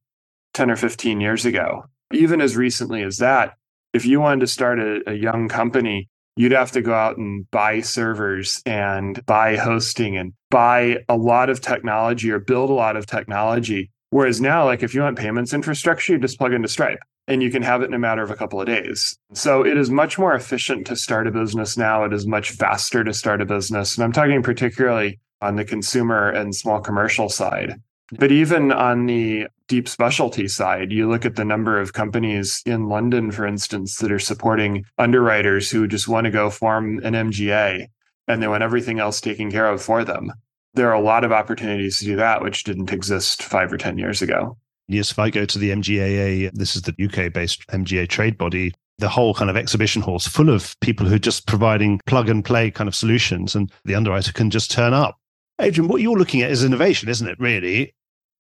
10 0.53 0.71
or 0.71 0.77
15 0.77 1.21
years 1.21 1.45
ago. 1.45 1.85
Even 2.13 2.41
as 2.41 2.57
recently 2.57 3.03
as 3.03 3.17
that, 3.19 3.55
if 3.93 4.05
you 4.05 4.21
wanted 4.21 4.41
to 4.41 4.47
start 4.47 4.79
a, 4.79 5.01
a 5.07 5.15
young 5.15 5.49
company, 5.49 6.09
you'd 6.37 6.53
have 6.53 6.73
to 6.73 6.83
go 6.83 6.93
out 6.93 7.17
and 7.17 7.51
buy 7.51 7.81
servers 7.81 8.63
and 8.67 9.25
buy 9.27 9.57
hosting 9.57 10.17
and 10.17 10.33
buy 10.51 10.99
a 11.09 11.17
lot 11.17 11.49
of 11.49 11.61
technology 11.61 12.31
or 12.31 12.39
build 12.39 12.71
a 12.71 12.75
lot 12.75 12.97
of 12.97 13.07
technology. 13.07 13.91
Whereas 14.15 14.41
now, 14.41 14.65
like 14.65 14.85
if 14.85 14.95
you 14.95 15.01
want 15.01 15.19
payments 15.19 15.53
infrastructure, 15.53 16.13
you 16.13 16.21
just 16.21 16.39
plug 16.39 16.53
into 16.53 16.69
Stripe 16.69 17.01
and 17.27 17.43
you 17.43 17.51
can 17.51 17.63
have 17.63 17.83
it 17.83 17.87
in 17.87 17.95
a 17.95 17.99
matter 17.99 18.23
of 18.23 18.31
a 18.31 18.37
couple 18.37 18.61
of 18.61 18.67
days. 18.69 19.19
So 19.33 19.67
it 19.67 19.77
is 19.77 19.91
much 19.91 20.21
more 20.21 20.35
efficient 20.35 20.87
to 20.87 20.95
start 20.95 21.27
a 21.27 21.33
business 21.33 21.77
now. 21.77 22.05
It 22.05 22.13
is 22.13 22.25
much 22.25 22.53
faster 22.53 23.03
to 23.03 23.13
start 23.13 23.43
a 23.43 23.45
business. 23.45 23.97
And 23.97 24.05
I'm 24.05 24.13
talking 24.13 24.41
particularly 24.41 25.19
on 25.43 25.57
the 25.57 25.65
consumer 25.65 26.31
and 26.31 26.55
small 26.55 26.79
commercial 26.81 27.29
side. 27.29 27.83
But 28.13 28.31
even 28.31 28.71
on 28.71 29.07
the 29.07 29.49
deep 29.67 29.89
specialty 29.89 30.47
side, 30.47 30.93
you 30.93 31.09
look 31.09 31.25
at 31.25 31.35
the 31.35 31.45
number 31.45 31.81
of 31.81 31.93
companies 31.93 32.63
in 32.65 32.89
London, 32.89 33.33
for 33.33 33.45
instance, 33.45 33.97
that 33.97 34.13
are 34.13 34.21
supporting 34.21 34.85
underwriters 34.97 35.73
who 35.73 35.89
just 35.89 36.07
want 36.07 36.27
to 36.27 36.31
go 36.31 36.51
form 36.51 37.01
an 37.03 37.15
MGA 37.15 37.89
and 38.29 38.41
they 38.41 38.47
want 38.47 38.63
everything 38.63 39.01
else 39.01 39.21
taken 39.21 39.51
care 39.51 39.67
of 39.67 39.83
for 39.83 40.05
them. 40.05 40.33
There 40.75 40.91
are 40.91 40.95
a 40.95 41.01
lot 41.01 41.25
of 41.25 41.33
opportunities 41.33 41.99
to 41.99 42.05
do 42.05 42.17
that, 42.17 42.43
which 42.43 42.65
didn't 42.65 42.93
exist 42.93 43.43
five 43.43 43.73
or 43.73 43.79
10 43.79 43.97
years 43.99 44.23
ago. 44.23 44.57
Yes, 44.89 45.11
if 45.11 45.19
I 45.19 45.31
go 45.31 45.45
to 45.45 45.59
the 45.59 45.71
MGAA, 45.71 46.51
this 46.53 46.77
is 46.77 46.83
the 46.83 46.95
UK 46.99 47.33
based 47.33 47.67
MGA 47.69 48.09
trade 48.09 48.37
body, 48.37 48.75
the 48.99 49.09
whole 49.09 49.35
kind 49.35 49.51
of 49.51 49.57
exhibition 49.57 50.03
hall 50.03 50.17
is 50.17 50.27
full 50.27 50.51
of 50.51 50.79
people 50.81 51.07
who 51.07 51.15
are 51.15 51.19
just 51.19 51.47
providing 51.47 52.01
plug 52.07 52.29
and 52.29 52.45
play 52.45 52.71
kind 52.71 52.89
of 52.89 52.95
solutions, 52.95 53.55
and 53.55 53.73
the 53.85 53.95
underwriter 53.95 54.33
can 54.33 54.51
just 54.51 54.71
turn 54.71 54.93
up. 54.93 55.19
Adrian, 55.61 55.89
what 55.89 56.01
you're 56.01 56.19
looking 56.19 56.43
at 56.43 56.51
is 56.51 56.65
innovation, 56.65 57.09
isn't 57.09 57.29
it, 57.29 57.39
really? 57.39 57.95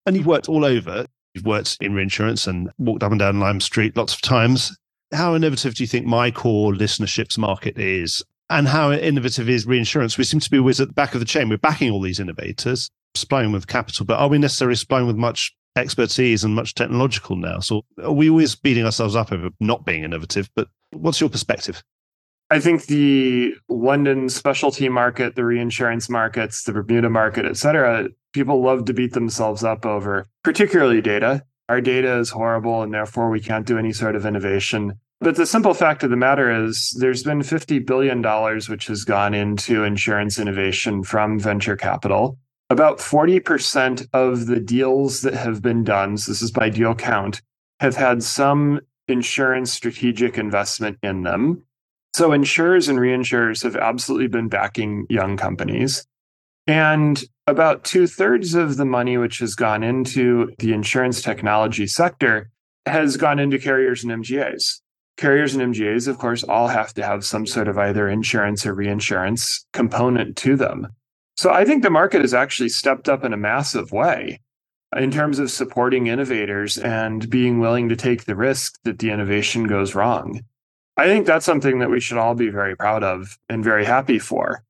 And 0.06 0.16
you've 0.16 0.26
worked 0.26 0.48
all 0.48 0.64
over. 0.64 1.06
You've 1.34 1.46
worked 1.46 1.78
in 1.80 1.94
reinsurance 1.94 2.46
and 2.46 2.70
walked 2.78 3.02
up 3.02 3.10
and 3.10 3.18
down 3.18 3.40
Lime 3.40 3.60
Street 3.60 3.96
lots 3.96 4.14
of 4.14 4.20
times. 4.20 4.76
How 5.12 5.34
innovative 5.34 5.74
do 5.74 5.82
you 5.82 5.86
think 5.86 6.06
my 6.06 6.30
core 6.30 6.72
listenership's 6.72 7.38
market 7.38 7.78
is? 7.78 8.22
And 8.50 8.68
how 8.68 8.92
innovative 8.92 9.48
is 9.48 9.66
reinsurance? 9.66 10.18
We 10.18 10.24
seem 10.24 10.40
to 10.40 10.50
be 10.50 10.58
always 10.58 10.80
at 10.80 10.88
the 10.88 10.94
back 10.94 11.14
of 11.14 11.20
the 11.20 11.26
chain. 11.26 11.48
We're 11.48 11.58
backing 11.58 11.90
all 11.90 12.00
these 12.00 12.20
innovators, 12.20 12.90
supplying 13.14 13.52
with 13.52 13.66
capital, 13.66 14.04
but 14.04 14.18
are 14.18 14.28
we 14.28 14.38
necessarily 14.38 14.76
supplying 14.76 15.06
with 15.06 15.16
much 15.16 15.54
expertise 15.76 16.44
and 16.44 16.54
much 16.54 16.74
technological 16.74 17.36
now. 17.36 17.58
So 17.60 17.84
are 18.02 18.12
we 18.12 18.30
always 18.30 18.54
beating 18.54 18.84
ourselves 18.84 19.16
up 19.16 19.32
over 19.32 19.50
not 19.60 19.84
being 19.84 20.04
innovative? 20.04 20.48
But 20.54 20.68
what's 20.92 21.20
your 21.20 21.30
perspective? 21.30 21.82
I 22.50 22.60
think 22.60 22.86
the 22.86 23.54
London 23.68 24.28
specialty 24.28 24.88
market, 24.88 25.34
the 25.34 25.44
reinsurance 25.44 26.08
markets, 26.08 26.64
the 26.64 26.72
Bermuda 26.72 27.10
market, 27.10 27.46
et 27.46 27.56
cetera, 27.56 28.08
people 28.32 28.62
love 28.62 28.84
to 28.84 28.94
beat 28.94 29.12
themselves 29.12 29.64
up 29.64 29.86
over, 29.86 30.26
particularly 30.42 31.00
data. 31.00 31.42
Our 31.68 31.80
data 31.80 32.18
is 32.18 32.30
horrible 32.30 32.82
and 32.82 32.92
therefore 32.92 33.30
we 33.30 33.40
can't 33.40 33.66
do 33.66 33.78
any 33.78 33.92
sort 33.92 34.14
of 34.14 34.26
innovation. 34.26 35.00
But 35.24 35.36
the 35.36 35.46
simple 35.46 35.72
fact 35.72 36.02
of 36.02 36.10
the 36.10 36.16
matter 36.16 36.50
is 36.66 36.94
there's 37.00 37.22
been 37.22 37.40
$50 37.40 37.86
billion 37.86 38.22
which 38.68 38.88
has 38.88 39.04
gone 39.04 39.32
into 39.32 39.82
insurance 39.82 40.38
innovation 40.38 41.02
from 41.02 41.38
venture 41.38 41.76
capital 41.76 42.38
about 42.68 42.98
40% 42.98 44.06
of 44.12 44.46
the 44.46 44.60
deals 44.60 45.22
that 45.22 45.32
have 45.32 45.62
been 45.62 45.82
done, 45.82 46.18
so 46.18 46.30
this 46.30 46.42
is 46.42 46.50
by 46.50 46.68
deal 46.68 46.94
count, 46.94 47.40
have 47.80 47.96
had 47.96 48.22
some 48.22 48.80
insurance 49.08 49.72
strategic 49.72 50.36
investment 50.36 50.98
in 51.02 51.22
them. 51.22 51.64
So 52.14 52.32
insurers 52.32 52.88
and 52.88 52.98
reinsurers 52.98 53.62
have 53.62 53.76
absolutely 53.76 54.28
been 54.28 54.48
backing 54.48 55.06
young 55.08 55.38
companies. 55.38 56.06
And 56.66 57.22
about 57.46 57.84
two 57.84 58.06
thirds 58.06 58.54
of 58.54 58.76
the 58.76 58.86
money 58.86 59.16
which 59.16 59.38
has 59.38 59.54
gone 59.54 59.82
into 59.82 60.52
the 60.58 60.74
insurance 60.74 61.22
technology 61.22 61.86
sector 61.86 62.50
has 62.84 63.16
gone 63.16 63.38
into 63.38 63.58
carriers 63.58 64.04
and 64.04 64.12
MGAs. 64.12 64.80
Carriers 65.16 65.54
and 65.54 65.74
MGAs, 65.74 66.08
of 66.08 66.18
course, 66.18 66.42
all 66.42 66.68
have 66.68 66.92
to 66.94 67.04
have 67.04 67.24
some 67.24 67.46
sort 67.46 67.68
of 67.68 67.78
either 67.78 68.08
insurance 68.08 68.66
or 68.66 68.74
reinsurance 68.74 69.64
component 69.72 70.36
to 70.38 70.56
them. 70.56 70.88
So 71.36 71.50
I 71.50 71.64
think 71.64 71.82
the 71.82 71.90
market 71.90 72.20
has 72.20 72.34
actually 72.34 72.68
stepped 72.68 73.08
up 73.08 73.24
in 73.24 73.32
a 73.32 73.36
massive 73.36 73.92
way 73.92 74.40
in 74.96 75.10
terms 75.10 75.38
of 75.38 75.50
supporting 75.50 76.06
innovators 76.06 76.78
and 76.78 77.28
being 77.28 77.58
willing 77.58 77.88
to 77.88 77.96
take 77.96 78.24
the 78.24 78.36
risk 78.36 78.80
that 78.84 78.98
the 78.98 79.10
innovation 79.10 79.64
goes 79.64 79.94
wrong. 79.94 80.40
I 80.96 81.06
think 81.06 81.26
that's 81.26 81.46
something 81.46 81.80
that 81.80 81.90
we 81.90 82.00
should 82.00 82.18
all 82.18 82.34
be 82.34 82.50
very 82.50 82.76
proud 82.76 83.02
of 83.02 83.36
and 83.48 83.64
very 83.64 83.84
happy 83.84 84.20
for. 84.20 84.62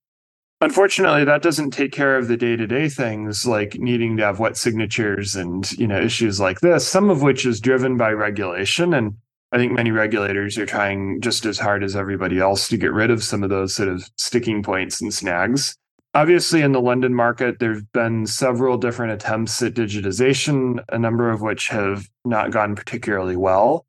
Unfortunately, 0.60 1.24
that 1.24 1.42
doesn't 1.42 1.72
take 1.72 1.92
care 1.92 2.16
of 2.16 2.28
the 2.28 2.38
day-to-day 2.38 2.88
things 2.88 3.44
like 3.44 3.74
needing 3.74 4.16
to 4.16 4.24
have 4.24 4.38
wet 4.38 4.56
signatures 4.56 5.36
and, 5.36 5.70
you 5.72 5.86
know, 5.86 6.00
issues 6.00 6.40
like 6.40 6.60
this, 6.60 6.88
some 6.88 7.10
of 7.10 7.20
which 7.20 7.44
is 7.44 7.60
driven 7.60 7.98
by 7.98 8.10
regulation 8.10 8.94
and 8.94 9.14
I 9.54 9.56
think 9.56 9.70
many 9.70 9.92
regulators 9.92 10.58
are 10.58 10.66
trying 10.66 11.20
just 11.20 11.46
as 11.46 11.60
hard 11.60 11.84
as 11.84 11.94
everybody 11.94 12.40
else 12.40 12.66
to 12.68 12.76
get 12.76 12.92
rid 12.92 13.12
of 13.12 13.22
some 13.22 13.44
of 13.44 13.50
those 13.50 13.72
sort 13.72 13.88
of 13.88 14.10
sticking 14.16 14.64
points 14.64 15.00
and 15.00 15.14
snags. 15.14 15.76
Obviously, 16.12 16.62
in 16.62 16.72
the 16.72 16.80
London 16.80 17.14
market, 17.14 17.60
there 17.60 17.74
have 17.74 17.92
been 17.92 18.26
several 18.26 18.76
different 18.76 19.12
attempts 19.12 19.62
at 19.62 19.74
digitization, 19.74 20.82
a 20.88 20.98
number 20.98 21.30
of 21.30 21.40
which 21.40 21.68
have 21.68 22.08
not 22.24 22.50
gone 22.50 22.74
particularly 22.74 23.36
well. 23.36 23.86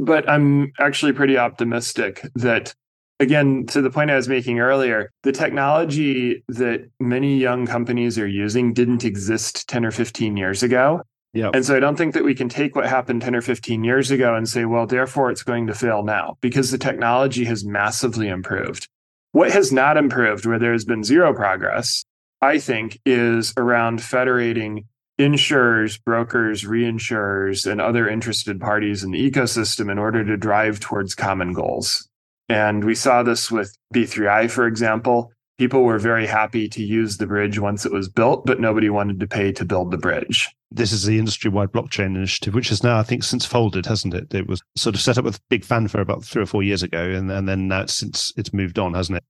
But 0.00 0.28
I'm 0.28 0.72
actually 0.80 1.12
pretty 1.12 1.38
optimistic 1.38 2.26
that, 2.34 2.74
again, 3.20 3.66
to 3.66 3.82
the 3.82 3.90
point 3.90 4.10
I 4.10 4.16
was 4.16 4.28
making 4.28 4.58
earlier, 4.58 5.12
the 5.22 5.30
technology 5.30 6.42
that 6.48 6.90
many 6.98 7.38
young 7.38 7.66
companies 7.66 8.18
are 8.18 8.26
using 8.26 8.72
didn't 8.72 9.04
exist 9.04 9.68
10 9.68 9.84
or 9.84 9.92
15 9.92 10.36
years 10.36 10.64
ago. 10.64 11.02
Yeah. 11.34 11.50
And 11.52 11.66
so 11.66 11.76
I 11.76 11.80
don't 11.80 11.96
think 11.96 12.14
that 12.14 12.24
we 12.24 12.34
can 12.34 12.48
take 12.48 12.76
what 12.76 12.86
happened 12.86 13.22
10 13.22 13.34
or 13.34 13.40
15 13.40 13.82
years 13.82 14.12
ago 14.12 14.36
and 14.36 14.48
say, 14.48 14.64
well, 14.64 14.86
therefore 14.86 15.32
it's 15.32 15.42
going 15.42 15.66
to 15.66 15.74
fail 15.74 16.04
now 16.04 16.38
because 16.40 16.70
the 16.70 16.78
technology 16.78 17.44
has 17.44 17.64
massively 17.64 18.28
improved. 18.28 18.88
What 19.32 19.50
has 19.50 19.72
not 19.72 19.96
improved, 19.96 20.46
where 20.46 20.60
there 20.60 20.72
has 20.72 20.84
been 20.84 21.02
zero 21.02 21.34
progress, 21.34 22.04
I 22.40 22.58
think, 22.58 23.00
is 23.04 23.52
around 23.56 24.00
federating 24.00 24.84
insurers, 25.18 25.98
brokers, 25.98 26.62
reinsurers, 26.62 27.70
and 27.70 27.80
other 27.80 28.08
interested 28.08 28.60
parties 28.60 29.02
in 29.02 29.10
the 29.10 29.30
ecosystem 29.30 29.90
in 29.90 29.98
order 29.98 30.24
to 30.24 30.36
drive 30.36 30.78
towards 30.78 31.16
common 31.16 31.52
goals. 31.52 32.08
And 32.48 32.84
we 32.84 32.94
saw 32.94 33.24
this 33.24 33.50
with 33.50 33.76
B3I, 33.92 34.50
for 34.50 34.66
example. 34.66 35.32
People 35.58 35.82
were 35.82 35.98
very 35.98 36.26
happy 36.26 36.68
to 36.68 36.82
use 36.82 37.16
the 37.16 37.26
bridge 37.26 37.58
once 37.58 37.86
it 37.86 37.92
was 37.92 38.08
built, 38.08 38.44
but 38.44 38.60
nobody 38.60 38.90
wanted 38.90 39.20
to 39.20 39.26
pay 39.26 39.52
to 39.52 39.64
build 39.64 39.90
the 39.90 39.98
bridge 39.98 40.50
this 40.74 40.92
is 40.92 41.04
the 41.04 41.18
industry-wide 41.18 41.70
blockchain 41.70 42.16
initiative, 42.16 42.52
which 42.52 42.72
is 42.72 42.82
now, 42.82 42.98
I 42.98 43.04
think, 43.04 43.22
since 43.22 43.46
folded, 43.46 43.86
hasn't 43.86 44.12
it? 44.12 44.34
It 44.34 44.48
was 44.48 44.60
sort 44.74 44.96
of 44.96 45.00
set 45.00 45.16
up 45.16 45.24
with 45.24 45.40
big 45.48 45.64
fanfare 45.64 46.00
about 46.00 46.24
three 46.24 46.42
or 46.42 46.46
four 46.46 46.64
years 46.64 46.82
ago, 46.82 47.00
and, 47.00 47.30
and 47.30 47.48
then 47.48 47.68
now 47.68 47.82
it's, 47.82 47.94
since 47.94 48.32
it's 48.36 48.52
moved 48.52 48.78
on, 48.78 48.94
hasn't 48.94 49.18
it? 49.18 49.24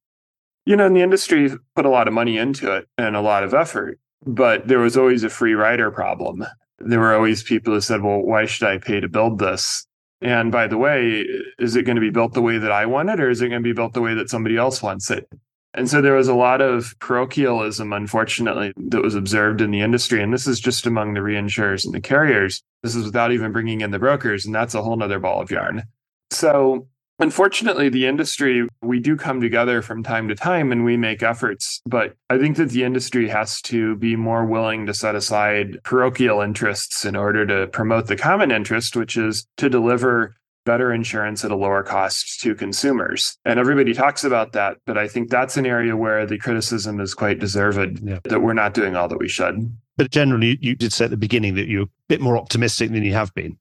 You 0.64 0.74
know, 0.74 0.86
and 0.86 0.96
the 0.96 1.02
industry 1.02 1.50
put 1.76 1.84
a 1.84 1.90
lot 1.90 2.08
of 2.08 2.14
money 2.14 2.38
into 2.38 2.74
it 2.74 2.88
and 2.96 3.14
a 3.14 3.20
lot 3.20 3.44
of 3.44 3.52
effort, 3.52 4.00
but 4.24 4.66
there 4.66 4.78
was 4.78 4.96
always 4.96 5.22
a 5.22 5.28
free 5.28 5.52
rider 5.52 5.90
problem. 5.90 6.46
There 6.78 7.00
were 7.00 7.14
always 7.14 7.42
people 7.42 7.74
who 7.74 7.82
said, 7.82 8.02
well, 8.02 8.22
why 8.22 8.46
should 8.46 8.66
I 8.66 8.78
pay 8.78 9.00
to 9.00 9.08
build 9.08 9.38
this? 9.38 9.86
And 10.22 10.50
by 10.50 10.66
the 10.66 10.78
way, 10.78 11.26
is 11.58 11.76
it 11.76 11.82
going 11.82 11.96
to 11.96 12.00
be 12.00 12.08
built 12.08 12.32
the 12.32 12.40
way 12.40 12.56
that 12.56 12.72
I 12.72 12.86
want 12.86 13.10
it, 13.10 13.20
or 13.20 13.28
is 13.28 13.42
it 13.42 13.50
going 13.50 13.62
to 13.62 13.68
be 13.68 13.74
built 13.74 13.92
the 13.92 14.00
way 14.00 14.14
that 14.14 14.30
somebody 14.30 14.56
else 14.56 14.82
wants 14.82 15.10
it? 15.10 15.28
And 15.74 15.90
so 15.90 16.00
there 16.00 16.14
was 16.14 16.28
a 16.28 16.34
lot 16.34 16.60
of 16.60 16.94
parochialism, 17.00 17.92
unfortunately, 17.92 18.72
that 18.76 19.02
was 19.02 19.14
observed 19.14 19.60
in 19.60 19.72
the 19.72 19.80
industry. 19.80 20.22
And 20.22 20.32
this 20.32 20.46
is 20.46 20.60
just 20.60 20.86
among 20.86 21.14
the 21.14 21.20
reinsurers 21.20 21.84
and 21.84 21.92
the 21.92 22.00
carriers. 22.00 22.62
This 22.82 22.94
is 22.94 23.04
without 23.04 23.32
even 23.32 23.52
bringing 23.52 23.80
in 23.80 23.90
the 23.90 23.98
brokers. 23.98 24.46
And 24.46 24.54
that's 24.54 24.74
a 24.74 24.82
whole 24.82 24.96
nother 24.96 25.18
ball 25.18 25.42
of 25.42 25.50
yarn. 25.50 25.82
So 26.30 26.86
Unfortunately, 27.20 27.88
the 27.88 28.06
industry, 28.06 28.66
we 28.82 28.98
do 28.98 29.16
come 29.16 29.40
together 29.40 29.82
from 29.82 30.02
time 30.02 30.26
to 30.28 30.34
time 30.34 30.72
and 30.72 30.84
we 30.84 30.96
make 30.96 31.22
efforts, 31.22 31.80
but 31.86 32.16
I 32.28 32.38
think 32.38 32.56
that 32.56 32.70
the 32.70 32.82
industry 32.82 33.28
has 33.28 33.62
to 33.62 33.94
be 33.96 34.16
more 34.16 34.44
willing 34.44 34.86
to 34.86 34.94
set 34.94 35.14
aside 35.14 35.78
parochial 35.84 36.40
interests 36.40 37.04
in 37.04 37.14
order 37.14 37.46
to 37.46 37.68
promote 37.68 38.08
the 38.08 38.16
common 38.16 38.50
interest, 38.50 38.96
which 38.96 39.16
is 39.16 39.46
to 39.58 39.70
deliver 39.70 40.34
better 40.64 40.92
insurance 40.92 41.44
at 41.44 41.50
a 41.50 41.56
lower 41.56 41.82
cost 41.82 42.40
to 42.40 42.54
consumers. 42.54 43.38
And 43.44 43.58
everybody 43.58 43.94
talks 43.94 44.24
about 44.24 44.52
that, 44.52 44.78
but 44.86 44.98
I 44.98 45.08
think 45.08 45.30
that's 45.30 45.56
an 45.56 45.66
area 45.66 45.96
where 45.96 46.26
the 46.26 46.38
criticism 46.38 47.00
is 47.00 47.14
quite 47.14 47.38
deserved 47.38 48.00
yeah. 48.02 48.18
that 48.24 48.40
we're 48.40 48.54
not 48.54 48.74
doing 48.74 48.96
all 48.96 49.08
that 49.08 49.18
we 49.18 49.28
should. 49.28 49.76
But 49.96 50.10
generally, 50.10 50.58
you 50.60 50.74
did 50.74 50.92
say 50.92 51.04
at 51.04 51.10
the 51.10 51.16
beginning 51.16 51.54
that 51.54 51.68
you're 51.68 51.84
a 51.84 51.90
bit 52.08 52.20
more 52.20 52.36
optimistic 52.36 52.90
than 52.90 53.04
you 53.04 53.12
have 53.12 53.32
been. 53.34 53.58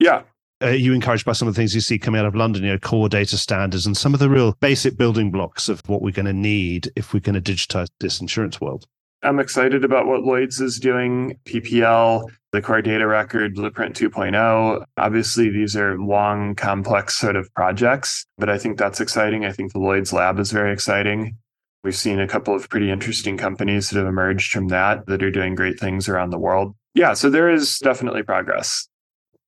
Yeah, 0.00 0.22
are 0.60 0.72
you 0.72 0.94
encouraged 0.94 1.24
by 1.24 1.32
some 1.32 1.48
of 1.48 1.54
the 1.54 1.60
things 1.60 1.74
you 1.74 1.80
see 1.80 1.98
coming 1.98 2.20
out 2.20 2.26
of 2.26 2.34
London, 2.34 2.62
you 2.62 2.70
know, 2.70 2.78
core 2.78 3.08
data 3.08 3.36
standards 3.36 3.86
and 3.86 3.96
some 3.96 4.14
of 4.14 4.20
the 4.20 4.30
real 4.30 4.56
basic 4.60 4.96
building 4.96 5.30
blocks 5.30 5.68
of 5.68 5.86
what 5.88 6.00
we're 6.00 6.12
going 6.12 6.26
to 6.26 6.32
need 6.32 6.90
if 6.96 7.12
we're 7.12 7.20
going 7.20 7.40
to 7.40 7.52
digitize 7.52 7.88
this 8.00 8.20
insurance 8.20 8.60
world? 8.60 8.86
I'm 9.24 9.40
excited 9.40 9.84
about 9.84 10.06
what 10.06 10.22
Lloyd's 10.22 10.60
is 10.60 10.78
doing, 10.78 11.38
PPL, 11.44 12.30
the 12.52 12.62
core 12.62 12.82
data 12.82 13.06
record, 13.06 13.54
Blueprint 13.54 13.96
2.0. 13.96 14.84
Obviously, 14.96 15.50
these 15.50 15.74
are 15.76 15.98
long, 15.98 16.54
complex 16.54 17.16
sort 17.16 17.36
of 17.36 17.52
projects, 17.54 18.26
but 18.38 18.48
I 18.48 18.58
think 18.58 18.78
that's 18.78 19.00
exciting. 19.00 19.44
I 19.44 19.52
think 19.52 19.72
the 19.72 19.80
Lloyd's 19.80 20.12
lab 20.12 20.38
is 20.38 20.52
very 20.52 20.72
exciting. 20.72 21.36
We've 21.82 21.96
seen 21.96 22.20
a 22.20 22.28
couple 22.28 22.54
of 22.54 22.68
pretty 22.68 22.90
interesting 22.90 23.36
companies 23.36 23.90
that 23.90 23.98
have 23.98 24.06
emerged 24.06 24.52
from 24.52 24.68
that 24.68 25.06
that 25.06 25.22
are 25.22 25.30
doing 25.30 25.54
great 25.54 25.80
things 25.80 26.08
around 26.08 26.30
the 26.30 26.38
world. 26.38 26.74
Yeah, 26.94 27.14
so 27.14 27.28
there 27.28 27.50
is 27.50 27.78
definitely 27.78 28.22
progress. 28.22 28.88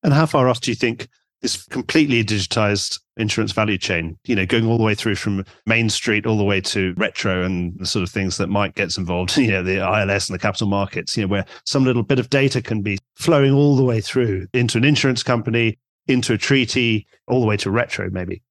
And 0.03 0.12
how 0.12 0.27
far 0.27 0.49
off 0.49 0.61
do 0.61 0.71
you 0.71 0.75
think 0.75 1.09
this 1.43 1.65
completely 1.65 2.25
digitized 2.25 3.01
insurance 3.16 3.52
value 3.52 3.79
chain, 3.79 4.18
you 4.24 4.35
know, 4.35 4.46
going 4.46 4.66
all 4.66 4.79
the 4.79 4.85
way 4.85 4.94
through 4.94 5.14
from 5.14 5.44
Main 5.64 5.88
Street 5.88 6.26
all 6.26 6.37
the 6.37 6.44
way 6.44 6.61
to 6.61 6.94
retro 6.96 7.42
and 7.42 7.79
the 7.79 7.87
sort 7.87 8.02
of 8.02 8.11
things 8.11 8.37
that 8.37 8.48
Mike 8.48 8.74
gets 8.74 8.98
involved, 8.98 9.37
you 9.37 9.50
know, 9.50 9.62
the 9.62 9.79
ILS 9.79 10.29
and 10.29 10.35
the 10.35 10.42
capital 10.42 10.68
markets, 10.68 11.16
you 11.16 11.22
know, 11.22 11.29
where 11.29 11.44
some 11.64 11.85
little 11.85 12.02
bit 12.02 12.18
of 12.18 12.31
data 12.31 12.61
can 12.61 12.83
be 12.83 12.98
flowing 13.14 13.52
all 13.52 13.76
the 13.76 13.85
way 13.85 14.00
through 14.00 14.46
into 14.52 14.79
an 14.79 14.85
insurance 14.85 15.22
company, 15.22 15.79
into 16.07 16.35
a 16.35 16.38
treaty, 16.38 17.07
all 17.26 17.40
the 17.40 17.46
way 17.46 17.57
to 17.57 17.70
retro, 17.70 18.11
maybe. 18.11 18.42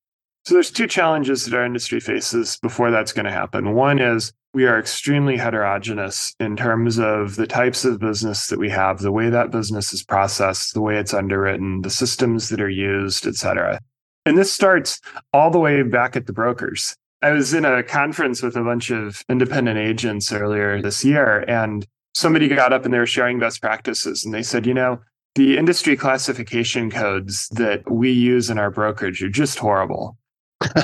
So 0.45 0.53
there's 0.53 0.69
two 0.69 0.87
challenges 0.87 1.45
that 1.45 1.55
our 1.55 1.65
industry 1.65 1.99
faces 1.99 2.57
before 2.61 2.91
that's 2.91 3.13
going 3.13 3.25
to 3.25 3.31
happen. 3.31 3.73
One 3.73 3.97
is 3.97 4.31
we 4.53 4.65
are 4.65 4.79
extremely 4.79 5.37
heterogeneous 5.37 6.35
in 6.39 6.55
terms 6.55 6.99
of 6.99 7.35
the 7.35 7.47
types 7.47 7.83
of 7.83 7.99
business 7.99 8.47
that 8.47 8.59
we 8.59 8.69
have, 8.69 8.99
the 8.99 9.11
way 9.11 9.29
that 9.29 9.51
business 9.51 9.91
is 9.91 10.03
processed, 10.03 10.73
the 10.73 10.81
way 10.81 10.97
it's 10.97 11.15
underwritten, 11.15 11.81
the 11.81 11.89
systems 11.89 12.49
that 12.49 12.61
are 12.61 12.69
used, 12.69 13.25
et 13.25 13.35
cetera. 13.35 13.79
And 14.25 14.37
this 14.37 14.51
starts 14.51 14.99
all 15.33 15.51
the 15.51 15.59
way 15.59 15.83
back 15.83 16.15
at 16.15 16.25
the 16.25 16.33
brokers. 16.33 16.95
I 17.21 17.31
was 17.31 17.53
in 17.53 17.65
a 17.65 17.83
conference 17.83 18.41
with 18.41 18.55
a 18.55 18.63
bunch 18.63 18.91
of 18.91 19.23
independent 19.29 19.77
agents 19.77 20.31
earlier 20.31 20.81
this 20.81 21.03
year, 21.05 21.45
and 21.47 21.85
somebody 22.13 22.47
got 22.47 22.73
up 22.73 22.85
and 22.85 22.93
they 22.93 22.99
were 22.99 23.05
sharing 23.05 23.39
best 23.39 23.61
practices. 23.61 24.25
And 24.25 24.33
they 24.33 24.43
said, 24.43 24.65
you 24.65 24.73
know, 24.73 24.99
the 25.35 25.57
industry 25.57 25.95
classification 25.95 26.89
codes 26.89 27.49
that 27.49 27.89
we 27.91 28.11
use 28.11 28.49
in 28.49 28.57
our 28.57 28.71
brokerage 28.71 29.21
are 29.21 29.29
just 29.29 29.59
horrible 29.59 30.17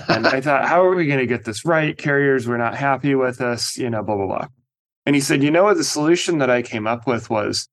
and 0.08 0.28
I 0.28 0.42
thought, 0.42 0.68
how 0.68 0.84
are 0.84 0.96
we 0.96 1.08
going 1.08 1.20
to 1.20 1.26
get 1.26 1.46
this 1.46 1.66
right? 1.66 1.98
Carriers 1.98 2.48
were 2.48 2.58
not 2.58 2.76
happy 2.76 3.16
with 3.16 3.42
us, 3.42 3.78
you 3.78 3.90
know, 3.90 4.04
blah, 4.04 4.16
blah, 4.16 4.28
blah. 4.28 4.48
And 5.06 5.16
he 5.16 5.22
said, 5.22 5.44
you 5.44 5.52
know 5.52 5.64
what? 5.64 5.78
The 5.78 5.84
solution 5.84 6.38
that 6.40 6.50
I 6.50 6.62
came 6.62 6.88
up 6.88 7.08
with 7.08 7.30
was 7.30 7.68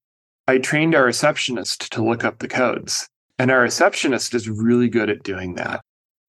I 0.47 0.59
trained 0.59 0.95
our 0.95 1.05
receptionist 1.05 1.93
to 1.93 2.05
look 2.05 2.25
up 2.25 2.39
the 2.39 2.49
codes. 2.49 3.09
And 3.39 3.51
our 3.51 3.61
receptionist 3.61 4.35
is 4.35 4.49
really 4.49 4.89
good 4.89 5.11
at 5.11 5.23
doing 5.23 5.55
that. 5.55 5.81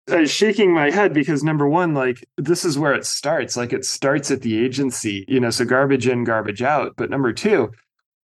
I 0.09 0.21
was 0.21 0.31
shaking 0.31 0.73
my 0.73 0.89
head 0.89 1.13
because 1.13 1.43
number 1.43 1.67
one, 1.67 1.93
like 1.93 2.25
this 2.37 2.65
is 2.65 2.79
where 2.79 2.93
it 2.93 3.05
starts. 3.05 3.55
Like 3.55 3.73
it 3.73 3.85
starts 3.85 4.31
at 4.31 4.41
the 4.41 4.57
agency, 4.57 5.23
you 5.27 5.39
know, 5.39 5.51
so 5.51 5.65
garbage 5.65 6.07
in, 6.07 6.23
garbage 6.23 6.63
out. 6.63 6.93
But 6.97 7.09
number 7.09 7.31
two, 7.31 7.71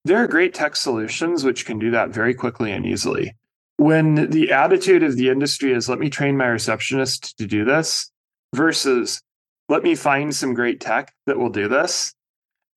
there 0.05 0.19
are 0.19 0.27
great 0.27 0.55
tech 0.55 0.77
solutions 0.77 1.45
which 1.45 1.67
can 1.67 1.79
do 1.79 1.91
that 1.91 2.11
very 2.11 2.35
quickly 2.35 2.73
and 2.73 2.87
easily 2.87 3.35
when 3.77 4.31
the 4.31 4.53
attitude 4.53 5.03
of 5.03 5.17
the 5.17 5.29
industry 5.29 5.73
is 5.73 5.89
let 5.89 5.99
me 5.99 6.09
train 6.09 6.37
my 6.37 6.47
receptionist 6.47 7.37
to 7.39 7.47
do 7.47 7.65
this 7.65 8.11
versus 8.55 9.21
let 9.69 9.83
me 9.83 9.95
find 9.95 10.35
some 10.35 10.55
great 10.55 10.81
tech 10.81 11.13
that 11.27 11.39
will 11.39 11.51
do 11.51 11.69
this 11.69 12.15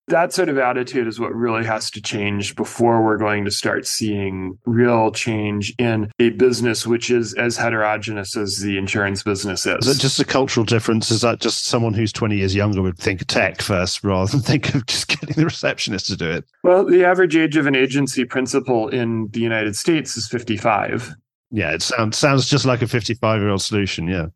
that 0.08 0.34
sort 0.34 0.50
of 0.50 0.58
attitude 0.58 1.08
is 1.08 1.20
what 1.20 1.36
really 1.36 1.66
has 1.66 1.92
to 1.92 2.02
change 2.02 2.56
before 2.56 3.04
we're 3.04 3.18
going 3.18 3.44
to 3.46 3.52
start 3.52 3.86
seeing 3.86 4.58
real 4.66 5.12
change 5.12 5.74
in 5.78 6.10
a 6.20 6.30
business 6.30 6.88
which 6.88 7.12
is 7.12 7.34
as 7.34 7.58
heterogeneous 7.58 8.38
as 8.38 8.60
the 8.60 8.78
insurance 8.78 9.24
business 9.24 9.66
is. 9.66 9.86
Is 9.86 9.98
that 9.98 10.02
just 10.02 10.20
a 10.20 10.26
cultural 10.26 10.66
difference? 10.66 11.12
Is 11.12 11.22
that 11.22 11.40
just 11.40 11.66
someone 11.66 11.94
who's 11.94 12.14
20 12.14 12.38
years 12.38 12.56
younger 12.56 12.82
would 12.82 12.98
think 12.98 13.26
tech 13.28 13.62
first 13.62 14.04
rather 14.04 14.32
than 14.32 14.42
think 14.42 14.74
of 14.74 14.86
just 14.86 15.10
getting 15.10 15.36
the 15.36 15.46
receptionist 15.46 16.08
to 16.08 16.16
do 16.16 16.30
it? 16.30 16.46
Well, 16.64 16.86
the 16.86 17.04
average 17.04 17.36
age 17.36 17.58
of 17.58 17.68
an 17.68 17.76
agency 17.76 18.24
principal 18.24 18.88
in 18.88 19.28
the 19.32 19.42
United 19.42 19.76
States 19.76 20.16
is 20.16 20.28
55. 20.30 21.16
Yeah, 21.52 21.74
it 21.74 21.82
sounds 21.82 22.18
sounds 22.18 22.48
just 22.48 22.66
like 22.66 22.82
a 22.82 22.88
55 22.88 23.40
year 23.40 23.50
old 23.50 23.62
solution. 23.62 24.08
Yeah. 24.08 24.28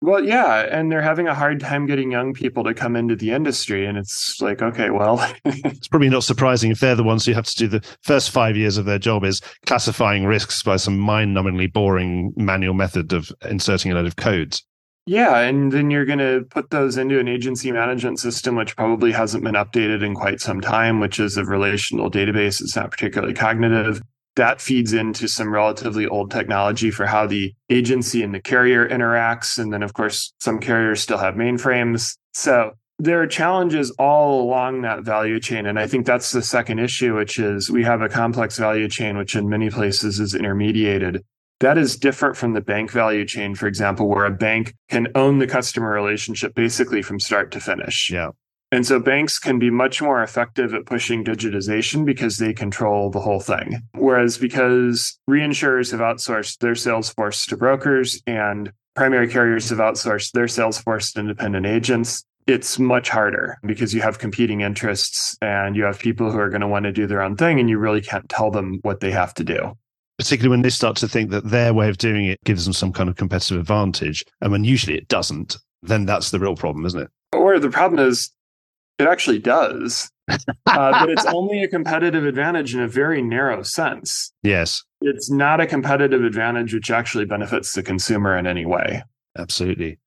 Well, 0.00 0.22
yeah, 0.22 0.66
and 0.70 0.92
they're 0.92 1.00
having 1.00 1.28
a 1.28 1.34
hard 1.34 1.60
time 1.60 1.86
getting 1.86 2.10
young 2.10 2.34
people 2.34 2.62
to 2.64 2.74
come 2.74 2.94
into 2.94 3.16
the 3.16 3.30
industry, 3.30 3.86
and 3.86 3.96
it's 3.96 4.38
like, 4.40 4.60
okay, 4.60 4.90
well, 4.90 5.18
it's 5.44 5.88
probably 5.88 6.10
not 6.10 6.24
surprising 6.24 6.70
if 6.70 6.80
they're 6.80 6.94
the 6.94 7.02
ones 7.02 7.24
who 7.24 7.32
have 7.32 7.46
to 7.46 7.56
do 7.56 7.68
the 7.68 7.96
first 8.02 8.30
five 8.30 8.56
years 8.56 8.76
of 8.76 8.84
their 8.84 8.98
job 8.98 9.24
is 9.24 9.40
classifying 9.64 10.26
risks 10.26 10.62
by 10.62 10.76
some 10.76 10.98
mind-numbingly 10.98 11.72
boring 11.72 12.34
manual 12.36 12.74
method 12.74 13.12
of 13.14 13.32
inserting 13.48 13.92
a 13.92 13.94
load 13.94 14.06
of 14.06 14.16
codes. 14.16 14.62
Yeah, 15.06 15.38
and 15.40 15.70
then 15.70 15.90
you're 15.90 16.06
going 16.06 16.18
to 16.18 16.46
put 16.48 16.70
those 16.70 16.96
into 16.96 17.18
an 17.18 17.28
agency 17.28 17.70
management 17.72 18.18
system, 18.20 18.56
which 18.56 18.74
probably 18.74 19.12
hasn't 19.12 19.44
been 19.44 19.54
updated 19.54 20.02
in 20.02 20.14
quite 20.14 20.40
some 20.40 20.62
time, 20.62 20.98
which 20.98 21.20
is 21.20 21.36
a 21.36 21.44
relational 21.44 22.10
database. 22.10 22.60
It's 22.62 22.76
not 22.76 22.90
particularly 22.90 23.34
cognitive 23.34 24.02
that 24.36 24.60
feeds 24.60 24.92
into 24.92 25.28
some 25.28 25.52
relatively 25.52 26.06
old 26.06 26.30
technology 26.30 26.90
for 26.90 27.06
how 27.06 27.26
the 27.26 27.54
agency 27.70 28.22
and 28.22 28.34
the 28.34 28.40
carrier 28.40 28.88
interacts. 28.88 29.58
And 29.58 29.72
then, 29.72 29.82
of 29.82 29.94
course, 29.94 30.32
some 30.40 30.58
carriers 30.58 31.00
still 31.00 31.18
have 31.18 31.34
mainframes. 31.34 32.16
So 32.32 32.72
there 32.98 33.20
are 33.22 33.26
challenges 33.26 33.90
all 33.92 34.42
along 34.42 34.82
that 34.82 35.02
value 35.02 35.40
chain. 35.40 35.66
And 35.66 35.78
I 35.78 35.86
think 35.86 36.06
that's 36.06 36.32
the 36.32 36.42
second 36.42 36.78
issue, 36.78 37.14
which 37.16 37.38
is 37.38 37.70
we 37.70 37.84
have 37.84 38.02
a 38.02 38.08
complex 38.08 38.58
value 38.58 38.88
chain, 38.88 39.16
which 39.16 39.36
in 39.36 39.48
many 39.48 39.70
places 39.70 40.20
is 40.20 40.34
intermediated. 40.34 41.22
That 41.60 41.78
is 41.78 41.96
different 41.96 42.36
from 42.36 42.52
the 42.52 42.60
bank 42.60 42.90
value 42.90 43.24
chain, 43.24 43.54
for 43.54 43.68
example, 43.68 44.08
where 44.08 44.24
a 44.24 44.30
bank 44.30 44.74
can 44.90 45.08
own 45.14 45.38
the 45.38 45.46
customer 45.46 45.90
relationship 45.90 46.54
basically 46.54 47.02
from 47.02 47.20
start 47.20 47.52
to 47.52 47.60
finish. 47.60 48.10
Yeah. 48.10 48.30
And 48.74 48.84
so 48.84 48.98
banks 48.98 49.38
can 49.38 49.60
be 49.60 49.70
much 49.70 50.02
more 50.02 50.20
effective 50.20 50.74
at 50.74 50.84
pushing 50.84 51.22
digitization 51.22 52.04
because 52.04 52.38
they 52.38 52.52
control 52.52 53.08
the 53.08 53.20
whole 53.20 53.38
thing. 53.38 53.80
Whereas 53.92 54.36
because 54.36 55.16
reinsurers 55.30 55.92
have 55.92 56.00
outsourced 56.00 56.58
their 56.58 56.74
sales 56.74 57.08
force 57.10 57.46
to 57.46 57.56
brokers 57.56 58.20
and 58.26 58.72
primary 58.96 59.28
carriers 59.28 59.70
have 59.70 59.78
outsourced 59.78 60.32
their 60.32 60.48
sales 60.48 60.80
force 60.80 61.12
to 61.12 61.20
independent 61.20 61.66
agents, 61.66 62.24
it's 62.48 62.76
much 62.80 63.10
harder 63.10 63.58
because 63.64 63.94
you 63.94 64.00
have 64.00 64.18
competing 64.18 64.62
interests 64.62 65.38
and 65.40 65.76
you 65.76 65.84
have 65.84 66.00
people 66.00 66.32
who 66.32 66.38
are 66.40 66.50
going 66.50 66.60
to 66.60 66.66
want 66.66 66.82
to 66.82 66.90
do 66.90 67.06
their 67.06 67.22
own 67.22 67.36
thing 67.36 67.60
and 67.60 67.70
you 67.70 67.78
really 67.78 68.00
can't 68.00 68.28
tell 68.28 68.50
them 68.50 68.80
what 68.82 68.98
they 68.98 69.12
have 69.12 69.32
to 69.34 69.44
do. 69.44 69.72
Particularly 70.18 70.50
when 70.50 70.62
they 70.62 70.70
start 70.70 70.96
to 70.96 71.06
think 71.06 71.30
that 71.30 71.48
their 71.48 71.72
way 71.72 71.88
of 71.88 71.98
doing 71.98 72.24
it 72.24 72.42
gives 72.42 72.64
them 72.64 72.74
some 72.74 72.92
kind 72.92 73.08
of 73.08 73.14
competitive 73.14 73.60
advantage. 73.60 74.24
And 74.40 74.50
when 74.50 74.64
usually 74.64 74.98
it 74.98 75.06
doesn't, 75.06 75.58
then 75.84 76.06
that's 76.06 76.32
the 76.32 76.40
real 76.40 76.56
problem, 76.56 76.84
isn't 76.86 77.02
it? 77.02 77.10
Or 77.32 77.60
the 77.60 77.70
problem 77.70 78.04
is 78.04 78.30
it 78.98 79.06
actually 79.06 79.38
does. 79.38 80.10
uh, 80.28 80.38
but 80.66 81.10
it's 81.10 81.26
only 81.32 81.62
a 81.62 81.68
competitive 81.68 82.24
advantage 82.24 82.74
in 82.74 82.80
a 82.80 82.88
very 82.88 83.22
narrow 83.22 83.62
sense. 83.62 84.32
Yes. 84.42 84.82
It's 85.00 85.30
not 85.30 85.60
a 85.60 85.66
competitive 85.66 86.24
advantage 86.24 86.72
which 86.72 86.90
actually 86.90 87.26
benefits 87.26 87.74
the 87.74 87.82
consumer 87.82 88.36
in 88.36 88.46
any 88.46 88.64
way. 88.64 89.02
Absolutely. 89.36 89.98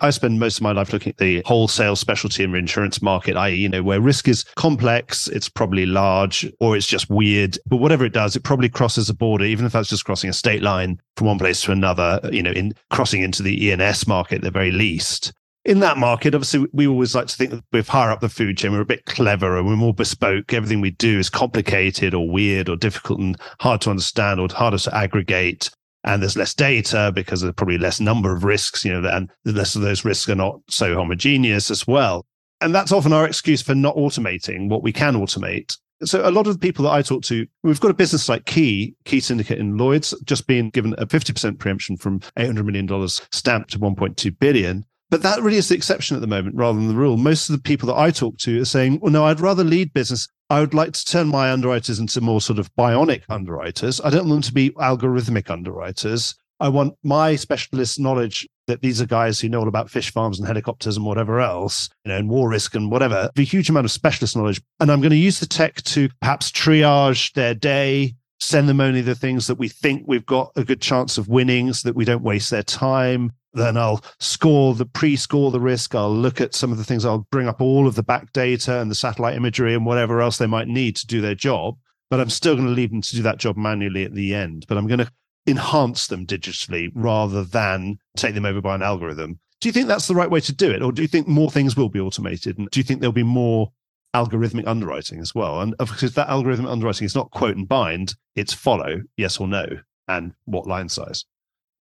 I 0.00 0.10
spend 0.10 0.38
most 0.38 0.58
of 0.58 0.62
my 0.62 0.70
life 0.70 0.92
looking 0.92 1.10
at 1.10 1.16
the 1.16 1.42
wholesale 1.44 1.96
specialty 1.96 2.44
and 2.44 2.52
reinsurance 2.52 3.02
market, 3.02 3.36
i.e., 3.36 3.54
you 3.54 3.68
know, 3.68 3.82
where 3.82 4.00
risk 4.00 4.28
is 4.28 4.44
complex, 4.56 5.26
it's 5.26 5.48
probably 5.48 5.86
large, 5.86 6.50
or 6.60 6.76
it's 6.76 6.86
just 6.86 7.10
weird. 7.10 7.58
But 7.66 7.78
whatever 7.78 8.04
it 8.04 8.12
does, 8.12 8.36
it 8.36 8.44
probably 8.44 8.68
crosses 8.68 9.08
a 9.08 9.14
border, 9.14 9.44
even 9.44 9.66
if 9.66 9.72
that's 9.72 9.88
just 9.88 10.04
crossing 10.04 10.30
a 10.30 10.34
state 10.34 10.62
line 10.62 11.00
from 11.16 11.26
one 11.26 11.38
place 11.38 11.60
to 11.62 11.72
another, 11.72 12.20
you 12.30 12.42
know, 12.42 12.52
in 12.52 12.74
crossing 12.90 13.22
into 13.22 13.42
the 13.42 13.66
E&S 13.66 14.06
market 14.06 14.36
at 14.36 14.42
the 14.42 14.50
very 14.52 14.70
least 14.70 15.32
in 15.68 15.80
that 15.80 15.98
market, 15.98 16.34
obviously, 16.34 16.66
we 16.72 16.86
always 16.86 17.14
like 17.14 17.26
to 17.26 17.36
think 17.36 17.50
that 17.50 17.62
we're 17.72 17.82
higher 17.82 18.10
up 18.10 18.20
the 18.20 18.30
food 18.30 18.56
chain. 18.56 18.72
We're 18.72 18.80
a 18.80 18.86
bit 18.86 19.04
cleverer. 19.04 19.58
And 19.58 19.66
we're 19.66 19.76
more 19.76 19.92
bespoke. 19.92 20.54
Everything 20.54 20.80
we 20.80 20.92
do 20.92 21.18
is 21.18 21.28
complicated 21.28 22.14
or 22.14 22.26
weird 22.26 22.70
or 22.70 22.76
difficult 22.76 23.20
and 23.20 23.36
hard 23.60 23.82
to 23.82 23.90
understand 23.90 24.40
or 24.40 24.48
harder 24.50 24.78
to 24.78 24.96
aggregate. 24.96 25.70
And 26.04 26.22
there's 26.22 26.38
less 26.38 26.54
data 26.54 27.12
because 27.14 27.42
there's 27.42 27.52
probably 27.54 27.76
less 27.76 28.00
number 28.00 28.34
of 28.34 28.44
risks, 28.44 28.82
you 28.82 28.98
know, 28.98 29.06
and 29.10 29.30
less 29.44 29.76
of 29.76 29.82
those 29.82 30.06
risks 30.06 30.30
are 30.30 30.34
not 30.34 30.58
so 30.70 30.94
homogeneous 30.94 31.70
as 31.70 31.86
well. 31.86 32.24
And 32.62 32.74
that's 32.74 32.90
often 32.90 33.12
our 33.12 33.26
excuse 33.26 33.60
for 33.60 33.74
not 33.74 33.94
automating 33.96 34.70
what 34.70 34.82
we 34.82 34.92
can 34.92 35.16
automate. 35.16 35.76
So 36.02 36.26
a 36.26 36.30
lot 36.30 36.46
of 36.46 36.54
the 36.54 36.66
people 36.66 36.84
that 36.84 36.92
I 36.92 37.02
talk 37.02 37.24
to, 37.24 37.46
we've 37.62 37.80
got 37.80 37.90
a 37.90 37.94
business 37.94 38.26
like 38.28 38.46
Ki, 38.46 38.94
Ki 39.04 39.20
Syndicate 39.20 39.58
in 39.58 39.76
Lloyd's, 39.76 40.14
just 40.24 40.46
being 40.46 40.70
given 40.70 40.94
a 40.96 41.04
50% 41.04 41.58
preemption 41.58 41.98
from 41.98 42.20
$800 42.38 42.64
million 42.64 43.08
stamped 43.32 43.72
to 43.72 43.78
1.2 43.78 44.38
billion. 44.38 44.86
But 45.10 45.22
that 45.22 45.42
really 45.42 45.56
is 45.56 45.68
the 45.68 45.74
exception 45.74 46.16
at 46.16 46.20
the 46.20 46.26
moment 46.26 46.56
rather 46.56 46.78
than 46.78 46.88
the 46.88 46.94
rule. 46.94 47.16
Most 47.16 47.48
of 47.48 47.56
the 47.56 47.62
people 47.62 47.86
that 47.86 47.98
I 47.98 48.10
talk 48.10 48.36
to 48.38 48.60
are 48.60 48.66
saying, 48.66 49.00
well, 49.00 49.12
no, 49.12 49.24
I'd 49.24 49.40
rather 49.40 49.64
lead 49.64 49.94
business. 49.94 50.28
I 50.50 50.60
would 50.60 50.74
like 50.74 50.92
to 50.92 51.04
turn 51.04 51.28
my 51.28 51.50
underwriters 51.50 51.98
into 51.98 52.20
more 52.20 52.40
sort 52.40 52.58
of 52.58 52.74
bionic 52.74 53.22
underwriters. 53.28 54.00
I 54.02 54.10
don't 54.10 54.28
want 54.28 54.30
them 54.30 54.42
to 54.42 54.52
be 54.52 54.70
algorithmic 54.70 55.50
underwriters. 55.50 56.34
I 56.60 56.68
want 56.68 56.94
my 57.02 57.36
specialist 57.36 58.00
knowledge 58.00 58.46
that 58.66 58.82
these 58.82 59.00
are 59.00 59.06
guys 59.06 59.40
who 59.40 59.48
know 59.48 59.60
all 59.60 59.68
about 59.68 59.90
fish 59.90 60.12
farms 60.12 60.38
and 60.38 60.46
helicopters 60.46 60.96
and 60.96 61.06
whatever 61.06 61.40
else, 61.40 61.88
you 62.04 62.10
know, 62.10 62.18
and 62.18 62.28
war 62.28 62.48
risk 62.50 62.74
and 62.74 62.90
whatever, 62.90 63.30
a 63.34 63.42
huge 63.42 63.70
amount 63.70 63.86
of 63.86 63.92
specialist 63.92 64.36
knowledge. 64.36 64.60
And 64.80 64.90
I'm 64.90 65.00
going 65.00 65.10
to 65.10 65.16
use 65.16 65.40
the 65.40 65.46
tech 65.46 65.82
to 65.82 66.08
perhaps 66.20 66.50
triage 66.50 67.32
their 67.34 67.54
day, 67.54 68.14
send 68.40 68.68
them 68.68 68.80
only 68.80 69.00
the 69.00 69.14
things 69.14 69.46
that 69.46 69.58
we 69.58 69.68
think 69.68 70.02
we've 70.06 70.26
got 70.26 70.52
a 70.56 70.64
good 70.64 70.82
chance 70.82 71.16
of 71.16 71.28
winning 71.28 71.72
so 71.72 71.88
that 71.88 71.96
we 71.96 72.04
don't 72.04 72.22
waste 72.22 72.50
their 72.50 72.62
time 72.62 73.32
then 73.52 73.76
I'll 73.76 74.04
score 74.20 74.74
the 74.74 74.86
pre-score 74.86 75.50
the 75.50 75.60
risk. 75.60 75.94
I'll 75.94 76.14
look 76.14 76.40
at 76.40 76.54
some 76.54 76.72
of 76.72 76.78
the 76.78 76.84
things. 76.84 77.04
I'll 77.04 77.26
bring 77.30 77.48
up 77.48 77.60
all 77.60 77.86
of 77.86 77.94
the 77.94 78.02
back 78.02 78.32
data 78.32 78.80
and 78.80 78.90
the 78.90 78.94
satellite 78.94 79.36
imagery 79.36 79.74
and 79.74 79.86
whatever 79.86 80.20
else 80.20 80.38
they 80.38 80.46
might 80.46 80.68
need 80.68 80.96
to 80.96 81.06
do 81.06 81.20
their 81.20 81.34
job. 81.34 81.76
But 82.10 82.20
I'm 82.20 82.30
still 82.30 82.54
going 82.54 82.68
to 82.68 82.72
leave 82.74 82.90
them 82.90 83.02
to 83.02 83.16
do 83.16 83.22
that 83.22 83.38
job 83.38 83.56
manually 83.56 84.04
at 84.04 84.14
the 84.14 84.34
end. 84.34 84.64
But 84.68 84.78
I'm 84.78 84.86
going 84.86 84.98
to 85.00 85.10
enhance 85.46 86.06
them 86.06 86.26
digitally 86.26 86.90
rather 86.94 87.42
than 87.42 87.98
take 88.16 88.34
them 88.34 88.44
over 88.44 88.60
by 88.60 88.74
an 88.74 88.82
algorithm. 88.82 89.40
Do 89.60 89.68
you 89.68 89.72
think 89.72 89.88
that's 89.88 90.06
the 90.06 90.14
right 90.14 90.30
way 90.30 90.40
to 90.40 90.52
do 90.52 90.70
it, 90.70 90.82
or 90.82 90.92
do 90.92 91.02
you 91.02 91.08
think 91.08 91.26
more 91.26 91.50
things 91.50 91.76
will 91.76 91.88
be 91.88 91.98
automated? 91.98 92.58
And 92.58 92.70
do 92.70 92.78
you 92.78 92.84
think 92.84 93.00
there'll 93.00 93.12
be 93.12 93.24
more 93.24 93.72
algorithmic 94.14 94.68
underwriting 94.68 95.18
as 95.20 95.34
well? 95.34 95.60
And 95.60 95.74
of 95.80 95.90
because 95.90 96.14
that 96.14 96.28
algorithmic 96.28 96.70
underwriting 96.70 97.06
is 97.06 97.16
not 97.16 97.32
quote 97.32 97.56
and 97.56 97.66
bind, 97.66 98.14
it's 98.36 98.54
follow 98.54 99.02
yes 99.16 99.38
or 99.38 99.48
no, 99.48 99.66
and 100.06 100.34
what 100.44 100.68
line 100.68 100.88
size 100.88 101.24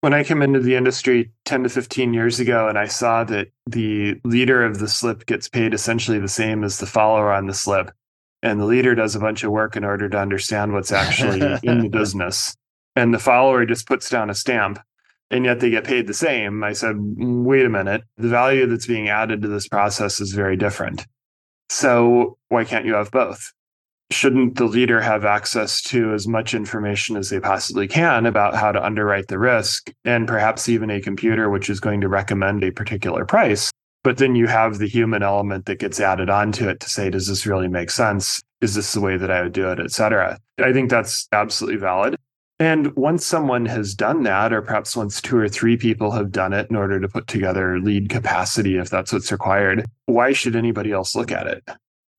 when 0.01 0.13
I 0.13 0.23
came 0.23 0.41
into 0.41 0.59
the 0.59 0.75
industry 0.75 1.31
10 1.45 1.63
to 1.63 1.69
15 1.69 2.13
years 2.13 2.39
ago 2.39 2.67
and 2.67 2.77
I 2.77 2.85
saw 2.85 3.23
that 3.25 3.49
the 3.65 4.19
leader 4.23 4.63
of 4.63 4.79
the 4.79 4.87
slip 4.87 5.25
gets 5.25 5.49
paid 5.49 5.73
essentially 5.73 6.19
the 6.19 6.27
same 6.27 6.63
as 6.63 6.77
the 6.77 6.85
follower 6.85 7.31
on 7.31 7.47
the 7.47 7.53
slip, 7.53 7.91
and 8.43 8.59
the 8.59 8.65
leader 8.65 8.95
does 8.95 9.15
a 9.15 9.19
bunch 9.19 9.43
of 9.43 9.51
work 9.51 9.75
in 9.75 9.83
order 9.83 10.07
to 10.07 10.17
understand 10.17 10.73
what's 10.73 10.91
actually 10.91 11.41
in 11.63 11.81
the 11.81 11.89
business, 11.91 12.55
and 12.95 13.13
the 13.13 13.19
follower 13.19 13.65
just 13.65 13.87
puts 13.87 14.09
down 14.09 14.29
a 14.29 14.35
stamp, 14.35 14.79
and 15.31 15.45
yet 15.45 15.59
they 15.59 15.69
get 15.69 15.83
paid 15.83 16.07
the 16.07 16.13
same, 16.13 16.63
I 16.63 16.73
said, 16.73 16.95
wait 16.97 17.65
a 17.65 17.69
minute, 17.69 18.03
the 18.17 18.29
value 18.29 18.67
that's 18.67 18.87
being 18.87 19.09
added 19.09 19.41
to 19.41 19.47
this 19.47 19.67
process 19.67 20.21
is 20.21 20.31
very 20.31 20.55
different. 20.55 21.05
So 21.69 22.37
why 22.49 22.63
can't 22.63 22.85
you 22.85 22.93
have 22.93 23.11
both? 23.11 23.51
Shouldn't 24.11 24.55
the 24.55 24.65
leader 24.65 25.01
have 25.01 25.25
access 25.25 25.81
to 25.81 26.13
as 26.13 26.27
much 26.27 26.53
information 26.53 27.17
as 27.17 27.29
they 27.29 27.39
possibly 27.39 27.87
can 27.87 28.25
about 28.25 28.55
how 28.55 28.71
to 28.71 28.83
underwrite 28.83 29.27
the 29.27 29.39
risk 29.39 29.91
and 30.05 30.27
perhaps 30.27 30.69
even 30.69 30.89
a 30.89 31.01
computer 31.01 31.49
which 31.49 31.69
is 31.69 31.79
going 31.79 32.01
to 32.01 32.07
recommend 32.07 32.63
a 32.63 32.71
particular 32.71 33.25
price? 33.25 33.71
But 34.03 34.17
then 34.17 34.35
you 34.35 34.47
have 34.47 34.77
the 34.77 34.87
human 34.87 35.23
element 35.23 35.65
that 35.65 35.79
gets 35.79 35.99
added 35.99 36.29
onto 36.29 36.69
it 36.69 36.79
to 36.79 36.89
say 36.89 37.09
does 37.09 37.27
this 37.27 37.45
really 37.45 37.67
make 37.67 37.89
sense? 37.89 38.41
Is 38.61 38.73
this 38.73 38.93
the 38.93 39.01
way 39.01 39.17
that 39.17 39.29
i 39.29 39.43
would 39.43 39.53
do 39.53 39.69
it 39.69 39.79
etc 39.79 40.39
i 40.59 40.73
think 40.73 40.89
that's 40.89 41.27
absolutely 41.31 41.79
valid. 41.79 42.15
And 42.59 42.95
once 42.95 43.23
someone 43.23 43.67
has 43.67 43.93
done 43.93 44.23
that 44.23 44.51
or 44.51 44.63
perhaps 44.63 44.95
once 44.95 45.21
two 45.21 45.37
or 45.37 45.47
three 45.47 45.77
people 45.77 46.09
have 46.09 46.31
done 46.31 46.53
it 46.53 46.71
in 46.71 46.75
order 46.75 46.99
to 46.99 47.07
put 47.07 47.27
together 47.27 47.79
lead 47.79 48.09
capacity 48.09 48.77
if 48.77 48.89
that's 48.89 49.13
what's 49.13 49.31
required 49.31 49.85
why 50.07 50.31
should 50.31 50.55
anybody 50.55 50.91
else 50.91 51.15
look 51.15 51.31
at 51.31 51.45
it 51.45 51.63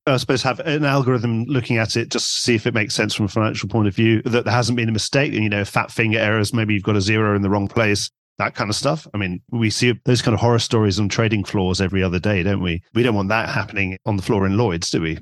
Uh, 0.08 0.14
I 0.14 0.16
suppose, 0.16 0.42
have 0.42 0.60
an 0.60 0.84
algorithm 0.84 1.44
looking 1.44 1.76
at 1.76 1.96
it 1.96 2.08
just 2.08 2.34
to 2.34 2.40
see 2.40 2.54
if 2.54 2.66
it 2.66 2.74
makes 2.74 2.94
sense 2.94 3.14
from 3.14 3.26
a 3.26 3.28
financial 3.28 3.68
point 3.68 3.88
of 3.88 3.94
view, 3.94 4.22
that 4.22 4.44
there 4.44 4.54
hasn't 4.54 4.76
been 4.76 4.88
a 4.88 4.92
mistake. 4.92 5.34
And, 5.34 5.42
you 5.42 5.50
know, 5.50 5.64
fat 5.64 5.90
finger 5.90 6.18
errors, 6.18 6.54
maybe 6.54 6.74
you've 6.74 6.82
got 6.82 6.96
a 6.96 7.00
zero 7.00 7.36
in 7.36 7.42
the 7.42 7.50
wrong 7.50 7.68
place, 7.68 8.10
that 8.38 8.54
kind 8.54 8.70
of 8.70 8.76
stuff. 8.76 9.06
I 9.12 9.18
mean, 9.18 9.42
we 9.50 9.68
see 9.68 9.92
those 10.04 10.22
kind 10.22 10.34
of 10.34 10.40
horror 10.40 10.58
stories 10.58 10.98
on 10.98 11.08
trading 11.08 11.44
floors 11.44 11.80
every 11.80 12.02
other 12.02 12.18
day, 12.18 12.42
don't 12.42 12.62
we? 12.62 12.82
We 12.94 13.02
don't 13.02 13.14
want 13.14 13.28
that 13.28 13.50
happening 13.50 13.98
on 14.06 14.16
the 14.16 14.22
floor 14.22 14.46
in 14.46 14.56
Lloyd's, 14.56 14.90
do 14.90 15.02
we? 15.02 15.18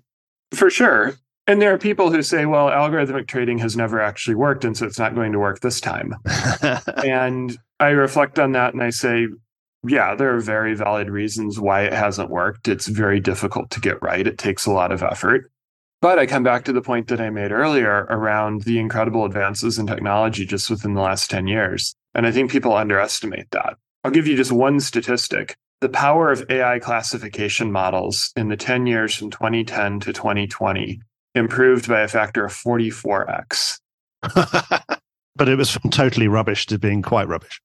For 0.53 0.71
sure. 0.71 1.15
And 1.49 1.61
there 1.61 1.73
are 1.73 1.79
people 1.79 2.11
who 2.11 2.23
say, 2.23 2.47
well, 2.47 2.69
algorithmic 2.69 3.27
trading 3.27 3.59
has 3.59 3.77
never 3.77 4.01
actually 4.01 4.35
worked, 4.35 4.65
and 4.65 4.77
so 4.77 4.87
it's 4.87 4.99
not 4.99 5.15
going 5.15 5.33
to 5.33 5.39
work 5.39 5.61
this 5.61 5.81
time. 5.81 6.15
and 7.05 7.57
I 7.79 7.89
reflect 7.89 8.39
on 8.39 8.53
that 8.53 8.75
and 8.75 8.83
I 8.83 8.91
say, 8.91 9.27
yeah, 9.85 10.15
there 10.15 10.35
are 10.35 10.41
very 10.41 10.75
valid 10.75 11.11
reasons 11.11 11.61
why 11.61 11.83
it 11.83 11.93
hasn't 11.93 12.31
worked. 12.31 12.69
It's 12.69 12.87
very 12.87 13.21
difficult 13.21 13.71
to 13.71 13.81
get 13.81 14.03
right, 14.03 14.27
it 14.27 14.39
takes 14.39 14.67
a 14.67 14.73
lot 14.73 14.93
of 14.93 15.03
effort. 15.03 15.51
But 16.03 16.19
I 16.19 16.27
come 16.27 16.43
back 16.43 16.65
to 16.67 16.73
the 16.73 16.83
point 16.83 17.09
that 17.09 17.21
I 17.21 17.31
made 17.31 17.53
earlier 17.53 18.07
around 18.11 18.63
the 18.63 18.79
incredible 18.79 19.25
advances 19.25 19.79
in 19.79 19.87
technology 19.87 20.45
just 20.45 20.69
within 20.69 20.95
the 20.95 21.01
last 21.01 21.31
10 21.31 21.47
years. 21.47 21.95
And 22.15 22.27
I 22.27 22.33
think 22.33 22.51
people 22.51 22.77
underestimate 22.77 23.51
that. 23.53 23.77
I'll 24.05 24.11
give 24.11 24.27
you 24.27 24.37
just 24.37 24.53
one 24.53 24.79
statistic. 24.79 25.57
The 25.81 25.89
power 25.89 26.31
of 26.31 26.45
AI 26.51 26.79
classification 26.79 27.73
models 27.73 28.33
in 28.37 28.49
the 28.49 28.57
10 28.57 28.87
years 28.87 29.15
from 29.15 29.31
2010 29.31 30.01
to 30.01 30.13
2020 30.13 31.01
improved 31.35 31.89
by 31.89 32.01
a 32.01 32.09
factor 32.09 32.45
of 32.45 32.53
44x. 32.53 33.79
but 35.37 35.49
it 35.49 35.57
was 35.57 35.71
from 35.71 35.91
totally 35.91 36.29
rubbish 36.29 36.67
to 36.67 36.79
being 36.79 37.03
quite 37.03 37.29
rubbish. 37.29 37.61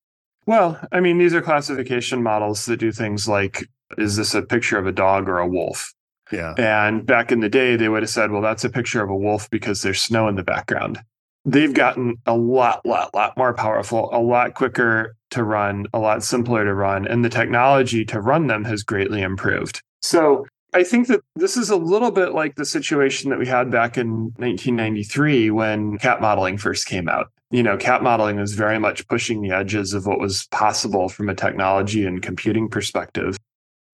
Well, 0.46 0.80
I 0.92 1.00
mean, 1.00 1.18
these 1.18 1.34
are 1.34 1.42
classification 1.42 2.24
models 2.24 2.66
that 2.66 2.78
do 2.78 2.92
things 2.92 3.28
like 3.28 3.68
is 3.98 4.16
this 4.16 4.34
a 4.34 4.42
picture 4.42 4.78
of 4.78 4.88
a 4.88 4.92
dog 4.92 5.28
or 5.28 5.40
a 5.40 5.48
wolf? 5.48 5.94
Yeah. 6.32 6.54
And 6.58 7.06
back 7.06 7.32
in 7.32 7.42
the 7.42 7.50
day, 7.50 7.76
they 7.76 7.90
would 7.90 8.04
have 8.04 8.10
said, 8.10 8.32
well, 8.32 8.42
that's 8.42 8.64
a 8.64 8.70
picture 8.70 9.04
of 9.04 9.10
a 9.10 9.16
wolf 9.16 9.50
because 9.50 9.82
there's 9.82 10.02
snow 10.02 10.28
in 10.28 10.36
the 10.36 10.44
background. 10.44 11.00
They've 11.44 11.74
gotten 11.74 12.18
a 12.26 12.36
lot, 12.36 12.86
lot, 12.86 13.14
lot 13.14 13.36
more 13.36 13.54
powerful, 13.54 14.10
a 14.14 14.22
lot 14.22 14.54
quicker 14.54 15.16
to 15.32 15.44
run, 15.44 15.88
a 15.94 16.00
lot 16.00 16.24
simpler 16.24 16.64
to 16.64 16.74
run, 16.74 17.08
and 17.08 17.26
the 17.26 17.30
technology 17.30 18.06
to 18.06 18.22
run 18.22 18.48
them 18.48 18.64
has 18.64 18.84
greatly 18.84 19.22
improved. 19.22 19.82
So 20.02 20.46
I 20.74 20.84
think 20.84 21.08
that 21.08 21.22
this 21.36 21.58
is 21.58 21.70
a 21.70 21.76
little 21.76 22.12
bit 22.12 22.34
like 22.34 22.56
the 22.56 22.66
situation 22.66 23.30
that 23.30 23.40
we 23.40 23.48
had 23.48 23.70
back 23.70 23.98
in 23.98 24.34
1993 24.38 25.52
when 25.52 25.98
cat 25.98 26.22
modeling 26.22 26.58
first 26.58 26.88
came 26.88 27.10
out 27.10 27.32
you 27.52 27.62
know, 27.62 27.78
cat 27.78 28.02
modeling 28.02 28.38
was 28.38 28.54
very 28.54 28.80
much 28.80 29.08
pushing 29.08 29.42
the 29.42 29.52
edges 29.52 29.94
of 29.94 30.06
what 30.06 30.20
was 30.20 30.48
possible 30.48 31.10
from 31.10 31.30
a 31.30 31.36
technology 31.36 32.06
and 32.06 32.22
computing 32.22 32.70
perspective. 32.70 33.38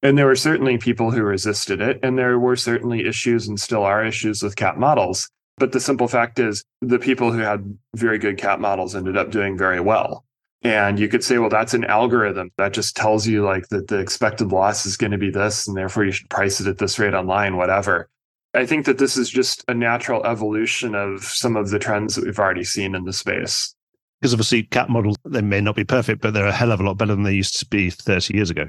And 0.03 0.15
there 0.15 0.27
were 0.27 0.35
certainly 0.35 0.77
people 0.77 1.09
who 1.09 1.23
resisted 1.23 1.81
it, 1.81 1.99
and 2.03 2.17
there 2.17 2.37
were 2.37 2.55
certainly 2.55 3.07
issues 3.07 3.47
and 3.47 3.59
still 3.59 3.83
are 3.83 4.05
issues 4.05 4.43
with 4.43 4.55
cat 4.55 4.77
models. 4.77 5.27
But 5.57 5.71
the 5.71 5.79
simple 5.79 6.07
fact 6.07 6.37
is, 6.37 6.63
the 6.81 6.99
people 6.99 7.31
who 7.31 7.39
had 7.39 7.75
very 7.95 8.19
good 8.19 8.37
cat 8.37 8.59
models 8.59 8.95
ended 8.95 9.17
up 9.17 9.31
doing 9.31 9.57
very 9.57 9.79
well. 9.79 10.23
And 10.63 10.99
you 10.99 11.07
could 11.07 11.23
say, 11.23 11.37
well, 11.37 11.49
that's 11.49 11.73
an 11.73 11.85
algorithm 11.85 12.51
that 12.57 12.73
just 12.73 12.95
tells 12.95 13.27
you 13.27 13.43
like 13.43 13.69
that 13.69 13.87
the 13.87 13.99
expected 13.99 14.51
loss 14.51 14.85
is 14.85 14.97
going 14.97 15.11
to 15.11 15.17
be 15.17 15.29
this, 15.29 15.67
and 15.67 15.77
therefore 15.77 16.03
you 16.03 16.11
should 16.11 16.29
price 16.29 16.59
it 16.59 16.67
at 16.67 16.79
this 16.79 16.97
rate 16.97 17.13
online, 17.13 17.57
whatever. 17.57 18.09
I 18.53 18.65
think 18.65 18.85
that 18.85 18.97
this 18.97 19.17
is 19.17 19.29
just 19.29 19.63
a 19.67 19.73
natural 19.73 20.25
evolution 20.25 20.95
of 20.95 21.23
some 21.23 21.55
of 21.55 21.69
the 21.69 21.77
trends 21.77 22.15
that 22.15 22.25
we've 22.25 22.39
already 22.39 22.63
seen 22.63 22.95
in 22.95 23.05
the 23.05 23.13
space. 23.13 23.75
Because 24.19 24.33
obviously, 24.33 24.63
cat 24.63 24.89
models, 24.89 25.15
they 25.25 25.41
may 25.41 25.61
not 25.61 25.75
be 25.75 25.83
perfect, 25.83 26.21
but 26.21 26.33
they're 26.33 26.47
a 26.47 26.51
hell 26.51 26.71
of 26.71 26.79
a 26.79 26.83
lot 26.83 26.97
better 26.97 27.13
than 27.13 27.23
they 27.23 27.35
used 27.35 27.59
to 27.59 27.67
be 27.67 27.91
30 27.91 28.35
years 28.35 28.49
ago. 28.49 28.65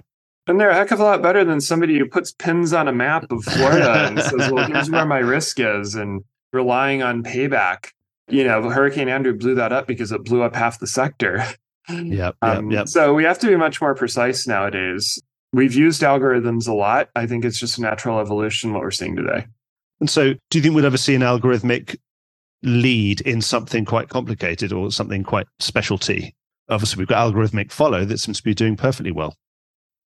And 0.46 0.60
they're 0.60 0.70
a 0.70 0.74
heck 0.74 0.90
of 0.90 1.00
a 1.00 1.04
lot 1.04 1.22
better 1.22 1.44
than 1.44 1.60
somebody 1.60 1.98
who 1.98 2.06
puts 2.06 2.32
pins 2.32 2.72
on 2.74 2.88
a 2.88 2.92
map 2.92 3.30
of 3.30 3.44
Florida 3.44 4.06
and 4.06 4.18
says, 4.22 4.50
well, 4.50 4.66
here's 4.66 4.90
where 4.90 5.06
my 5.06 5.18
risk 5.18 5.58
is, 5.58 5.94
and 5.94 6.22
relying 6.52 7.02
on 7.02 7.22
payback. 7.22 7.92
You 8.28 8.44
know, 8.44 8.68
Hurricane 8.68 9.08
Andrew 9.08 9.34
blew 9.34 9.54
that 9.54 9.72
up 9.72 9.86
because 9.86 10.12
it 10.12 10.24
blew 10.24 10.42
up 10.42 10.54
half 10.54 10.80
the 10.80 10.86
sector. 10.86 11.44
Yeah. 11.88 12.32
Um, 12.42 12.70
yep. 12.70 12.88
So 12.88 13.14
we 13.14 13.24
have 13.24 13.38
to 13.40 13.46
be 13.46 13.56
much 13.56 13.80
more 13.80 13.94
precise 13.94 14.46
nowadays. 14.46 15.20
We've 15.52 15.74
used 15.74 16.02
algorithms 16.02 16.68
a 16.68 16.74
lot. 16.74 17.08
I 17.16 17.26
think 17.26 17.44
it's 17.44 17.58
just 17.58 17.78
a 17.78 17.82
natural 17.82 18.20
evolution 18.20 18.72
what 18.72 18.82
we're 18.82 18.90
seeing 18.90 19.16
today. 19.16 19.46
And 20.00 20.08
so, 20.10 20.34
do 20.50 20.58
you 20.58 20.62
think 20.62 20.74
we'll 20.74 20.86
ever 20.86 20.98
see 20.98 21.14
an 21.14 21.22
algorithmic 21.22 21.96
lead 22.62 23.20
in 23.22 23.40
something 23.40 23.84
quite 23.84 24.08
complicated 24.08 24.72
or 24.72 24.92
something 24.92 25.24
quite 25.24 25.46
specialty? 25.58 26.34
Obviously, 26.68 27.00
we've 27.00 27.08
got 27.08 27.32
algorithmic 27.32 27.72
follow 27.72 28.04
that 28.04 28.18
seems 28.18 28.38
to 28.38 28.44
be 28.44 28.54
doing 28.54 28.76
perfectly 28.76 29.10
well. 29.10 29.34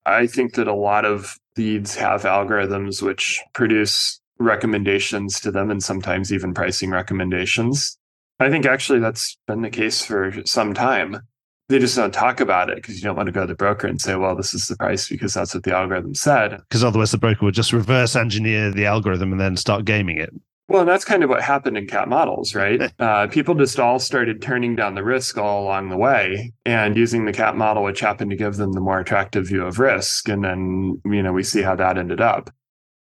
I 0.05 0.27
think 0.27 0.55
that 0.55 0.67
a 0.67 0.73
lot 0.73 1.05
of 1.05 1.37
leads 1.57 1.95
have 1.95 2.23
algorithms 2.23 3.01
which 3.01 3.41
produce 3.53 4.19
recommendations 4.39 5.39
to 5.41 5.51
them 5.51 5.69
and 5.69 5.83
sometimes 5.83 6.33
even 6.33 6.53
pricing 6.53 6.89
recommendations. 6.89 7.97
I 8.39 8.49
think 8.49 8.65
actually 8.65 8.99
that's 8.99 9.37
been 9.47 9.61
the 9.61 9.69
case 9.69 10.03
for 10.03 10.33
some 10.45 10.73
time. 10.73 11.21
They 11.69 11.79
just 11.79 11.95
don't 11.95 12.13
talk 12.13 12.39
about 12.39 12.69
it 12.69 12.75
because 12.75 12.97
you 12.97 13.03
don't 13.03 13.15
want 13.15 13.27
to 13.27 13.31
go 13.31 13.41
to 13.41 13.47
the 13.47 13.55
broker 13.55 13.87
and 13.87 14.01
say, 14.01 14.15
well, 14.15 14.35
this 14.35 14.53
is 14.53 14.67
the 14.67 14.75
price 14.75 15.07
because 15.07 15.33
that's 15.33 15.53
what 15.53 15.63
the 15.63 15.75
algorithm 15.75 16.13
said. 16.13 16.61
Because 16.69 16.83
otherwise 16.83 17.11
the 17.11 17.17
broker 17.17 17.45
would 17.45 17.53
just 17.53 17.71
reverse 17.71 18.15
engineer 18.15 18.71
the 18.71 18.85
algorithm 18.85 19.31
and 19.31 19.39
then 19.39 19.55
start 19.55 19.85
gaming 19.85 20.17
it. 20.17 20.33
Well, 20.69 20.81
and 20.81 20.89
that's 20.89 21.05
kind 21.05 21.23
of 21.23 21.29
what 21.29 21.41
happened 21.41 21.77
in 21.77 21.87
cat 21.87 22.07
models, 22.07 22.55
right? 22.55 22.91
Uh, 22.99 23.27
people 23.27 23.53
just 23.53 23.79
all 23.79 23.99
started 23.99 24.41
turning 24.41 24.75
down 24.75 24.95
the 24.95 25.03
risk 25.03 25.37
all 25.37 25.63
along 25.63 25.89
the 25.89 25.97
way 25.97 26.53
and 26.63 26.95
using 26.95 27.25
the 27.25 27.33
cat 27.33 27.55
model, 27.55 27.83
which 27.83 27.99
happened 27.99 28.31
to 28.31 28.37
give 28.37 28.55
them 28.55 28.71
the 28.71 28.79
more 28.79 28.99
attractive 28.99 29.47
view 29.47 29.65
of 29.65 29.77
risk. 29.77 30.29
And 30.29 30.43
then, 30.43 31.01
you 31.05 31.21
know, 31.21 31.33
we 31.33 31.43
see 31.43 31.61
how 31.61 31.75
that 31.75 31.97
ended 31.97 32.21
up. 32.21 32.49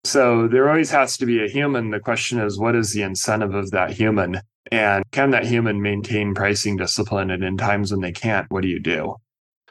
So 0.05 0.47
there 0.47 0.69
always 0.69 0.91
has 0.93 1.17
to 1.19 1.27
be 1.27 1.45
a 1.45 1.49
human. 1.49 1.91
The 1.91 2.01
question 2.01 2.39
is, 2.39 2.59
what 2.59 2.77
is 2.77 2.93
the 2.93 3.03
incentive 3.03 3.55
of 3.55 3.71
that 3.73 3.91
human? 3.91 4.41
And 4.71 5.05
can 5.13 5.31
that 5.31 5.47
human 5.47 5.81
maintain 5.83 6.35
pricing 6.35 6.77
discipline? 6.77 7.31
And 7.31 7.43
in 7.43 7.57
times 7.57 7.91
when 7.91 8.01
they 8.01 8.13
can't, 8.13 8.47
what 8.51 8.63
do 8.63 8.69
you 8.69 8.81
do? 8.81 9.17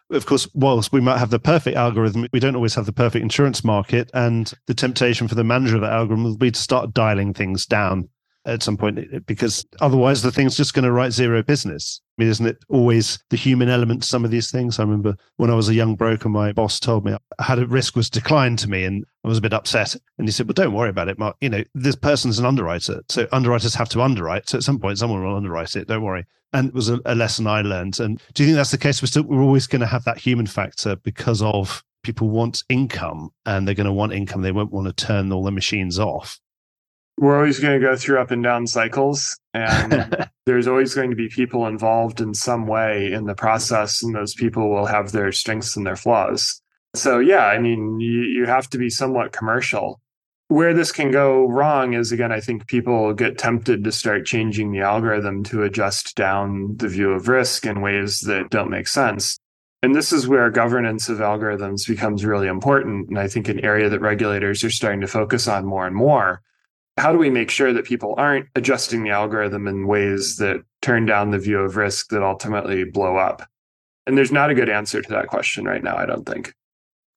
of 0.09 0.25
course, 0.25 0.47
whilst 0.53 0.93
we 0.93 1.01
might 1.01 1.17
have 1.17 1.31
the 1.31 1.39
perfect 1.39 1.75
algorithm, 1.75 2.27
we 2.31 2.39
don't 2.39 2.55
always 2.55 2.75
have 2.75 2.85
the 2.85 2.93
perfect 2.93 3.21
insurance 3.21 3.63
market. 3.63 4.09
And 4.13 4.51
the 4.65 4.73
temptation 4.73 5.27
for 5.27 5.35
the 5.35 5.43
manager 5.43 5.75
of 5.75 5.81
that 5.81 5.91
algorithm 5.91 6.23
will 6.23 6.37
be 6.37 6.51
to 6.51 6.59
start 6.59 6.93
dialing 6.93 7.33
things 7.33 7.65
down 7.65 8.09
at 8.47 8.63
some 8.63 8.77
point 8.77 9.25
because 9.25 9.65
otherwise 9.81 10.21
the 10.21 10.31
thing's 10.31 10.55
just 10.55 10.73
going 10.73 10.85
to 10.85 10.91
write 10.91 11.11
zero 11.11 11.43
business. 11.43 12.01
I 12.17 12.23
mean, 12.23 12.31
isn't 12.31 12.45
it 12.47 12.57
always 12.69 13.19
the 13.29 13.37
human 13.37 13.69
element 13.69 14.01
to 14.01 14.07
some 14.07 14.25
of 14.25 14.31
these 14.31 14.49
things? 14.49 14.79
I 14.79 14.83
remember 14.83 15.15
when 15.35 15.51
I 15.51 15.55
was 15.55 15.69
a 15.69 15.73
young 15.73 15.95
broker, 15.95 16.29
my 16.29 16.53
boss 16.53 16.79
told 16.79 17.05
me 17.05 17.15
I 17.37 17.43
had 17.43 17.59
a 17.59 17.67
risk 17.67 17.95
was 17.95 18.09
declined 18.09 18.57
to 18.59 18.69
me 18.69 18.85
and 18.85 19.05
I 19.23 19.27
was 19.27 19.37
a 19.37 19.41
bit 19.41 19.53
upset. 19.53 19.95
And 20.17 20.27
he 20.27 20.31
said, 20.31 20.47
Well, 20.47 20.53
don't 20.53 20.73
worry 20.73 20.89
about 20.89 21.09
it, 21.09 21.19
Mark. 21.19 21.35
You 21.41 21.49
know, 21.49 21.63
this 21.75 21.95
person's 21.95 22.39
an 22.39 22.45
underwriter. 22.45 23.01
So 23.09 23.27
underwriters 23.31 23.75
have 23.75 23.89
to 23.89 24.01
underwrite. 24.01 24.49
So 24.49 24.57
at 24.57 24.63
some 24.63 24.79
point, 24.79 24.97
someone 24.97 25.23
will 25.23 25.35
underwrite 25.35 25.75
it. 25.75 25.87
Don't 25.87 26.03
worry. 26.03 26.25
And 26.53 26.69
it 26.69 26.73
was 26.73 26.89
a, 26.89 26.99
a 27.05 27.15
lesson 27.15 27.45
I 27.45 27.61
learned. 27.61 27.99
And 27.99 28.21
do 28.33 28.43
you 28.43 28.47
think 28.47 28.55
that's 28.55 28.71
the 28.71 28.77
case? 28.77 29.01
We're 29.01 29.07
still, 29.07 29.23
we're 29.23 29.41
always 29.41 29.67
going 29.67 29.81
to 29.81 29.87
have 29.87 30.05
that 30.05 30.17
human 30.17 30.47
factor 30.47 30.95
because 30.95 31.41
of 31.41 31.83
people 32.03 32.29
want 32.29 32.63
income 32.69 33.31
and 33.45 33.67
they're 33.67 33.75
going 33.75 33.85
to 33.85 33.91
want 33.91 34.13
income. 34.13 34.41
They 34.41 34.53
won't 34.53 34.71
want 34.71 34.87
to 34.87 35.05
turn 35.05 35.31
all 35.33 35.43
the 35.43 35.51
machines 35.51 35.99
off 35.99 36.39
we're 37.17 37.35
always 37.35 37.59
going 37.59 37.79
to 37.79 37.85
go 37.85 37.95
through 37.95 38.19
up 38.19 38.31
and 38.31 38.43
down 38.43 38.67
cycles 38.67 39.37
and 39.53 40.29
there's 40.45 40.67
always 40.67 40.93
going 40.93 41.09
to 41.09 41.15
be 41.15 41.27
people 41.27 41.65
involved 41.65 42.21
in 42.21 42.33
some 42.33 42.67
way 42.67 43.11
in 43.11 43.25
the 43.25 43.35
process 43.35 44.03
and 44.03 44.15
those 44.15 44.35
people 44.35 44.69
will 44.69 44.85
have 44.85 45.11
their 45.11 45.31
strengths 45.31 45.75
and 45.75 45.85
their 45.85 45.95
flaws. 45.95 46.61
So 46.95 47.19
yeah 47.19 47.45
i 47.45 47.59
mean 47.59 47.99
you, 47.99 48.21
you 48.21 48.45
have 48.45 48.69
to 48.71 48.77
be 48.77 48.89
somewhat 48.89 49.31
commercial. 49.31 49.99
Where 50.49 50.73
this 50.73 50.93
can 50.93 51.11
go 51.11 51.45
wrong 51.45 51.93
is 51.93 52.11
again 52.11 52.31
i 52.31 52.39
think 52.39 52.67
people 52.67 53.13
get 53.13 53.37
tempted 53.37 53.83
to 53.83 53.91
start 53.91 54.25
changing 54.25 54.71
the 54.71 54.81
algorithm 54.81 55.43
to 55.45 55.63
adjust 55.63 56.15
down 56.15 56.77
the 56.77 56.87
view 56.87 57.11
of 57.11 57.27
risk 57.27 57.65
in 57.65 57.81
ways 57.81 58.21
that 58.21 58.49
don't 58.49 58.69
make 58.69 58.87
sense. 58.87 59.39
And 59.83 59.93
this 59.93 60.11
is 60.11 60.27
where 60.27 60.49
governance 60.49 61.07
of 61.07 61.19
algorithms 61.19 61.87
becomes 61.87 62.23
really 62.23 62.47
important 62.47 63.09
and 63.09 63.17
i 63.19 63.27
think 63.27 63.47
an 63.49 63.59
area 63.65 63.89
that 63.89 64.01
regulators 64.01 64.63
are 64.63 64.69
starting 64.69 65.01
to 65.01 65.07
focus 65.07 65.47
on 65.47 65.65
more 65.65 65.87
and 65.87 65.95
more 65.95 66.41
how 66.97 67.11
do 67.11 67.17
we 67.17 67.29
make 67.29 67.51
sure 67.51 67.71
that 67.73 67.85
people 67.85 68.15
aren't 68.17 68.47
adjusting 68.55 69.03
the 69.03 69.11
algorithm 69.11 69.67
in 69.67 69.87
ways 69.87 70.37
that 70.37 70.63
turn 70.81 71.05
down 71.05 71.31
the 71.31 71.39
view 71.39 71.59
of 71.59 71.77
risk 71.77 72.09
that 72.09 72.23
ultimately 72.23 72.83
blow 72.83 73.17
up? 73.17 73.47
And 74.05 74.17
there's 74.17 74.31
not 74.31 74.49
a 74.49 74.55
good 74.55 74.69
answer 74.69 75.01
to 75.01 75.09
that 75.09 75.27
question 75.27 75.65
right 75.65 75.83
now, 75.83 75.95
I 75.95 76.05
don't 76.05 76.25
think. 76.25 76.53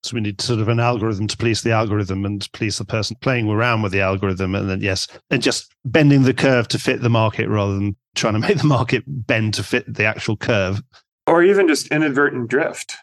So 0.03 0.15
we 0.15 0.21
need 0.21 0.41
sort 0.41 0.61
of 0.61 0.69
an 0.69 0.81
algorithm 0.81 1.27
to 1.27 1.37
police 1.37 1.63
the 1.63 1.73
algorithm 1.73 2.25
and 2.25 2.51
police 2.53 2.79
the 2.79 2.85
person 2.85 3.17
playing 3.21 3.49
around 3.49 3.83
with 3.83 3.93
the 3.93 4.01
algorithm. 4.01 4.55
And 4.55 4.69
then, 4.69 4.81
yes, 4.81 5.07
and 5.31 5.43
just 5.43 5.75
bending 5.85 6.23
the 6.23 6.35
curve 6.35 6.69
to 6.69 6.79
fit 6.79 7.03
the 7.03 7.11
market 7.11 7.49
rather 7.49 7.75
than 7.75 7.97
trying 8.15 8.35
to 8.35 8.39
make 8.49 8.59
the 8.59 8.65
market 8.65 9.05
bend 9.07 9.55
to 9.55 9.63
fit 9.63 9.93
the 9.93 10.05
actual 10.05 10.37
curve. 10.37 10.83
Or 11.27 11.43
even 11.43 11.69
just 11.69 11.89
inadvertent 11.89 12.49
drift. 12.49 12.97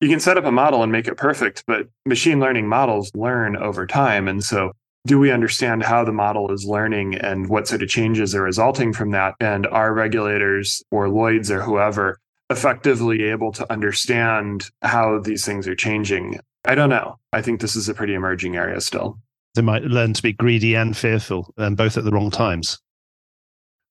You 0.00 0.08
can 0.08 0.20
set 0.20 0.36
up 0.36 0.44
a 0.44 0.52
model 0.52 0.82
and 0.82 0.92
make 0.92 1.08
it 1.08 1.16
perfect, 1.16 1.64
but 1.66 1.88
machine 2.04 2.38
learning 2.38 2.68
models 2.68 3.10
learn 3.14 3.56
over 3.56 3.86
time. 3.86 4.28
And 4.28 4.42
so 4.44 4.72
do 5.06 5.18
we 5.18 5.30
understand 5.30 5.82
how 5.82 6.04
the 6.04 6.12
model 6.12 6.52
is 6.52 6.64
learning 6.64 7.16
and 7.16 7.48
what 7.48 7.66
sort 7.66 7.82
of 7.82 7.88
changes 7.88 8.34
are 8.34 8.42
resulting 8.42 8.92
from 8.92 9.10
that? 9.10 9.34
And 9.40 9.66
are 9.66 9.92
regulators 9.92 10.82
or 10.90 11.08
Lloyd's 11.08 11.50
or 11.50 11.60
whoever 11.62 12.20
effectively 12.50 13.24
able 13.24 13.52
to 13.52 13.70
understand 13.72 14.70
how 14.82 15.18
these 15.18 15.44
things 15.44 15.66
are 15.66 15.74
changing? 15.74 16.38
I 16.64 16.74
don't 16.74 16.90
know. 16.90 17.18
I 17.32 17.42
think 17.42 17.60
this 17.60 17.74
is 17.74 17.88
a 17.88 17.94
pretty 17.94 18.14
emerging 18.14 18.56
area 18.56 18.80
still. 18.80 19.18
They 19.54 19.62
might 19.62 19.82
learn 19.82 20.14
to 20.14 20.22
be 20.22 20.32
greedy 20.32 20.74
and 20.74 20.96
fearful, 20.96 21.52
and 21.56 21.76
both 21.76 21.98
at 21.98 22.04
the 22.04 22.10
wrong 22.10 22.30
times. 22.30 22.80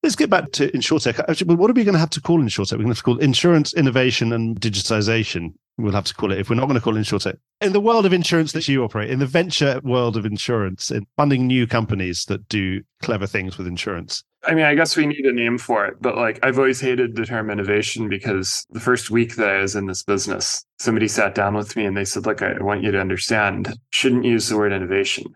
Let's 0.04 0.16
get 0.16 0.32
back 0.32 0.52
to 0.54 0.72
insurtech. 0.72 1.24
Actually, 1.30 1.54
what 1.54 1.70
are 1.70 1.74
we 1.74 1.84
going 1.84 1.94
to 1.94 2.00
have 2.00 2.10
to 2.12 2.22
call 2.22 2.40
insurtech? 2.40 2.72
We're 2.72 2.78
going 2.78 2.88
to 2.88 2.92
have 2.92 2.98
to 2.98 3.04
call 3.04 3.18
insurance 3.20 3.72
innovation 3.76 4.34
and 4.34 4.60
digitization. 4.60 5.54
We'll 5.78 5.92
have 5.94 6.06
to 6.06 6.16
call 6.16 6.32
it 6.32 6.40
if 6.40 6.50
we're 6.50 6.56
not 6.56 6.66
going 6.66 6.76
to 6.76 6.82
call 6.82 6.98
it 6.98 7.02
insurtech. 7.02 7.38
In 7.62 7.72
the 7.72 7.80
world 7.80 8.08
of 8.08 8.12
insurance 8.12 8.52
that 8.54 8.68
you 8.68 8.84
operate, 8.84 9.12
in 9.12 9.20
the 9.20 9.28
venture 9.28 9.80
world 9.84 10.18
of 10.18 10.26
insurance, 10.26 10.90
in 10.90 11.06
funding 11.18 11.46
new 11.46 11.68
companies 11.68 12.26
that 12.26 12.50
do 12.50 12.82
clever 13.04 13.28
things 13.28 13.60
with 13.60 13.68
insurance. 13.68 14.24
I 14.44 14.56
mean, 14.56 14.66
I 14.66 14.74
guess 14.74 14.98
we 14.98 15.06
need 15.06 15.24
a 15.24 15.32
name 15.32 15.60
for 15.60 15.86
it, 15.86 15.98
but 16.02 16.18
like 16.18 16.40
I've 16.42 16.58
always 16.58 16.82
hated 16.82 17.16
the 17.16 17.28
term 17.28 17.52
innovation 17.52 18.10
because 18.10 18.66
the 18.72 18.80
first 18.80 19.12
week 19.12 19.36
that 19.36 19.50
I 19.50 19.62
was 19.62 19.76
in 19.76 19.86
this 19.86 20.02
business, 20.02 20.66
somebody 20.80 21.08
sat 21.08 21.36
down 21.36 21.54
with 21.54 21.76
me 21.76 21.86
and 21.86 21.96
they 21.96 22.06
said, 22.06 22.26
Look, 22.26 22.42
I 22.42 22.58
want 22.60 22.82
you 22.82 22.90
to 22.92 23.00
understand, 23.00 23.72
shouldn't 23.92 24.26
use 24.26 24.50
the 24.50 24.58
word 24.58 24.74
innovation 24.74 25.36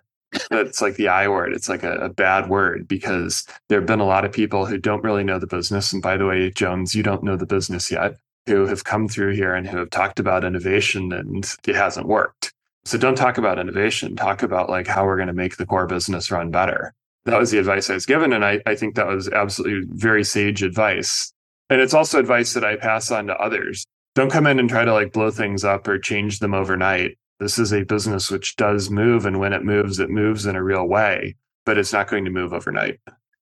that's 0.50 0.82
like 0.82 0.96
the 0.96 1.08
I 1.08 1.28
word. 1.28 1.54
It's 1.54 1.70
like 1.70 1.84
a, 1.84 1.94
a, 1.94 2.10
bad 2.10 2.50
word 2.50 2.88
because 2.88 3.46
there 3.70 3.80
have 3.80 3.88
been 3.88 4.00
a 4.00 4.06
lot 4.06 4.26
of 4.26 4.32
people 4.32 4.66
who 4.66 4.78
don't 4.78 5.04
really 5.04 5.24
know 5.24 5.40
the 5.40 5.48
business. 5.48 5.94
And 5.94 6.02
by 6.02 6.18
the 6.18 6.26
way, 6.26 6.50
Jones, 6.52 6.96
you 6.96 7.04
don't 7.04 7.24
know 7.24 7.36
the 7.36 7.46
business 7.46 7.92
yet, 7.92 8.18
who 8.46 8.66
have 8.68 8.84
come 8.84 9.08
through 9.08 9.34
here 9.34 9.54
and 9.54 9.68
who 9.68 9.78
have 9.78 9.90
talked 9.90 10.20
about 10.20 10.44
innovation 10.44 11.12
and 11.12 11.52
it 11.68 11.76
hasn't 11.76 12.08
worked. 12.08 12.54
So 12.86 12.98
don't 12.98 13.16
talk 13.16 13.38
about 13.38 13.60
innovation. 13.60 14.16
Talk 14.16 14.44
about 14.44 14.70
like 14.70 14.88
how 14.88 15.06
we're 15.06 15.18
going 15.18 15.28
to 15.28 15.34
make 15.34 15.58
the 15.58 15.66
core 15.66 15.88
business 15.88 16.30
run 16.30 16.52
better. 16.52 16.94
That 17.26 17.40
was 17.40 17.50
the 17.50 17.58
advice 17.58 17.90
I 17.90 17.96
was 17.96 18.06
given. 18.06 18.32
And 18.34 18.46
I, 18.46 18.62
I 18.68 18.76
think 18.76 18.96
that 18.96 19.08
was 19.08 19.28
absolutely 19.28 19.88
very 19.90 20.24
sage 20.24 20.62
advice. 20.62 21.34
And 21.70 21.82
it's 21.82 21.96
also 21.96 22.20
advice 22.20 22.54
that 22.54 22.64
I 22.64 22.76
pass 22.76 23.10
on 23.10 23.28
to 23.28 23.36
others. 23.36 23.86
Don't 24.14 24.32
come 24.32 24.46
in 24.46 24.60
and 24.60 24.70
try 24.70 24.86
to 24.86 24.94
like 24.94 25.12
blow 25.12 25.32
things 25.32 25.64
up 25.64 25.88
or 25.88 25.98
change 25.98 26.40
them 26.40 26.54
overnight 26.54 27.18
this 27.40 27.60
is 27.60 27.74
a 27.74 27.84
business 27.84 28.32
which 28.32 28.56
does 28.56 28.90
move. 28.90 29.26
And 29.26 29.40
when 29.40 29.54
it 29.54 29.64
moves, 29.64 30.00
it 30.00 30.10
moves 30.10 30.46
in 30.46 30.56
a 30.56 30.64
real 30.64 30.88
way, 30.88 31.36
but 31.66 31.78
it's 31.78 31.94
not 31.94 32.10
going 32.10 32.26
to 32.26 32.32
move 32.32 32.54
overnight. 32.54 33.00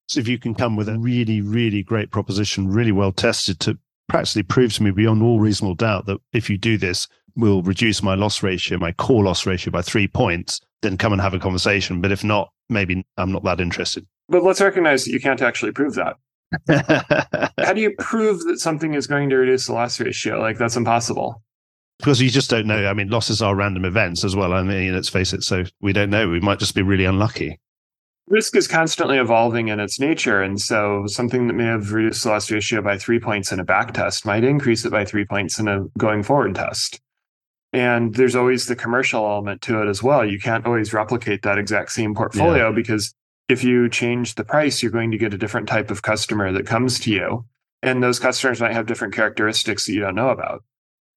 So 0.08 0.20
if 0.20 0.28
you 0.28 0.38
can 0.38 0.54
come 0.54 0.76
with 0.76 0.89
a 0.89 0.98
really, 0.98 1.41
really 1.41 1.84
great 1.84 2.12
proposition, 2.12 2.70
really 2.70 2.91
well 2.91 3.12
tested 3.12 3.60
to 3.62 3.78
practically 4.10 4.44
prove 4.44 4.74
to 4.74 4.84
me 4.84 4.91
beyond 4.91 5.24
all 5.24 5.39
reasonable 5.39 5.76
doubt 5.76 6.06
that 6.08 6.20
if 6.34 6.50
you 6.50 6.58
do 6.58 6.78
this, 6.78 7.08
will 7.36 7.64
reduce 7.64 8.04
my 8.04 8.14
loss 8.14 8.44
ratio, 8.44 8.78
my 8.78 8.91
core 8.91 9.24
loss 9.24 9.46
ratio 9.46 9.72
by 9.72 9.82
three 9.82 10.08
points, 10.08 10.62
then 10.82 10.98
come 10.98 11.14
and 11.14 11.22
have 11.22 11.34
a 11.34 11.39
conversation. 11.39 12.00
But 12.02 12.12
if 12.12 12.24
not, 12.24 12.52
maybe 12.70 13.06
I'm 13.18 13.32
not 13.32 13.44
that 13.44 13.60
interested. 13.60 14.06
But 14.30 14.44
let's 14.44 14.62
recognize 14.62 15.06
that 15.06 15.12
you 15.12 15.20
can't 15.20 15.41
actually 15.41 15.72
prove 15.72 15.96
that. 15.96 16.18
How 17.58 17.74
do 17.74 17.82
you 17.82 17.96
prove 17.98 18.44
that 18.44 18.60
something 18.60 18.94
is 18.94 19.08
going 19.08 19.30
to 19.30 19.38
reduce 19.38 19.66
the 19.66 19.74
loss 19.74 20.00
ratio? 20.00 20.39
Like 20.39 20.58
that's 20.58 20.76
impossible 20.76 21.41
because 22.00 22.22
you 22.22 22.30
just 22.30 22.50
don't 22.50 22.68
know. 22.68 22.88
I 22.88 22.94
mean, 22.94 23.10
losses 23.10 23.41
are 23.41 23.56
random 23.56 23.86
events 23.86 24.24
as 24.24 24.36
well. 24.36 24.54
I 24.54 24.64
mean, 24.64 24.94
let's 24.94 25.10
face 25.10 25.34
it. 25.34 25.44
So 25.44 25.64
we 25.82 25.94
don't 25.94 26.10
know. 26.10 26.30
We 26.30 26.39
might 26.39 26.60
just 26.60 26.76
be 26.76 26.82
really 26.82 27.06
unlucky. 27.06 27.60
Risk 28.28 28.56
is 28.56 28.68
constantly 28.68 29.18
evolving 29.18 29.68
in 29.68 29.80
its 29.80 30.00
nature. 30.00 30.41
And 30.41 30.60
so 30.60 31.06
something 31.08 31.48
that 31.48 31.54
may 31.54 31.66
have 31.66 31.91
reduced 31.91 32.24
the 32.24 32.30
loss 32.30 32.50
ratio 32.50 32.82
by 32.82 32.98
three 32.98 33.20
points 33.20 33.52
in 33.52 33.60
a 33.60 33.66
back 33.66 33.94
test 33.94 34.26
might 34.26 34.44
increase 34.44 34.86
it 34.86 34.91
by 34.91 35.04
three 35.04 35.26
points 35.26 35.60
in 35.60 35.68
a 35.68 35.86
going 35.98 36.24
forward 36.24 36.56
test. 36.56 37.02
And 37.74 38.14
there's 38.16 38.36
always 38.36 38.68
the 38.68 38.76
commercial 38.76 39.26
element 39.26 39.62
to 39.64 39.82
it 39.82 39.89
as 39.89 40.02
well. 40.02 40.24
You 40.24 40.39
can't 40.39 40.66
always 40.66 40.94
replicate 40.94 41.41
that 41.41 41.58
exact 41.58 41.91
same 41.91 42.16
portfolio 42.16 42.70
yeah. 42.70 42.76
because 42.76 43.14
if 43.50 43.64
you 43.64 43.89
change 43.89 44.36
the 44.36 44.46
price, 44.46 44.82
you're 44.82 44.91
going 44.91 45.12
to 45.12 45.18
get 45.18 45.34
a 45.34 45.38
different 45.38 45.68
type 45.68 45.91
of 45.91 46.02
customer 46.02 46.52
that 46.52 46.68
comes 46.68 47.00
to 47.02 47.12
you. 47.12 47.46
And 47.82 48.02
those 48.02 48.20
customers 48.20 48.62
might 48.62 48.74
have 48.74 48.86
different 48.86 49.14
characteristics 49.14 49.86
that 49.86 49.94
you 49.94 50.00
don't 50.00 50.16
know 50.16 50.30
about. 50.30 50.64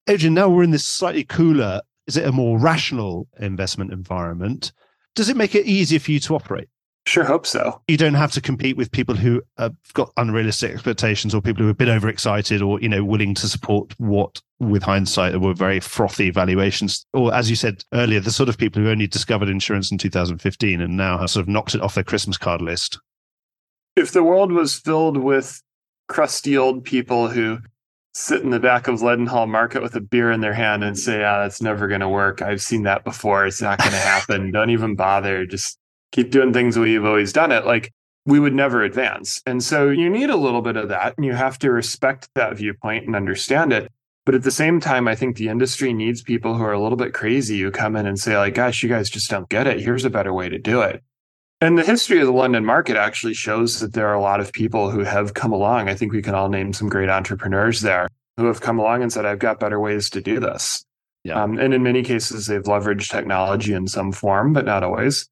Adrian, 0.08 0.34
now 0.34 0.48
we're 0.48 0.62
in 0.62 0.70
this 0.70 0.86
slightly 0.86 1.24
cooler, 1.24 1.80
is 2.06 2.16
it 2.16 2.26
a 2.26 2.32
more 2.32 2.58
rational 2.58 3.26
investment 3.40 3.92
environment? 3.92 4.72
Does 5.14 5.28
it 5.28 5.36
make 5.36 5.54
it 5.54 5.66
easier 5.66 5.98
for 5.98 6.12
you 6.12 6.20
to 6.20 6.34
operate? 6.34 6.68
Sure 7.06 7.24
hope 7.24 7.46
so. 7.46 7.80
You 7.86 7.96
don't 7.96 8.14
have 8.14 8.32
to 8.32 8.40
compete 8.40 8.76
with 8.76 8.90
people 8.90 9.14
who 9.14 9.40
have 9.58 9.74
got 9.94 10.12
unrealistic 10.16 10.72
expectations 10.72 11.34
or 11.34 11.40
people 11.40 11.62
who 11.62 11.68
have 11.68 11.78
been 11.78 11.88
overexcited 11.88 12.62
or, 12.62 12.80
you 12.80 12.88
know, 12.88 13.04
willing 13.04 13.32
to 13.34 13.48
support 13.48 13.94
what 13.98 14.42
with 14.58 14.82
hindsight 14.82 15.40
were 15.40 15.54
very 15.54 15.78
frothy 15.78 16.30
valuations. 16.30 17.06
Or 17.12 17.32
as 17.32 17.48
you 17.48 17.54
said 17.54 17.84
earlier, 17.92 18.18
the 18.18 18.32
sort 18.32 18.48
of 18.48 18.58
people 18.58 18.82
who 18.82 18.90
only 18.90 19.06
discovered 19.06 19.48
insurance 19.48 19.92
in 19.92 19.98
2015 19.98 20.80
and 20.80 20.96
now 20.96 21.18
have 21.18 21.30
sort 21.30 21.42
of 21.42 21.48
knocked 21.48 21.76
it 21.76 21.80
off 21.80 21.94
their 21.94 22.02
Christmas 22.02 22.38
card 22.38 22.60
list. 22.60 22.98
If 23.94 24.10
the 24.10 24.24
world 24.24 24.50
was 24.50 24.74
filled 24.76 25.16
with 25.16 25.62
crusty 26.08 26.58
old 26.58 26.84
people 26.84 27.28
who 27.28 27.58
sit 28.16 28.42
in 28.42 28.50
the 28.50 28.58
back 28.58 28.88
of 28.88 29.00
Leadenhall 29.00 29.46
Market 29.46 29.82
with 29.82 29.94
a 29.94 30.00
beer 30.00 30.32
in 30.32 30.40
their 30.40 30.54
hand 30.54 30.82
and 30.82 30.98
say, 30.98 31.22
"Ah, 31.22 31.42
that's 31.42 31.60
never 31.60 31.86
going 31.86 32.00
to 32.00 32.08
work. 32.08 32.40
I've 32.40 32.62
seen 32.62 32.84
that 32.84 33.04
before. 33.04 33.46
It's 33.46 33.60
not 33.60 33.78
going 33.78 33.90
to 33.92 33.96
happen. 33.96 34.50
Don't 34.50 34.70
even 34.70 34.96
bother. 34.96 35.44
Just 35.44 35.78
keep 36.12 36.30
doing 36.30 36.52
things 36.52 36.74
the 36.74 36.80
way 36.80 36.90
you've 36.90 37.04
always 37.04 37.32
done 37.32 37.52
it." 37.52 37.66
Like 37.66 37.92
we 38.24 38.40
would 38.40 38.54
never 38.54 38.82
advance. 38.82 39.40
And 39.46 39.62
so 39.62 39.88
you 39.88 40.10
need 40.10 40.30
a 40.30 40.36
little 40.36 40.62
bit 40.62 40.76
of 40.76 40.88
that, 40.88 41.14
and 41.16 41.26
you 41.26 41.34
have 41.34 41.58
to 41.60 41.70
respect 41.70 42.28
that 42.34 42.56
viewpoint 42.56 43.06
and 43.06 43.14
understand 43.14 43.72
it. 43.72 43.92
But 44.24 44.34
at 44.34 44.42
the 44.42 44.50
same 44.50 44.80
time, 44.80 45.06
I 45.06 45.14
think 45.14 45.36
the 45.36 45.48
industry 45.48 45.92
needs 45.92 46.22
people 46.22 46.54
who 46.54 46.64
are 46.64 46.72
a 46.72 46.82
little 46.82 46.96
bit 46.96 47.14
crazy 47.14 47.60
who 47.60 47.70
come 47.70 47.94
in 47.94 48.06
and 48.06 48.18
say, 48.18 48.36
like, 48.36 48.54
gosh, 48.54 48.82
you 48.82 48.88
guys 48.88 49.08
just 49.08 49.30
don't 49.30 49.48
get 49.48 49.68
it. 49.68 49.80
Here's 49.80 50.04
a 50.04 50.10
better 50.10 50.32
way 50.32 50.48
to 50.48 50.58
do 50.58 50.80
it. 50.80 51.04
And 51.60 51.78
the 51.78 51.84
history 51.84 52.20
of 52.20 52.26
the 52.26 52.32
London 52.32 52.64
market 52.66 52.96
actually 52.96 53.32
shows 53.32 53.80
that 53.80 53.94
there 53.94 54.08
are 54.08 54.14
a 54.14 54.20
lot 54.20 54.40
of 54.40 54.52
people 54.52 54.90
who 54.90 55.00
have 55.00 55.32
come 55.32 55.52
along. 55.52 55.88
I 55.88 55.94
think 55.94 56.12
we 56.12 56.20
can 56.20 56.34
all 56.34 56.50
name 56.50 56.74
some 56.74 56.88
great 56.88 57.08
entrepreneurs 57.08 57.80
there 57.80 58.08
who 58.36 58.44
have 58.46 58.60
come 58.60 58.78
along 58.78 59.02
and 59.02 59.10
said, 59.10 59.24
I've 59.24 59.38
got 59.38 59.58
better 59.58 59.80
ways 59.80 60.10
to 60.10 60.20
do 60.20 60.38
this. 60.38 60.84
Yeah. 61.24 61.42
Um, 61.42 61.58
and 61.58 61.72
in 61.72 61.82
many 61.82 62.02
cases, 62.02 62.46
they've 62.46 62.62
leveraged 62.62 63.10
technology 63.10 63.72
in 63.72 63.86
some 63.86 64.12
form, 64.12 64.52
but 64.52 64.66
not 64.66 64.84
always. 64.84 65.28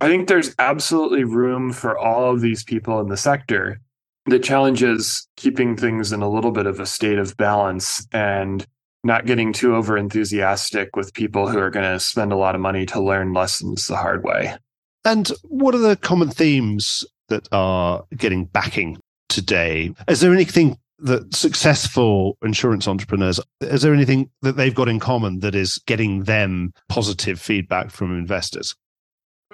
I 0.00 0.08
think 0.08 0.28
there's 0.28 0.54
absolutely 0.58 1.24
room 1.24 1.72
for 1.72 1.96
all 1.96 2.32
of 2.32 2.40
these 2.40 2.64
people 2.64 3.00
in 3.00 3.08
the 3.08 3.16
sector. 3.16 3.80
The 4.26 4.38
challenge 4.40 4.82
is 4.82 5.28
keeping 5.36 5.76
things 5.76 6.12
in 6.12 6.20
a 6.20 6.28
little 6.28 6.50
bit 6.50 6.66
of 6.66 6.80
a 6.80 6.86
state 6.86 7.18
of 7.18 7.36
balance 7.36 8.06
and 8.12 8.66
not 9.04 9.24
getting 9.24 9.52
too 9.52 9.76
over 9.76 9.96
enthusiastic 9.96 10.94
with 10.96 11.14
people 11.14 11.48
who 11.48 11.58
are 11.58 11.70
going 11.70 11.90
to 11.90 12.00
spend 12.00 12.32
a 12.32 12.36
lot 12.36 12.54
of 12.54 12.60
money 12.60 12.86
to 12.86 13.00
learn 13.00 13.32
lessons 13.32 13.86
the 13.86 13.96
hard 13.96 14.24
way. 14.24 14.56
And 15.04 15.28
what 15.44 15.74
are 15.74 15.78
the 15.78 15.96
common 15.96 16.30
themes 16.30 17.04
that 17.28 17.48
are 17.52 18.04
getting 18.16 18.44
backing 18.44 18.98
today? 19.28 19.94
Is 20.08 20.20
there 20.20 20.32
anything 20.32 20.78
that 21.02 21.34
successful 21.34 22.36
insurance 22.42 22.86
entrepreneurs, 22.86 23.40
is 23.60 23.82
there 23.82 23.94
anything 23.94 24.30
that 24.42 24.56
they've 24.56 24.74
got 24.74 24.88
in 24.88 25.00
common 25.00 25.40
that 25.40 25.54
is 25.54 25.78
getting 25.86 26.24
them 26.24 26.72
positive 26.88 27.40
feedback 27.40 27.90
from 27.90 28.16
investors? 28.16 28.74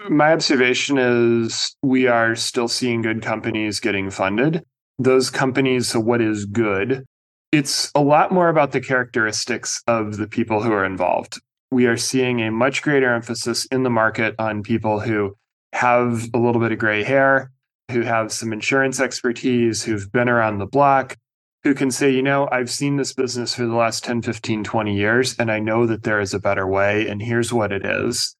My 0.09 0.33
observation 0.33 0.99
is 0.99 1.75
we 1.83 2.07
are 2.07 2.35
still 2.35 2.69
seeing 2.69 3.03
good 3.03 3.23
companies 3.23 3.81
getting 3.81 4.11
funded. 4.11 4.65
Those 4.99 5.31
companies, 5.31 5.89
so 5.89 6.01
what 6.01 6.21
is 6.21 6.45
good? 6.47 7.05
It's 7.53 7.91
a 7.95 8.03
lot 8.03 8.33
more 8.33 8.49
about 8.49 8.73
the 8.73 8.81
characteristics 8.81 9.83
of 9.87 10.17
the 10.17 10.27
people 10.27 10.63
who 10.63 10.73
are 10.73 10.85
involved. 10.85 11.41
We 11.71 11.87
are 11.87 11.97
seeing 11.97 12.41
a 12.43 12.51
much 12.51 12.83
greater 12.83 13.13
emphasis 13.13 13.67
in 13.67 13.83
the 13.83 13.91
market 13.91 14.35
on 14.39 14.63
people 14.63 15.01
who 15.01 15.37
have 15.73 16.29
a 16.33 16.39
little 16.39 16.61
bit 16.61 16.73
of 16.73 16.79
gray 16.79 17.03
hair, 17.03 17.51
who 17.91 18.03
have 18.03 18.33
some 18.33 18.53
insurance 18.53 19.01
expertise, 19.01 19.83
who've 19.83 20.11
been 20.13 20.29
around 20.29 20.59
the 20.59 20.67
block, 20.67 21.17
who 21.65 21.75
can 21.75 21.91
say, 21.91 22.11
you 22.11 22.23
know, 22.23 22.49
I've 22.53 22.71
seen 22.71 22.97
this 22.97 23.13
business 23.13 23.55
for 23.55 23.67
the 23.67 23.75
last 23.75 24.05
10, 24.05 24.23
15, 24.23 24.63
20 24.63 24.97
years, 24.97 25.37
and 25.37 25.51
I 25.51 25.59
know 25.59 25.87
that 25.87 26.05
there 26.05 26.21
is 26.21 26.33
a 26.33 26.39
better 26.39 26.67
way, 26.67 27.09
and 27.09 27.21
here's 27.21 27.53
what 27.53 27.73
it 27.73 27.85
is. 27.85 28.37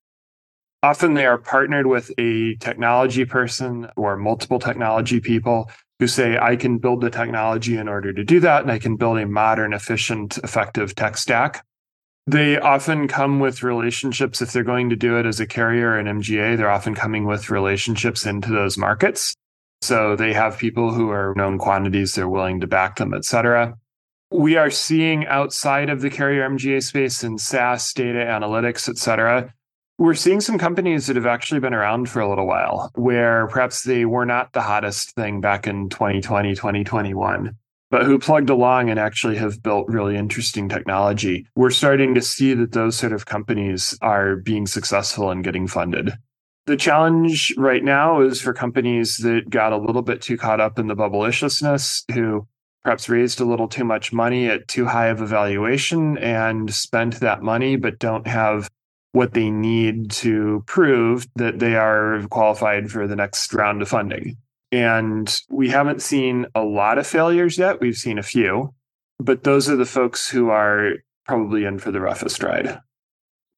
Often 0.83 1.15
they 1.15 1.27
are 1.27 1.39
partnered 1.39 1.87
with 1.87 2.13
a 2.19 2.55
technology 2.57 3.25
person 3.25 3.89
or 3.97 4.17
multiple 4.17 4.61
technology 4.61 5.19
people 5.19 5.69
who 5.99 6.07
say, 6.07 6.39
I 6.39 6.55
can 6.55 6.79
build 6.79 7.01
the 7.01 7.11
technology 7.11 7.77
in 7.77 7.89
order 7.89 8.13
to 8.13 8.23
do 8.23 8.39
that, 8.41 8.63
and 8.63 8.71
I 8.71 8.79
can 8.79 8.95
build 8.95 9.19
a 9.19 9.27
modern, 9.27 9.73
efficient, 9.73 10.39
effective 10.39 10.95
tech 10.95 11.17
stack. 11.17 11.65
They 12.27 12.59
often 12.59 13.07
come 13.07 13.39
with 13.39 13.63
relationships. 13.63 14.43
If 14.43 14.53
they're 14.53 14.65
going 14.65 14.91
to 14.91 14.97
do 14.97 15.17
it 15.19 15.27
as 15.27 15.39
a 15.39 15.47
carrier 15.47 15.91
or 15.91 15.99
an 15.99 16.07
MGA, 16.07 16.57
they're 16.57 16.71
often 16.71 16.95
coming 16.95 17.25
with 17.25 17.51
relationships 17.51 18.27
into 18.27 18.51
those 18.51 18.77
markets. 18.77 19.35
So 19.83 20.17
they 20.17 20.33
have 20.33 20.59
people 20.59 20.93
who 20.93 21.11
are 21.11 21.35
known 21.37 21.59
quantities, 21.59 22.15
they're 22.15 22.29
willing 22.29 22.61
to 22.61 22.67
back 22.67 22.97
them, 22.97 23.15
et 23.15 23.25
cetera. 23.25 23.77
We 24.33 24.57
are 24.57 24.71
seeing 24.71 25.27
outside 25.27 25.89
of 25.89 26.01
the 26.01 26.11
carrier 26.11 26.49
MGA 26.49 26.83
space 26.83 27.23
in 27.23 27.39
SaaS, 27.39 27.93
data 27.93 28.19
analytics, 28.19 28.89
et 28.89 28.99
cetera, 28.99 29.55
we're 29.99 30.15
seeing 30.15 30.43
some 30.43 30.59
companies 30.59 31.07
that 31.07 31.17
have 31.17 31.25
actually 31.25 31.61
been 31.61 31.73
around 31.73 32.11
for 32.11 32.21
a 32.21 32.29
little 32.29 32.47
while 32.47 32.91
where 32.97 33.47
perhaps 33.47 33.83
they 33.83 34.05
were 34.05 34.27
not 34.27 34.53
the 34.53 34.61
hottest 34.61 35.13
thing 35.13 35.41
back 35.41 35.67
in 35.67 35.89
2020, 35.89 36.55
2021, 36.55 37.57
but 37.97 38.05
who 38.05 38.19
plugged 38.19 38.51
along 38.51 38.91
and 38.91 39.01
actually 39.01 39.37
have 39.37 39.63
built 39.63 39.89
really 39.89 40.19
interesting 40.19 40.69
technology. 40.69 41.47
We're 41.57 41.71
starting 41.71 42.15
to 42.15 42.21
see 42.21 42.53
that 42.53 42.73
those 42.73 42.95
sort 42.95 43.15
of 43.15 43.25
companies 43.25 43.97
are 44.03 44.37
being 44.37 44.67
successful 44.67 45.31
and 45.31 45.43
getting 45.43 45.67
funded. 45.67 46.13
The 46.67 46.77
challenge 46.77 47.55
right 47.57 47.83
now 47.83 48.21
is 48.21 48.39
for 48.39 48.53
companies 48.53 49.17
that 49.23 49.49
got 49.49 49.73
a 49.73 49.79
little 49.79 50.03
bit 50.03 50.21
too 50.21 50.37
caught 50.37 50.61
up 50.61 50.79
in 50.79 50.89
the 50.89 50.95
bubbleiciousness, 50.95 52.03
who 52.13 52.47
perhaps 52.85 53.09
raised 53.09 53.41
a 53.41 53.47
little 53.47 53.67
too 53.67 53.85
much 53.85 54.13
money 54.13 54.47
at 54.47 54.69
too 54.69 54.85
high 54.85 55.07
of 55.07 55.23
a 55.23 55.27
valuation 55.27 56.19
and 56.19 56.75
spent 56.75 57.21
that 57.21 57.41
money, 57.41 57.77
but 57.77 57.99
don't 57.99 58.27
have 58.27 58.69
what 59.13 59.33
they 59.33 59.49
need 59.49 60.11
to 60.11 60.63
prove 60.67 61.27
that 61.37 61.61
they 61.61 61.77
are 61.77 62.27
qualified 62.29 62.91
for 62.91 63.07
the 63.07 63.17
next 63.17 63.55
round 63.55 63.81
of 63.81 63.89
funding. 63.89 64.37
And 64.73 65.41
we 65.49 65.69
haven't 65.69 66.03
seen 66.03 66.47
a 66.55 66.63
lot 66.63 66.99
of 66.99 67.07
failures 67.07 67.57
yet. 67.59 67.81
We've 67.81 67.97
seen 67.97 68.19
a 68.19 68.23
few, 68.23 68.75
but 69.19 69.45
those 69.45 69.69
are 69.69 69.77
the 69.77 69.87
folks 69.87 70.29
who 70.29 70.51
are 70.51 70.95
probably 71.25 71.65
in 71.65 71.79
for 71.79 71.91
the 71.91 72.01
roughest 72.01 72.43
ride. 72.43 72.81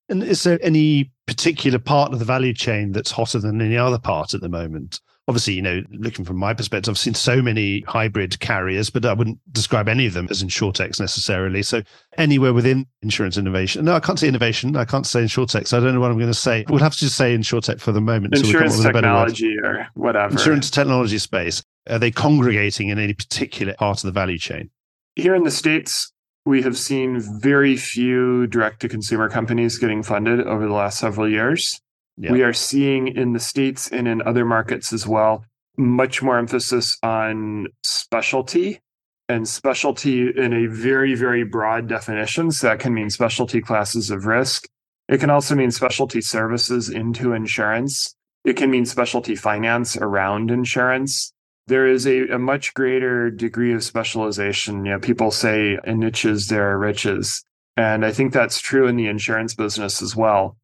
And 0.09 0.23
is 0.23 0.43
there 0.43 0.59
any 0.63 1.13
particular 1.27 1.79
part 1.79 2.13
of 2.13 2.19
the 2.19 2.25
value 2.25 2.55
chain 2.55 2.93
that's 2.93 3.11
hotter 3.11 3.39
than 3.39 3.61
any 3.61 3.77
other 3.77 3.99
part 3.99 4.33
at 4.35 4.41
the 4.41 4.49
moment? 4.49 5.01
Obviously, 5.29 5.55
you 5.55 5.63
know, 5.63 5.83
looking 5.91 6.25
from 6.25 6.37
my 6.37 6.55
perspective, 6.55 6.91
I've 6.91 6.99
seen 6.99 7.15
so 7.15 7.43
many 7.43 7.83
hybrid 7.83 8.41
carriers, 8.41 8.89
but 8.89 9.05
I 9.05 9.13
wouldn't 9.13 9.39
describe 9.53 9.87
any 9.87 10.07
of 10.07 10.15
them 10.15 10.27
as 10.31 10.43
insurtechs 10.43 10.99
necessarily. 10.99 11.63
So 11.63 11.83
anywhere 12.17 12.55
within 12.55 12.87
insurance 13.03 13.37
innovation. 13.37 13.85
No, 13.85 13.95
I 13.95 14.01
can't 14.01 14.19
say 14.19 14.27
innovation. 14.27 14.75
I 14.75 14.87
can't 14.87 15.07
say 15.07 15.21
insurtech. 15.21 15.69
So 15.69 15.77
I 15.77 15.81
don't 15.81 15.95
know 15.95 16.01
what 16.01 16.11
I'm 16.11 16.17
going 16.17 16.33
to 16.33 16.35
say. 16.35 16.65
We'll 16.69 16.81
have 16.81 16.95
to 16.95 16.99
just 16.99 17.17
say 17.17 17.37
insurtech 17.37 17.79
for 17.79 17.93
the 17.93 18.01
moment. 18.01 18.35
Insurance 18.35 18.77
so 18.77 18.91
technology 18.91 19.57
or 19.63 19.87
whatever. 19.95 20.33
Insurance 20.33 20.71
technology 20.71 21.19
space. 21.19 21.63
Are 21.91 21.99
they 21.99 22.11
congregating 22.11 22.89
in 22.89 22.99
any 22.99 23.13
particular 23.13 23.75
part 23.75 23.99
of 23.99 24.05
the 24.05 24.13
value 24.13 24.39
chain? 24.39 24.71
Here 25.15 25.35
in 25.35 25.45
the 25.45 25.51
States, 25.51 26.11
we 26.47 26.63
have 26.63 26.79
seen 26.79 27.21
very 27.41 27.77
few 27.77 28.47
direct 28.47 28.81
to 28.81 28.89
consumer 28.89 29.29
companies 29.29 29.79
getting 29.79 30.03
funded 30.03 30.47
over 30.47 30.67
the 30.67 30.73
last 30.73 30.99
several 30.99 31.29
years. 31.29 31.81
Yeah. 32.19 32.33
We 32.33 32.43
are 32.43 32.53
seeing 32.53 33.09
in 33.09 33.33
the 33.33 33.41
States 33.41 33.89
and 33.89 34.09
in 34.09 34.23
other 34.23 34.45
markets 34.45 34.93
as 34.93 35.07
well 35.07 35.45
much 35.79 36.21
more 36.23 36.39
emphasis 36.39 36.99
on 37.03 37.69
specialty 37.83 38.81
and 39.29 39.49
specialty 39.49 40.29
in 40.29 40.53
a 40.53 40.67
very, 40.67 41.15
very 41.15 41.45
broad 41.45 41.87
definition. 41.87 42.51
So 42.51 42.67
that 42.67 42.81
can 42.81 42.93
mean 42.93 43.11
specialty 43.11 43.61
classes 43.61 44.11
of 44.11 44.27
risk. 44.27 44.67
It 45.09 45.21
can 45.21 45.31
also 45.31 45.55
mean 45.55 45.71
specialty 45.71 46.21
services 46.21 46.91
into 46.91 47.33
insurance. 47.33 48.15
It 48.45 48.57
can 48.57 48.71
mean 48.71 48.85
specialty 48.85 49.37
finance 49.37 49.97
around 49.97 50.51
insurance. 50.51 51.33
There 51.69 51.87
is 51.87 52.07
a, 52.07 52.29
a 52.29 52.39
much 52.39 52.75
greater 52.75 53.31
degree 53.31 53.73
of 53.73 53.85
specialization. 53.85 54.85
You 54.85 54.93
know, 54.93 54.99
people 54.99 55.31
say 55.31 55.79
in 55.85 56.01
niches 56.01 56.49
there 56.49 56.71
are 56.71 56.79
riches. 56.79 57.45
And 57.77 58.05
I 58.05 58.11
think 58.11 58.33
that's 58.33 58.61
true 58.61 58.89
in 58.89 58.97
the 58.97 59.07
insurance 59.07 59.55
business 59.55 60.03
as 60.03 60.17
well. 60.17 60.57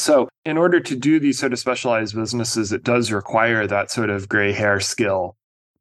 So, 0.00 0.28
in 0.44 0.56
order 0.56 0.80
to 0.80 0.96
do 0.96 1.18
these 1.18 1.38
sort 1.38 1.52
of 1.52 1.58
specialized 1.58 2.14
businesses, 2.14 2.72
it 2.72 2.84
does 2.84 3.10
require 3.10 3.66
that 3.66 3.90
sort 3.90 4.10
of 4.10 4.28
gray 4.28 4.52
hair 4.52 4.80
skill 4.80 5.36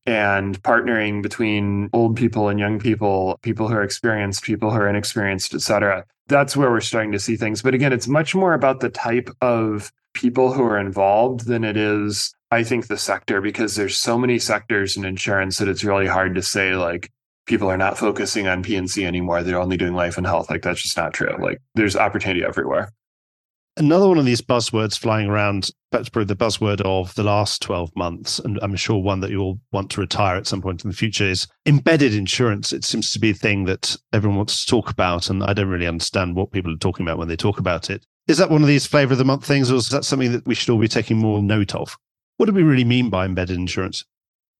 and 0.08 0.62
partnering 0.64 1.22
between 1.22 1.90
old 1.94 2.16
people 2.16 2.50
and 2.50 2.60
young 2.60 2.80
people, 2.80 3.38
people 3.44 3.68
who 3.68 3.76
are 3.76 3.84
experienced, 3.84 4.44
people 4.44 4.72
who 4.72 4.78
are 4.78 4.90
inexperienced, 4.90 5.54
et 5.54 5.62
cetera. 5.62 6.04
That's 6.28 6.58
where 6.58 6.72
we're 6.72 6.82
starting 6.82 7.12
to 7.12 7.20
see 7.20 7.36
things. 7.36 7.62
But 7.62 7.74
again, 7.74 7.94
it's 7.94 8.08
much 8.08 8.34
more 8.34 8.54
about 8.54 8.80
the 8.80 8.90
type 8.90 9.30
of 9.42 9.92
people 10.14 10.52
who 10.52 10.64
are 10.64 10.80
involved 10.80 11.46
than 11.46 11.64
it 11.64 11.78
is, 11.78 12.34
I 12.52 12.64
think, 12.64 12.88
the 12.88 12.98
sector, 12.98 13.40
because 13.40 13.76
there's 13.76 13.98
so 13.98 14.18
many 14.18 14.40
sectors 14.40 14.98
in 14.98 15.06
insurance 15.06 15.58
that 15.60 15.68
it's 15.68 15.84
really 15.84 16.08
hard 16.08 16.36
to 16.36 16.42
say, 16.42 16.74
like, 16.74 17.12
people 17.46 17.70
are 17.70 17.78
not 17.78 17.98
focusing 17.98 18.48
on 18.48 18.64
P&C 18.64 19.06
anymore. 19.06 19.44
They're 19.44 19.60
only 19.60 19.78
doing 19.78 19.94
life 19.94 20.18
and 20.18 20.26
health. 20.26 20.50
Like, 20.50 20.64
that's 20.64 20.82
just 20.82 20.98
not 20.98 21.14
true. 21.14 21.36
Like, 21.40 21.62
there's 21.76 21.96
opportunity 21.96 22.44
everywhere. 22.44 22.92
Another 23.78 24.08
one 24.08 24.18
of 24.18 24.26
these 24.26 24.42
buzzwords 24.42 24.98
flying 24.98 25.28
around, 25.28 25.70
that's 25.92 26.10
probably 26.10 26.26
the 26.26 26.36
buzzword 26.36 26.82
of 26.82 27.14
the 27.14 27.22
last 27.22 27.62
12 27.62 27.96
months, 27.96 28.40
and 28.40 28.58
I'm 28.64 28.76
sure 28.76 28.98
one 28.98 29.20
that 29.20 29.30
you'll 29.30 29.60
want 29.72 29.92
to 29.92 30.02
retire 30.02 30.36
at 30.36 30.48
some 30.48 30.64
point 30.64 30.84
in 30.84 30.90
the 30.90 30.96
future 30.96 31.26
is 31.26 31.48
embedded 31.68 32.16
insurance. 32.16 32.74
It 32.74 32.84
seems 32.84 33.12
to 33.12 33.20
be 33.20 33.30
a 33.30 33.36
thing 33.36 33.66
that 33.66 33.96
everyone 34.14 34.38
wants 34.38 34.66
to 34.66 34.72
talk 34.72 34.90
about, 34.90 35.30
and 35.30 35.44
I 35.44 35.54
don't 35.54 35.70
really 35.70 35.86
understand 35.86 36.36
what 36.36 36.52
people 36.52 36.74
are 36.74 36.78
talking 36.78 37.06
about 37.06 37.20
when 37.20 37.28
they 37.28 37.36
talk 37.36 37.60
about 37.60 37.92
it. 37.92 38.04
Is 38.28 38.40
that 38.40 38.50
one 38.50 38.64
of 38.64 38.68
these 38.68 38.88
flavor 38.88 39.14
of 39.14 39.20
the 39.20 39.26
month 39.26 39.46
things, 39.46 39.72
or 39.72 39.76
is 39.76 39.90
that 39.90 40.06
something 40.06 40.32
that 40.32 40.48
we 40.48 40.56
should 40.56 40.72
all 40.72 40.80
be 40.80 40.88
taking 40.88 41.18
more 41.18 41.44
note 41.44 41.76
of? 41.76 41.96
What 42.38 42.48
do 42.48 42.54
we 42.54 42.64
really 42.64 42.84
mean 42.84 43.12
by 43.12 43.26
embedded 43.26 43.58
insurance? 43.58 44.04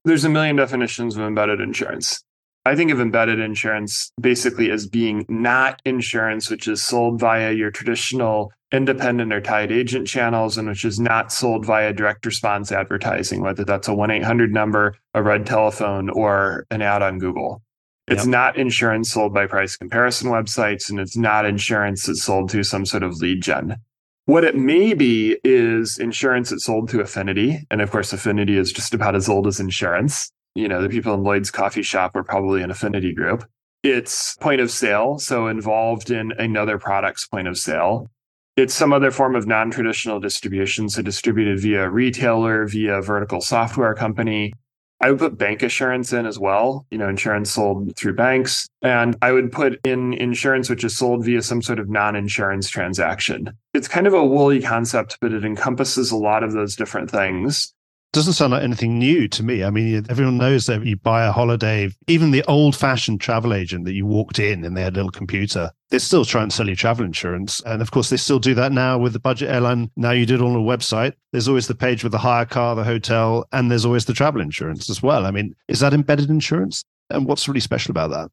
There's 0.06 0.26
a 0.26 0.30
million 0.30 0.58
definitions 0.58 1.18
of 1.18 1.24
embedded 1.24 1.60
insurance. 1.60 2.24
I 2.68 2.76
think 2.76 2.92
of 2.92 3.00
embedded 3.00 3.40
insurance 3.40 4.12
basically 4.20 4.72
as 4.72 4.88
being 4.88 5.26
not 5.30 5.82
insurance, 5.86 6.50
which 6.50 6.68
is 6.68 6.84
sold 6.84 7.18
via 7.18 7.54
your 7.54 7.72
traditional 7.72 8.52
independent 8.74 9.32
or 9.32 9.40
tied 9.40 9.72
agent 9.72 10.06
channels, 10.06 10.58
and 10.58 10.68
which 10.68 10.84
is 10.84 11.00
not 11.00 11.32
sold 11.32 11.66
via 11.66 11.94
direct 11.94 12.26
response 12.26 12.72
advertising, 12.74 13.42
whether 13.42 13.64
that's 13.64 13.88
a 13.88 13.94
1 13.94 14.12
800 14.12 14.52
number, 14.52 14.96
a 15.14 15.24
red 15.24 15.46
telephone, 15.46 16.10
or 16.10 16.66
an 16.70 16.82
ad 16.82 17.02
on 17.02 17.20
Google. 17.20 17.62
It's 18.10 18.24
yep. 18.24 18.32
not 18.32 18.58
insurance 18.58 19.12
sold 19.12 19.34
by 19.34 19.48
price 19.48 19.78
comparison 19.78 20.30
websites, 20.30 20.90
and 20.90 21.00
it's 21.00 21.16
not 21.16 21.46
insurance 21.46 22.06
that's 22.06 22.24
sold 22.24 22.50
to 22.50 22.64
some 22.64 22.86
sort 22.86 23.04
of 23.04 23.16
lead 23.22 23.42
gen. 23.42 23.78
What 24.26 24.44
it 24.44 24.58
may 24.58 24.94
be 24.94 25.38
is 25.46 25.98
insurance 25.98 26.50
that's 26.50 26.66
sold 26.66 26.90
to 26.90 27.00
Affinity. 27.00 27.66
And 27.72 27.82
of 27.82 27.92
course, 27.92 28.12
Affinity 28.12 28.58
is 28.58 28.74
just 28.74 28.94
about 28.94 29.16
as 29.16 29.30
old 29.30 29.48
as 29.48 29.62
insurance 29.62 30.34
you 30.58 30.68
know, 30.68 30.82
the 30.82 30.90
people 30.90 31.14
in 31.14 31.24
Lloyd's 31.24 31.52
coffee 31.52 31.84
shop 31.84 32.16
were 32.16 32.24
probably 32.24 32.64
an 32.64 32.72
affinity 32.72 33.14
group. 33.14 33.48
It's 33.84 34.36
point 34.38 34.60
of 34.60 34.72
sale, 34.72 35.20
so 35.20 35.48
involved 35.48 36.10
in 36.10 36.32
another 36.40 36.80
product's 36.80 37.28
point 37.28 37.48
of 37.48 37.58
sale. 37.58 38.10
It's 38.56 38.74
some 38.74 38.92
other 38.92 39.12
form 39.12 39.36
of 39.36 39.46
non 39.46 39.70
traditional 39.70 40.20
distribution, 40.20 40.90
so 40.90 41.04
distributed 41.04 41.60
via 41.60 41.88
retailer, 41.88 42.66
via 42.66 43.02
vertical 43.02 43.40
software 43.40 43.94
company. 43.94 44.52
I 45.00 45.12
would 45.12 45.20
put 45.20 45.38
bancassurance 45.38 46.18
in 46.18 46.26
as 46.26 46.40
well, 46.40 46.88
you 46.90 46.98
know, 46.98 47.08
insurance 47.08 47.52
sold 47.52 47.96
through 47.96 48.16
banks. 48.16 48.68
And 48.82 49.16
I 49.22 49.32
would 49.32 49.52
put 49.52 49.80
in 49.86 50.14
insurance, 50.14 50.72
which 50.72 50.84
is 50.84 50.98
sold 50.98 51.24
via 51.24 51.44
some 51.44 51.62
sort 51.62 51.78
of 51.78 51.88
non 51.88 52.16
insurance 52.16 52.68
transaction. 52.68 53.52
It's 53.76 53.88
kind 53.88 54.08
of 54.08 54.16
a 54.16 54.26
woolly 54.26 54.60
concept, 54.60 55.20
but 55.22 55.34
it 55.34 55.46
encompasses 55.46 56.10
a 56.10 56.18
lot 56.18 56.44
of 56.44 56.54
those 56.54 56.76
different 56.76 57.12
things 57.12 57.76
doesn't 58.14 58.34
sound 58.34 58.52
like 58.52 58.64
anything 58.64 58.98
new 58.98 59.28
to 59.28 59.44
me. 59.44 59.64
I 59.64 59.70
mean, 59.70 60.06
everyone 60.10 60.38
knows 60.38 60.66
that 60.66 60.86
you 60.86 60.96
buy 60.96 61.26
a 61.26 61.32
holiday, 61.32 61.90
even 62.08 62.32
the 62.32 62.44
old 62.44 62.76
fashioned 62.76 63.22
travel 63.22 63.54
agent 63.54 63.86
that 63.86 63.94
you 63.94 64.06
walked 64.06 64.40
in 64.40 64.64
and 64.64 64.76
they 64.76 64.82
had 64.82 64.94
a 64.94 64.98
little 64.98 65.12
computer, 65.12 65.72
they're 65.90 66.00
still 66.00 66.26
try 66.26 66.42
and 66.42 66.52
sell 66.52 66.68
you 66.68 66.76
travel 66.76 67.06
insurance. 67.06 67.62
And 67.66 67.82
of 67.82 67.92
course, 67.92 68.10
they 68.10 68.18
still 68.18 68.40
do 68.40 68.54
that 68.56 68.72
now 68.72 68.98
with 68.98 69.14
the 69.14 69.20
budget 69.20 69.50
airline. 69.50 69.92
Now 69.96 70.12
you 70.12 70.26
do 70.26 70.36
it 70.36 70.42
on 70.42 70.56
a 70.56 70.60
website. 70.60 71.14
There's 71.32 71.48
always 71.48 71.68
the 71.68 71.76
page 71.76 72.04
with 72.04 72.12
the 72.12 72.18
hire 72.18 72.46
car, 72.46 72.76
the 72.76 72.84
hotel, 72.84 73.46
and 73.52 73.70
there's 73.70 73.86
always 73.86 74.06
the 74.06 74.14
travel 74.14 74.42
insurance 74.42 74.90
as 74.90 75.04
well. 75.04 75.26
I 75.26 75.32
mean, 75.32 75.56
is 75.68 75.82
that 75.82 75.94
embedded 75.94 76.30
insurance? 76.30 76.84
And 77.10 77.26
what's 77.26 77.48
really 77.48 77.60
special 77.60 77.92
about 77.92 78.10
that? 78.12 78.32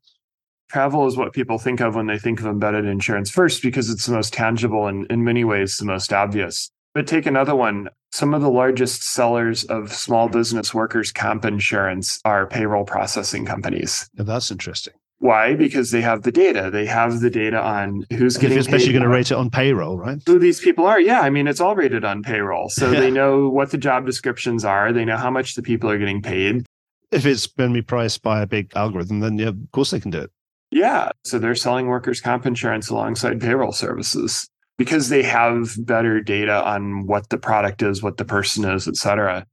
Travel 0.71 1.07
is 1.07 1.17
what 1.17 1.33
people 1.33 1.59
think 1.59 1.81
of 1.81 1.95
when 1.95 2.07
they 2.07 2.19
think 2.19 2.41
of 2.41 2.47
embedded 2.47 2.87
insurance 2.87 3.31
first 3.31 3.63
because 3.63 3.91
it's 3.91 4.07
the 4.07 4.15
most 4.15 4.33
tangible 4.33 4.87
and 4.87 5.07
in 5.11 5.23
many 5.23 5.45
ways 5.45 5.77
the 5.77 5.85
most 5.85 6.13
obvious. 6.13 6.71
But 6.95 7.07
take 7.07 7.27
another 7.27 7.55
one. 7.57 7.89
Some 8.15 8.33
of 8.33 8.43
the 8.43 8.51
largest 8.51 9.03
sellers 9.03 9.65
of 9.65 9.93
small 9.93 10.29
business 10.29 10.73
workers' 10.73 11.11
comp 11.11 11.45
insurance 11.45 12.21
are 12.25 12.47
payroll 12.47 12.85
processing 12.85 13.45
companies. 13.45 14.09
Oh, 14.17 14.23
that's 14.23 14.53
interesting. 14.53 14.95
Why? 15.19 15.57
Because 15.57 15.91
they 15.91 16.01
have 16.01 16.23
the 16.23 16.31
data. 16.31 16.71
They 16.71 16.87
have 16.87 17.19
the 17.19 17.29
data 17.29 17.61
on 17.61 18.07
who's 18.11 18.37
getting. 18.37 18.57
Especially 18.57 18.93
going 18.93 19.03
to 19.03 19.09
rate 19.09 19.33
it 19.33 19.35
on 19.35 19.51
payroll, 19.51 19.99
right? 19.99 20.23
Who 20.27 20.39
these 20.39 20.61
people 20.61 20.87
are? 20.87 21.01
Yeah, 21.01 21.23
I 21.23 21.31
mean 21.31 21.49
it's 21.49 21.61
all 21.61 21.75
rated 21.75 22.05
on 22.05 22.23
payroll, 22.23 22.69
so 22.69 22.89
yeah. 22.93 23.01
they 23.01 23.11
know 23.11 23.49
what 23.49 23.73
the 23.73 23.79
job 23.79 24.07
descriptions 24.07 24.65
are. 24.65 24.93
They 24.93 25.05
know 25.05 25.17
how 25.17 25.33
much 25.33 25.57
the 25.57 25.63
people 25.63 25.91
are 25.91 25.99
getting 25.99 26.23
paid. 26.23 26.67
If 27.11 27.27
it's 27.27 27.49
going 27.49 27.71
to 27.71 27.75
be 27.75 27.83
priced 27.83 28.23
by 28.23 28.43
a 28.43 28.47
big 28.47 28.71
algorithm, 28.77 29.19
then 29.19 29.41
yeah, 29.41 29.49
of 29.49 29.57
course 29.73 29.91
they 29.91 29.99
can 29.99 30.13
do 30.13 30.21
it. 30.21 30.31
Yeah, 30.71 31.11
so 31.25 31.41
they're 31.41 31.57
selling 31.57 31.89
workers' 31.89 32.21
comp 32.21 32.47
insurance 32.47 32.91
alongside 32.91 33.41
payroll 33.41 33.73
services 33.73 34.49
because 34.79 35.09
they 35.09 35.23
have 35.23 35.75
better 35.79 36.21
data 36.21 36.65
on 36.65 37.07
what 37.07 37.29
the 37.29 37.39
product 37.39 37.83
is, 37.83 38.03
what 38.03 38.17
the 38.17 38.25
person 38.25 38.65
is, 38.65 38.89
et 38.89 38.97
cetera. 38.97 39.47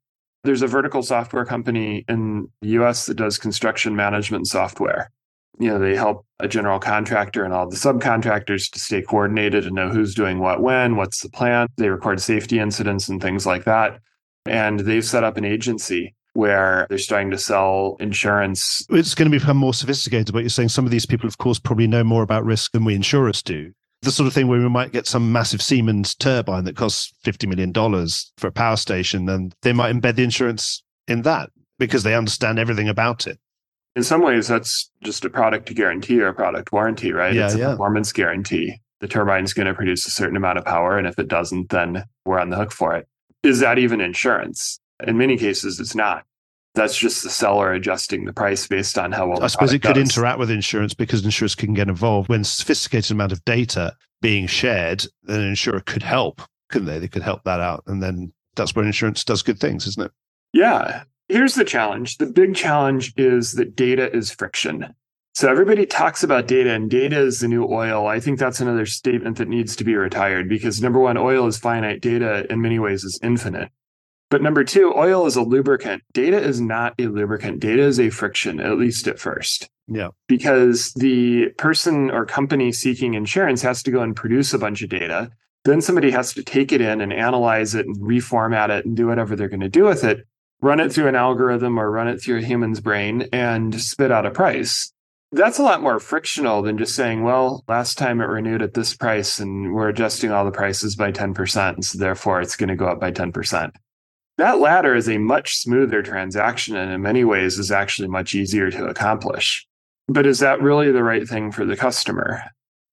There's 0.44 0.64
a 0.64 0.68
vertical 0.68 1.04
software 1.04 1.46
company 1.46 2.04
in 2.08 2.48
the 2.62 2.70
US 2.70 3.06
that 3.06 3.16
does 3.16 3.38
construction 3.38 3.96
management 3.96 4.48
software. 4.48 5.12
You 5.60 5.70
know, 5.70 5.80
they 5.80 5.96
help 5.96 6.26
a 6.40 6.48
general 6.48 6.80
contractor 6.80 7.44
and 7.44 7.54
all 7.54 7.70
the 7.70 7.76
subcontractors 7.76 8.72
to 8.72 8.80
stay 8.80 9.04
coordinated 9.04 9.66
and 9.66 9.76
know 9.76 9.90
who's 9.90 10.16
doing 10.16 10.40
what 10.40 10.62
when, 10.62 10.96
what's 10.96 11.22
the 11.22 11.30
plan. 11.30 11.68
They 11.78 11.90
record 11.90 12.20
safety 12.20 12.58
incidents 12.58 13.08
and 13.10 13.22
things 13.22 13.46
like 13.46 13.66
that. 13.66 14.00
And 14.48 14.80
they've 14.80 15.06
set 15.06 15.24
up 15.24 15.38
an 15.38 15.46
agency 15.46 16.16
where 16.34 16.88
they're 16.90 16.98
starting 16.98 17.30
to 17.30 17.38
sell 17.38 17.98
insurance. 18.00 18.88
It's 18.90 19.14
going 19.14 19.30
to 19.30 19.38
become 19.38 19.58
more 19.58 19.74
sophisticated, 19.74 20.34
but 20.34 20.40
you're 20.40 20.50
saying 20.50 20.70
some 20.70 20.86
of 20.86 20.92
these 20.92 21.06
people, 21.06 21.28
of 21.28 21.38
course, 21.38 21.60
probably 21.60 21.86
know 21.86 22.04
more 22.04 22.24
about 22.24 22.44
risk 22.46 22.72
than 22.72 22.86
we 22.86 22.96
insurers 22.96 23.44
do 23.44 23.72
the 24.02 24.12
sort 24.12 24.28
of 24.28 24.34
thing 24.34 24.48
where 24.48 24.60
we 24.60 24.70
might 24.70 24.92
get 24.92 25.06
some 25.06 25.32
massive 25.32 25.62
Siemens 25.62 26.16
turbine 26.16 26.64
that 26.66 26.76
costs 26.76 27.14
$50 27.24 27.48
million 27.48 28.08
for 28.38 28.48
a 28.48 28.52
power 28.52 28.76
station, 28.76 29.30
and 29.30 29.54
they 29.62 29.74
might 29.74 29.94
embed 29.94 30.16
the 30.16 30.24
insurance 30.24 30.84
in 31.08 31.22
that 31.22 31.52
because 31.78 32.04
they 32.04 32.16
understand 32.16 32.58
everything 32.58 32.90
about 32.90 33.28
it. 33.28 33.40
In 33.96 34.04
some 34.04 34.22
ways, 34.22 34.48
that's 34.48 34.90
just 35.04 35.26
a 35.26 35.30
product 35.30 35.74
guarantee 35.76 36.20
or 36.20 36.28
a 36.28 36.34
product 36.34 36.72
warranty, 36.72 37.12
right? 37.12 37.34
Yeah, 37.34 37.46
it's 37.46 37.56
a 37.56 37.60
yeah. 37.60 37.72
performance 37.72 38.12
guarantee. 38.12 38.80
The 39.02 39.08
turbine 39.08 39.44
is 39.44 39.54
going 39.54 39.68
to 39.68 39.74
produce 39.74 40.06
a 40.06 40.12
certain 40.12 40.38
amount 40.38 40.58
of 40.58 40.66
power, 40.66 40.98
and 40.98 41.06
if 41.06 41.20
it 41.20 41.28
doesn't, 41.28 41.70
then 41.70 42.06
we're 42.26 42.40
on 42.40 42.50
the 42.50 42.56
hook 42.56 42.72
for 42.72 42.96
it. 42.96 43.08
Is 43.44 43.60
that 43.60 43.78
even 43.78 44.00
insurance? 44.00 44.80
In 45.06 45.18
many 45.18 45.38
cases, 45.38 45.80
it's 45.80 45.96
not 45.96 46.24
that's 46.74 46.98
just 46.98 47.24
the 47.24 47.30
seller 47.30 47.74
adjusting 47.74 48.26
the 48.26 48.34
price 48.34 48.68
based 48.68 48.98
on 48.98 49.12
how 49.12 49.28
well. 49.28 49.44
I 49.44 49.48
suppose 49.48 49.74
it 49.74 49.82
could 49.82 49.96
does. 49.96 50.16
interact 50.16 50.40
with 50.40 50.50
insurance 50.50 50.94
because 50.94 51.24
insurers 51.24 51.56
can 51.56 51.74
get 51.74 51.90
involved 51.90 52.30
when 52.30 52.44
sophisticated 52.44 53.12
amount 53.12 53.32
of 53.32 53.44
data 53.46 53.96
being 54.22 54.48
shared. 54.48 55.06
Then 55.24 55.42
an 55.42 55.48
insurer 55.48 55.82
could 55.82 56.04
help, 56.04 56.42
couldn't 56.70 56.88
they? 56.88 57.00
They 57.00 57.08
could 57.08 57.24
help 57.24 57.44
that 57.44 57.60
out, 57.60 57.84
and 57.88 58.02
then 58.02 58.32
that's 58.56 58.76
where 58.76 58.86
insurance 58.86 59.24
does 59.24 59.44
good 59.44 59.60
things, 59.60 59.88
isn't 59.88 60.06
it? 60.06 60.12
Yeah. 60.54 61.04
Here's 61.30 61.56
the 61.56 61.64
challenge. 61.64 62.18
The 62.18 62.26
big 62.26 62.56
challenge 62.56 63.14
is 63.16 63.54
that 63.54 63.76
data 63.76 64.14
is 64.14 64.32
friction. 64.32 64.94
So 65.34 65.50
everybody 65.50 65.86
talks 65.86 66.24
about 66.24 66.48
data 66.48 66.72
and 66.72 66.90
data 66.90 67.18
is 67.18 67.40
the 67.40 67.48
new 67.48 67.66
oil. 67.66 68.08
I 68.08 68.20
think 68.20 68.38
that's 68.38 68.60
another 68.60 68.86
statement 68.86 69.38
that 69.38 69.48
needs 69.48 69.78
to 69.78 69.86
be 69.86 69.96
retired 69.96 70.50
because 70.50 70.82
number 70.82 71.00
one, 71.00 71.16
oil 71.18 71.48
is 71.48 71.58
finite. 71.58 72.02
Data 72.02 72.46
in 72.52 72.62
many 72.62 72.80
ways 72.80 73.06
is 73.06 73.18
infinite. 73.24 73.70
But 74.32 74.42
number 74.42 74.64
two, 74.64 74.94
oil 74.96 75.26
is 75.26 75.36
a 75.36 75.44
lubricant. 75.44 76.04
Data 76.14 76.42
is 76.42 76.62
not 76.62 76.96
a 76.98 77.08
lubricant. 77.08 77.60
Data 77.60 77.84
is 77.84 78.00
a 78.00 78.10
friction, 78.10 78.62
at 78.62 78.78
least 78.78 79.06
at 79.10 79.20
first. 79.20 79.70
Yeah. 79.90 80.08
Because 80.30 80.94
the 80.94 81.50
person 81.58 82.10
or 82.10 82.26
company 82.26 82.72
seeking 82.72 83.14
insurance 83.14 83.62
has 83.62 83.84
to 83.84 83.92
go 83.92 84.02
and 84.02 84.16
produce 84.16 84.54
a 84.54 84.58
bunch 84.58 84.82
of 84.82 84.90
data. 84.90 85.32
Then 85.66 85.82
somebody 85.82 86.12
has 86.12 86.34
to 86.36 86.44
take 86.44 86.72
it 86.72 86.80
in 86.80 87.02
and 87.02 87.12
analyze 87.12 87.76
it 87.76 87.86
and 87.86 87.98
reformat 87.98 88.70
it 88.70 88.86
and 88.86 88.96
do 88.96 89.08
whatever 89.08 89.36
they're 89.36 89.50
going 89.50 89.60
to 89.60 89.70
do 89.70 89.84
with 89.84 90.06
it, 90.06 90.26
run 90.62 90.80
it 90.80 90.94
through 90.94 91.10
an 91.10 91.16
algorithm 91.16 91.78
or 91.78 91.92
run 91.92 92.08
it 92.08 92.22
through 92.22 92.38
a 92.38 92.42
human's 92.42 92.80
brain 92.80 93.28
and 93.34 93.80
spit 93.82 94.12
out 94.12 94.26
a 94.26 94.32
price. 94.32 94.94
That's 95.34 95.60
a 95.60 95.64
lot 95.64 95.84
more 95.84 96.00
frictional 96.00 96.62
than 96.62 96.78
just 96.78 96.96
saying, 96.96 97.24
well, 97.24 97.66
last 97.68 97.98
time 97.98 98.22
it 98.22 98.26
renewed 98.26 98.62
at 98.62 98.76
this 98.76 98.96
price 98.96 99.40
and 99.40 99.74
we're 99.74 99.90
adjusting 99.90 100.32
all 100.32 100.46
the 100.46 100.52
prices 100.52 100.96
by 100.96 101.12
10%. 101.12 101.84
So 101.84 101.98
therefore 101.98 102.42
it's 102.42 102.56
going 102.56 102.70
to 102.70 102.76
go 102.78 102.88
up 102.88 103.02
by 103.02 103.12
10%. 103.12 103.72
That 104.42 104.58
latter 104.58 104.96
is 104.96 105.08
a 105.08 105.20
much 105.20 105.58
smoother 105.58 106.02
transaction 106.02 106.76
and 106.76 106.92
in 106.92 107.00
many 107.00 107.24
ways 107.24 107.60
is 107.60 107.72
actually 107.72 108.08
much 108.08 108.34
easier 108.34 108.72
to 108.72 108.88
accomplish. 108.88 109.68
But 110.08 110.26
is 110.26 110.40
that 110.40 110.64
really 110.64 110.92
the 110.92 111.04
right 111.04 111.30
thing 111.30 111.52
for 111.52 111.64
the 111.64 111.78
customer? 111.78 112.42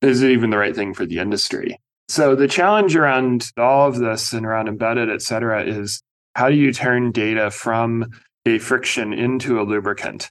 Is 0.03 0.23
it 0.23 0.31
even 0.31 0.51
the 0.51 0.59
right 0.59 0.77
thing 0.77 0.93
for 0.93 1.07
the 1.07 1.21
industry? 1.21 1.81
So 2.11 2.35
the 2.35 2.49
challenge 2.49 2.95
around 2.95 3.51
all 3.57 3.89
of 3.89 3.97
this 3.97 4.35
and 4.35 4.45
around 4.45 4.69
embedded, 4.69 5.09
et 5.09 5.23
cetera, 5.23 5.65
is 5.65 6.03
how 6.35 6.51
do 6.51 6.55
you 6.55 6.71
turn 6.71 7.13
data 7.13 7.51
from 7.51 8.11
a 8.45 8.59
friction 8.59 9.15
into 9.15 9.59
a 9.59 9.65
lubricant? 9.65 10.31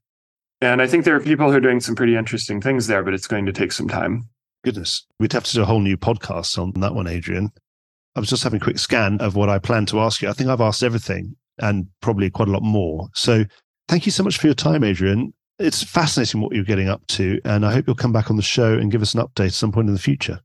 And 0.62 0.84
I 0.84 0.88
think 0.88 1.04
there 1.04 1.16
are 1.16 1.20
people 1.20 1.50
who 1.50 1.58
are 1.58 1.60
doing 1.60 1.80
some 1.80 1.96
pretty 1.96 2.16
interesting 2.16 2.62
things 2.62 2.86
there, 2.86 3.02
but 3.02 3.16
it's 3.16 3.26
going 3.26 3.48
to 3.48 3.54
take 3.54 3.72
some 3.72 3.88
time. 3.88 4.30
Goodness. 4.64 5.04
We'd 5.20 5.34
have 5.34 5.46
to 5.46 5.54
do 5.56 5.64
a 5.64 5.66
whole 5.66 5.82
new 5.82 5.98
podcast 5.98 6.60
on 6.60 6.80
that 6.80 6.94
one, 6.94 7.08
Adrian. 7.08 7.52
I 8.18 8.20
was 8.20 8.30
just 8.30 8.44
having 8.44 8.60
a 8.60 8.64
quick 8.64 8.80
scan 8.80 9.22
of 9.22 9.36
what 9.36 9.48
I 9.48 9.60
plan 9.60 9.86
to 9.88 10.00
ask 10.00 10.24
you. 10.24 10.28
I 10.28 10.34
think 10.34 10.50
I've 10.50 10.60
asked 10.60 10.82
everything 10.82 11.36
and 11.60 11.86
probably 12.02 12.32
quite 12.32 12.48
a 12.48 12.52
lot 12.52 12.64
more. 12.64 13.10
So 13.14 13.46
thank 13.88 14.08
you 14.08 14.12
so 14.12 14.24
much 14.24 14.40
for 14.40 14.48
your 14.48 14.56
time, 14.56 14.84
Adrian. 14.84 15.36
It's 15.60 15.84
fascinating 15.84 16.42
what 16.42 16.56
you're 16.56 16.64
getting 16.64 16.90
up 16.90 17.06
to. 17.10 17.40
And 17.46 17.64
I 17.64 17.72
hope 17.72 17.86
you'll 17.86 17.96
come 17.96 18.12
back 18.12 18.32
on 18.32 18.36
the 18.36 18.42
show 18.42 18.74
and 18.74 18.92
give 18.92 19.04
us 19.04 19.14
an 19.14 19.22
update 19.22 19.48
at 19.48 19.54
some 19.54 19.72
point 19.72 19.88
in 19.88 19.94
the 19.94 20.00
future. 20.00 20.40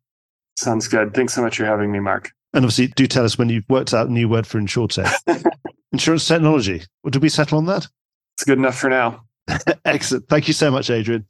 Sounds 0.59 0.87
good. 0.87 1.15
Thanks 1.15 1.33
so 1.33 1.41
much 1.41 1.57
for 1.57 1.65
having 1.65 1.91
me, 1.91 1.99
Mark. 1.99 2.31
And 2.53 2.63
obviously, 2.63 2.89
do 2.89 3.07
tell 3.07 3.25
us 3.25 3.39
when 3.39 3.49
you've 3.49 3.69
worked 3.71 3.95
out 3.95 4.09
a 4.09 4.13
new 4.13 4.29
word 4.29 4.47
for 4.47 4.61
insurtech. 4.61 5.11
Insurance 5.93 6.29
technology. 6.29 6.83
Well, 7.03 7.11
did 7.11 7.23
we 7.23 7.31
settle 7.31 7.57
on 7.57 7.65
that? 7.67 7.89
It's 8.37 8.45
good 8.45 8.59
enough 8.59 8.79
for 8.79 8.91
now. 8.91 9.25
Excellent. 9.87 10.29
Thank 10.29 10.47
you 10.47 10.53
so 10.53 10.71
much, 10.71 10.91
Adrian. 10.91 11.27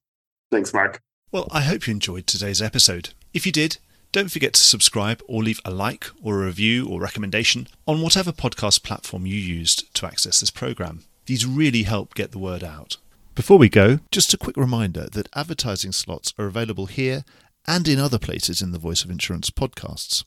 Thanks, 0.50 0.74
Mark. 0.74 1.00
Well, 1.30 1.46
I 1.52 1.60
hope 1.60 1.86
you 1.86 1.92
enjoyed 1.92 2.26
today's 2.26 2.60
episode. 2.60 3.10
If 3.32 3.46
you 3.46 3.52
did, 3.52 3.78
don't 4.12 4.30
forget 4.30 4.52
to 4.52 4.60
subscribe 4.60 5.22
or 5.26 5.42
leave 5.42 5.60
a 5.64 5.70
like 5.70 6.06
or 6.22 6.42
a 6.42 6.46
review 6.46 6.86
or 6.86 7.00
recommendation 7.00 7.66
on 7.86 8.02
whatever 8.02 8.30
podcast 8.30 8.82
platform 8.82 9.24
you 9.24 9.36
used 9.36 9.92
to 9.94 10.06
access 10.06 10.40
this 10.40 10.50
program. 10.50 11.04
These 11.24 11.46
really 11.46 11.84
help 11.84 12.14
get 12.14 12.30
the 12.30 12.38
word 12.38 12.62
out. 12.62 12.98
Before 13.34 13.56
we 13.56 13.70
go, 13.70 14.00
just 14.10 14.34
a 14.34 14.38
quick 14.38 14.58
reminder 14.58 15.06
that 15.12 15.30
advertising 15.34 15.92
slots 15.92 16.34
are 16.38 16.44
available 16.44 16.86
here 16.86 17.24
and 17.66 17.88
in 17.88 17.98
other 17.98 18.18
places 18.18 18.60
in 18.60 18.72
the 18.72 18.78
Voice 18.78 19.02
of 19.02 19.10
Insurance 19.10 19.48
podcasts. 19.48 20.24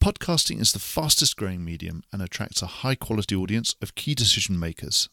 Podcasting 0.00 0.60
is 0.60 0.72
the 0.72 0.78
fastest 0.78 1.36
growing 1.36 1.64
medium 1.64 2.04
and 2.12 2.22
attracts 2.22 2.62
a 2.62 2.66
high 2.66 2.94
quality 2.94 3.34
audience 3.34 3.74
of 3.82 3.96
key 3.96 4.14
decision 4.14 4.58
makers. 4.60 5.08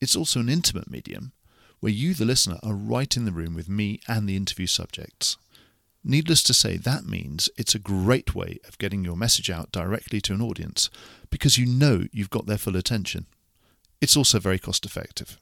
It's 0.00 0.14
also 0.14 0.38
an 0.38 0.48
intimate 0.48 0.88
medium 0.88 1.32
where 1.80 1.92
you, 1.92 2.14
the 2.14 2.24
listener, 2.24 2.58
are 2.62 2.74
right 2.74 3.16
in 3.16 3.24
the 3.24 3.32
room 3.32 3.54
with 3.54 3.68
me 3.68 4.00
and 4.06 4.28
the 4.28 4.36
interview 4.36 4.66
subjects. 4.66 5.36
Needless 6.02 6.42
to 6.44 6.54
say, 6.54 6.76
that 6.78 7.04
means 7.04 7.50
it's 7.56 7.74
a 7.74 7.78
great 7.78 8.34
way 8.34 8.58
of 8.66 8.78
getting 8.78 9.04
your 9.04 9.16
message 9.16 9.50
out 9.50 9.70
directly 9.70 10.20
to 10.22 10.32
an 10.32 10.40
audience 10.40 10.88
because 11.28 11.58
you 11.58 11.66
know 11.66 12.06
you've 12.10 12.30
got 12.30 12.46
their 12.46 12.58
full 12.58 12.76
attention. 12.76 13.26
It's 14.00 14.16
also 14.16 14.38
very 14.38 14.58
cost 14.58 14.86
effective. 14.86 15.38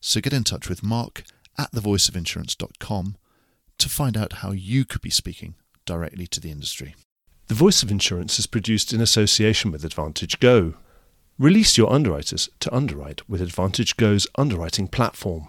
So 0.00 0.20
get 0.20 0.32
in 0.32 0.44
touch 0.44 0.68
with 0.68 0.82
Mark 0.82 1.24
at 1.58 1.72
thevoiceofinsurance.com 1.72 3.16
to 3.78 3.88
find 3.88 4.16
out 4.16 4.34
how 4.34 4.52
you 4.52 4.84
could 4.86 5.02
be 5.02 5.10
speaking 5.10 5.54
directly 5.84 6.26
to 6.28 6.40
the 6.40 6.50
industry. 6.50 6.94
The 7.48 7.54
Voice 7.54 7.82
of 7.82 7.90
Insurance 7.90 8.38
is 8.38 8.46
produced 8.46 8.92
in 8.92 9.00
association 9.00 9.70
with 9.70 9.84
Advantage 9.84 10.40
Go. 10.40 10.74
Release 11.38 11.76
your 11.76 11.92
underwriters 11.92 12.48
to 12.60 12.74
underwrite 12.74 13.28
with 13.28 13.42
Advantage 13.42 13.96
Go's 13.96 14.26
underwriting 14.36 14.88
platform. 14.88 15.48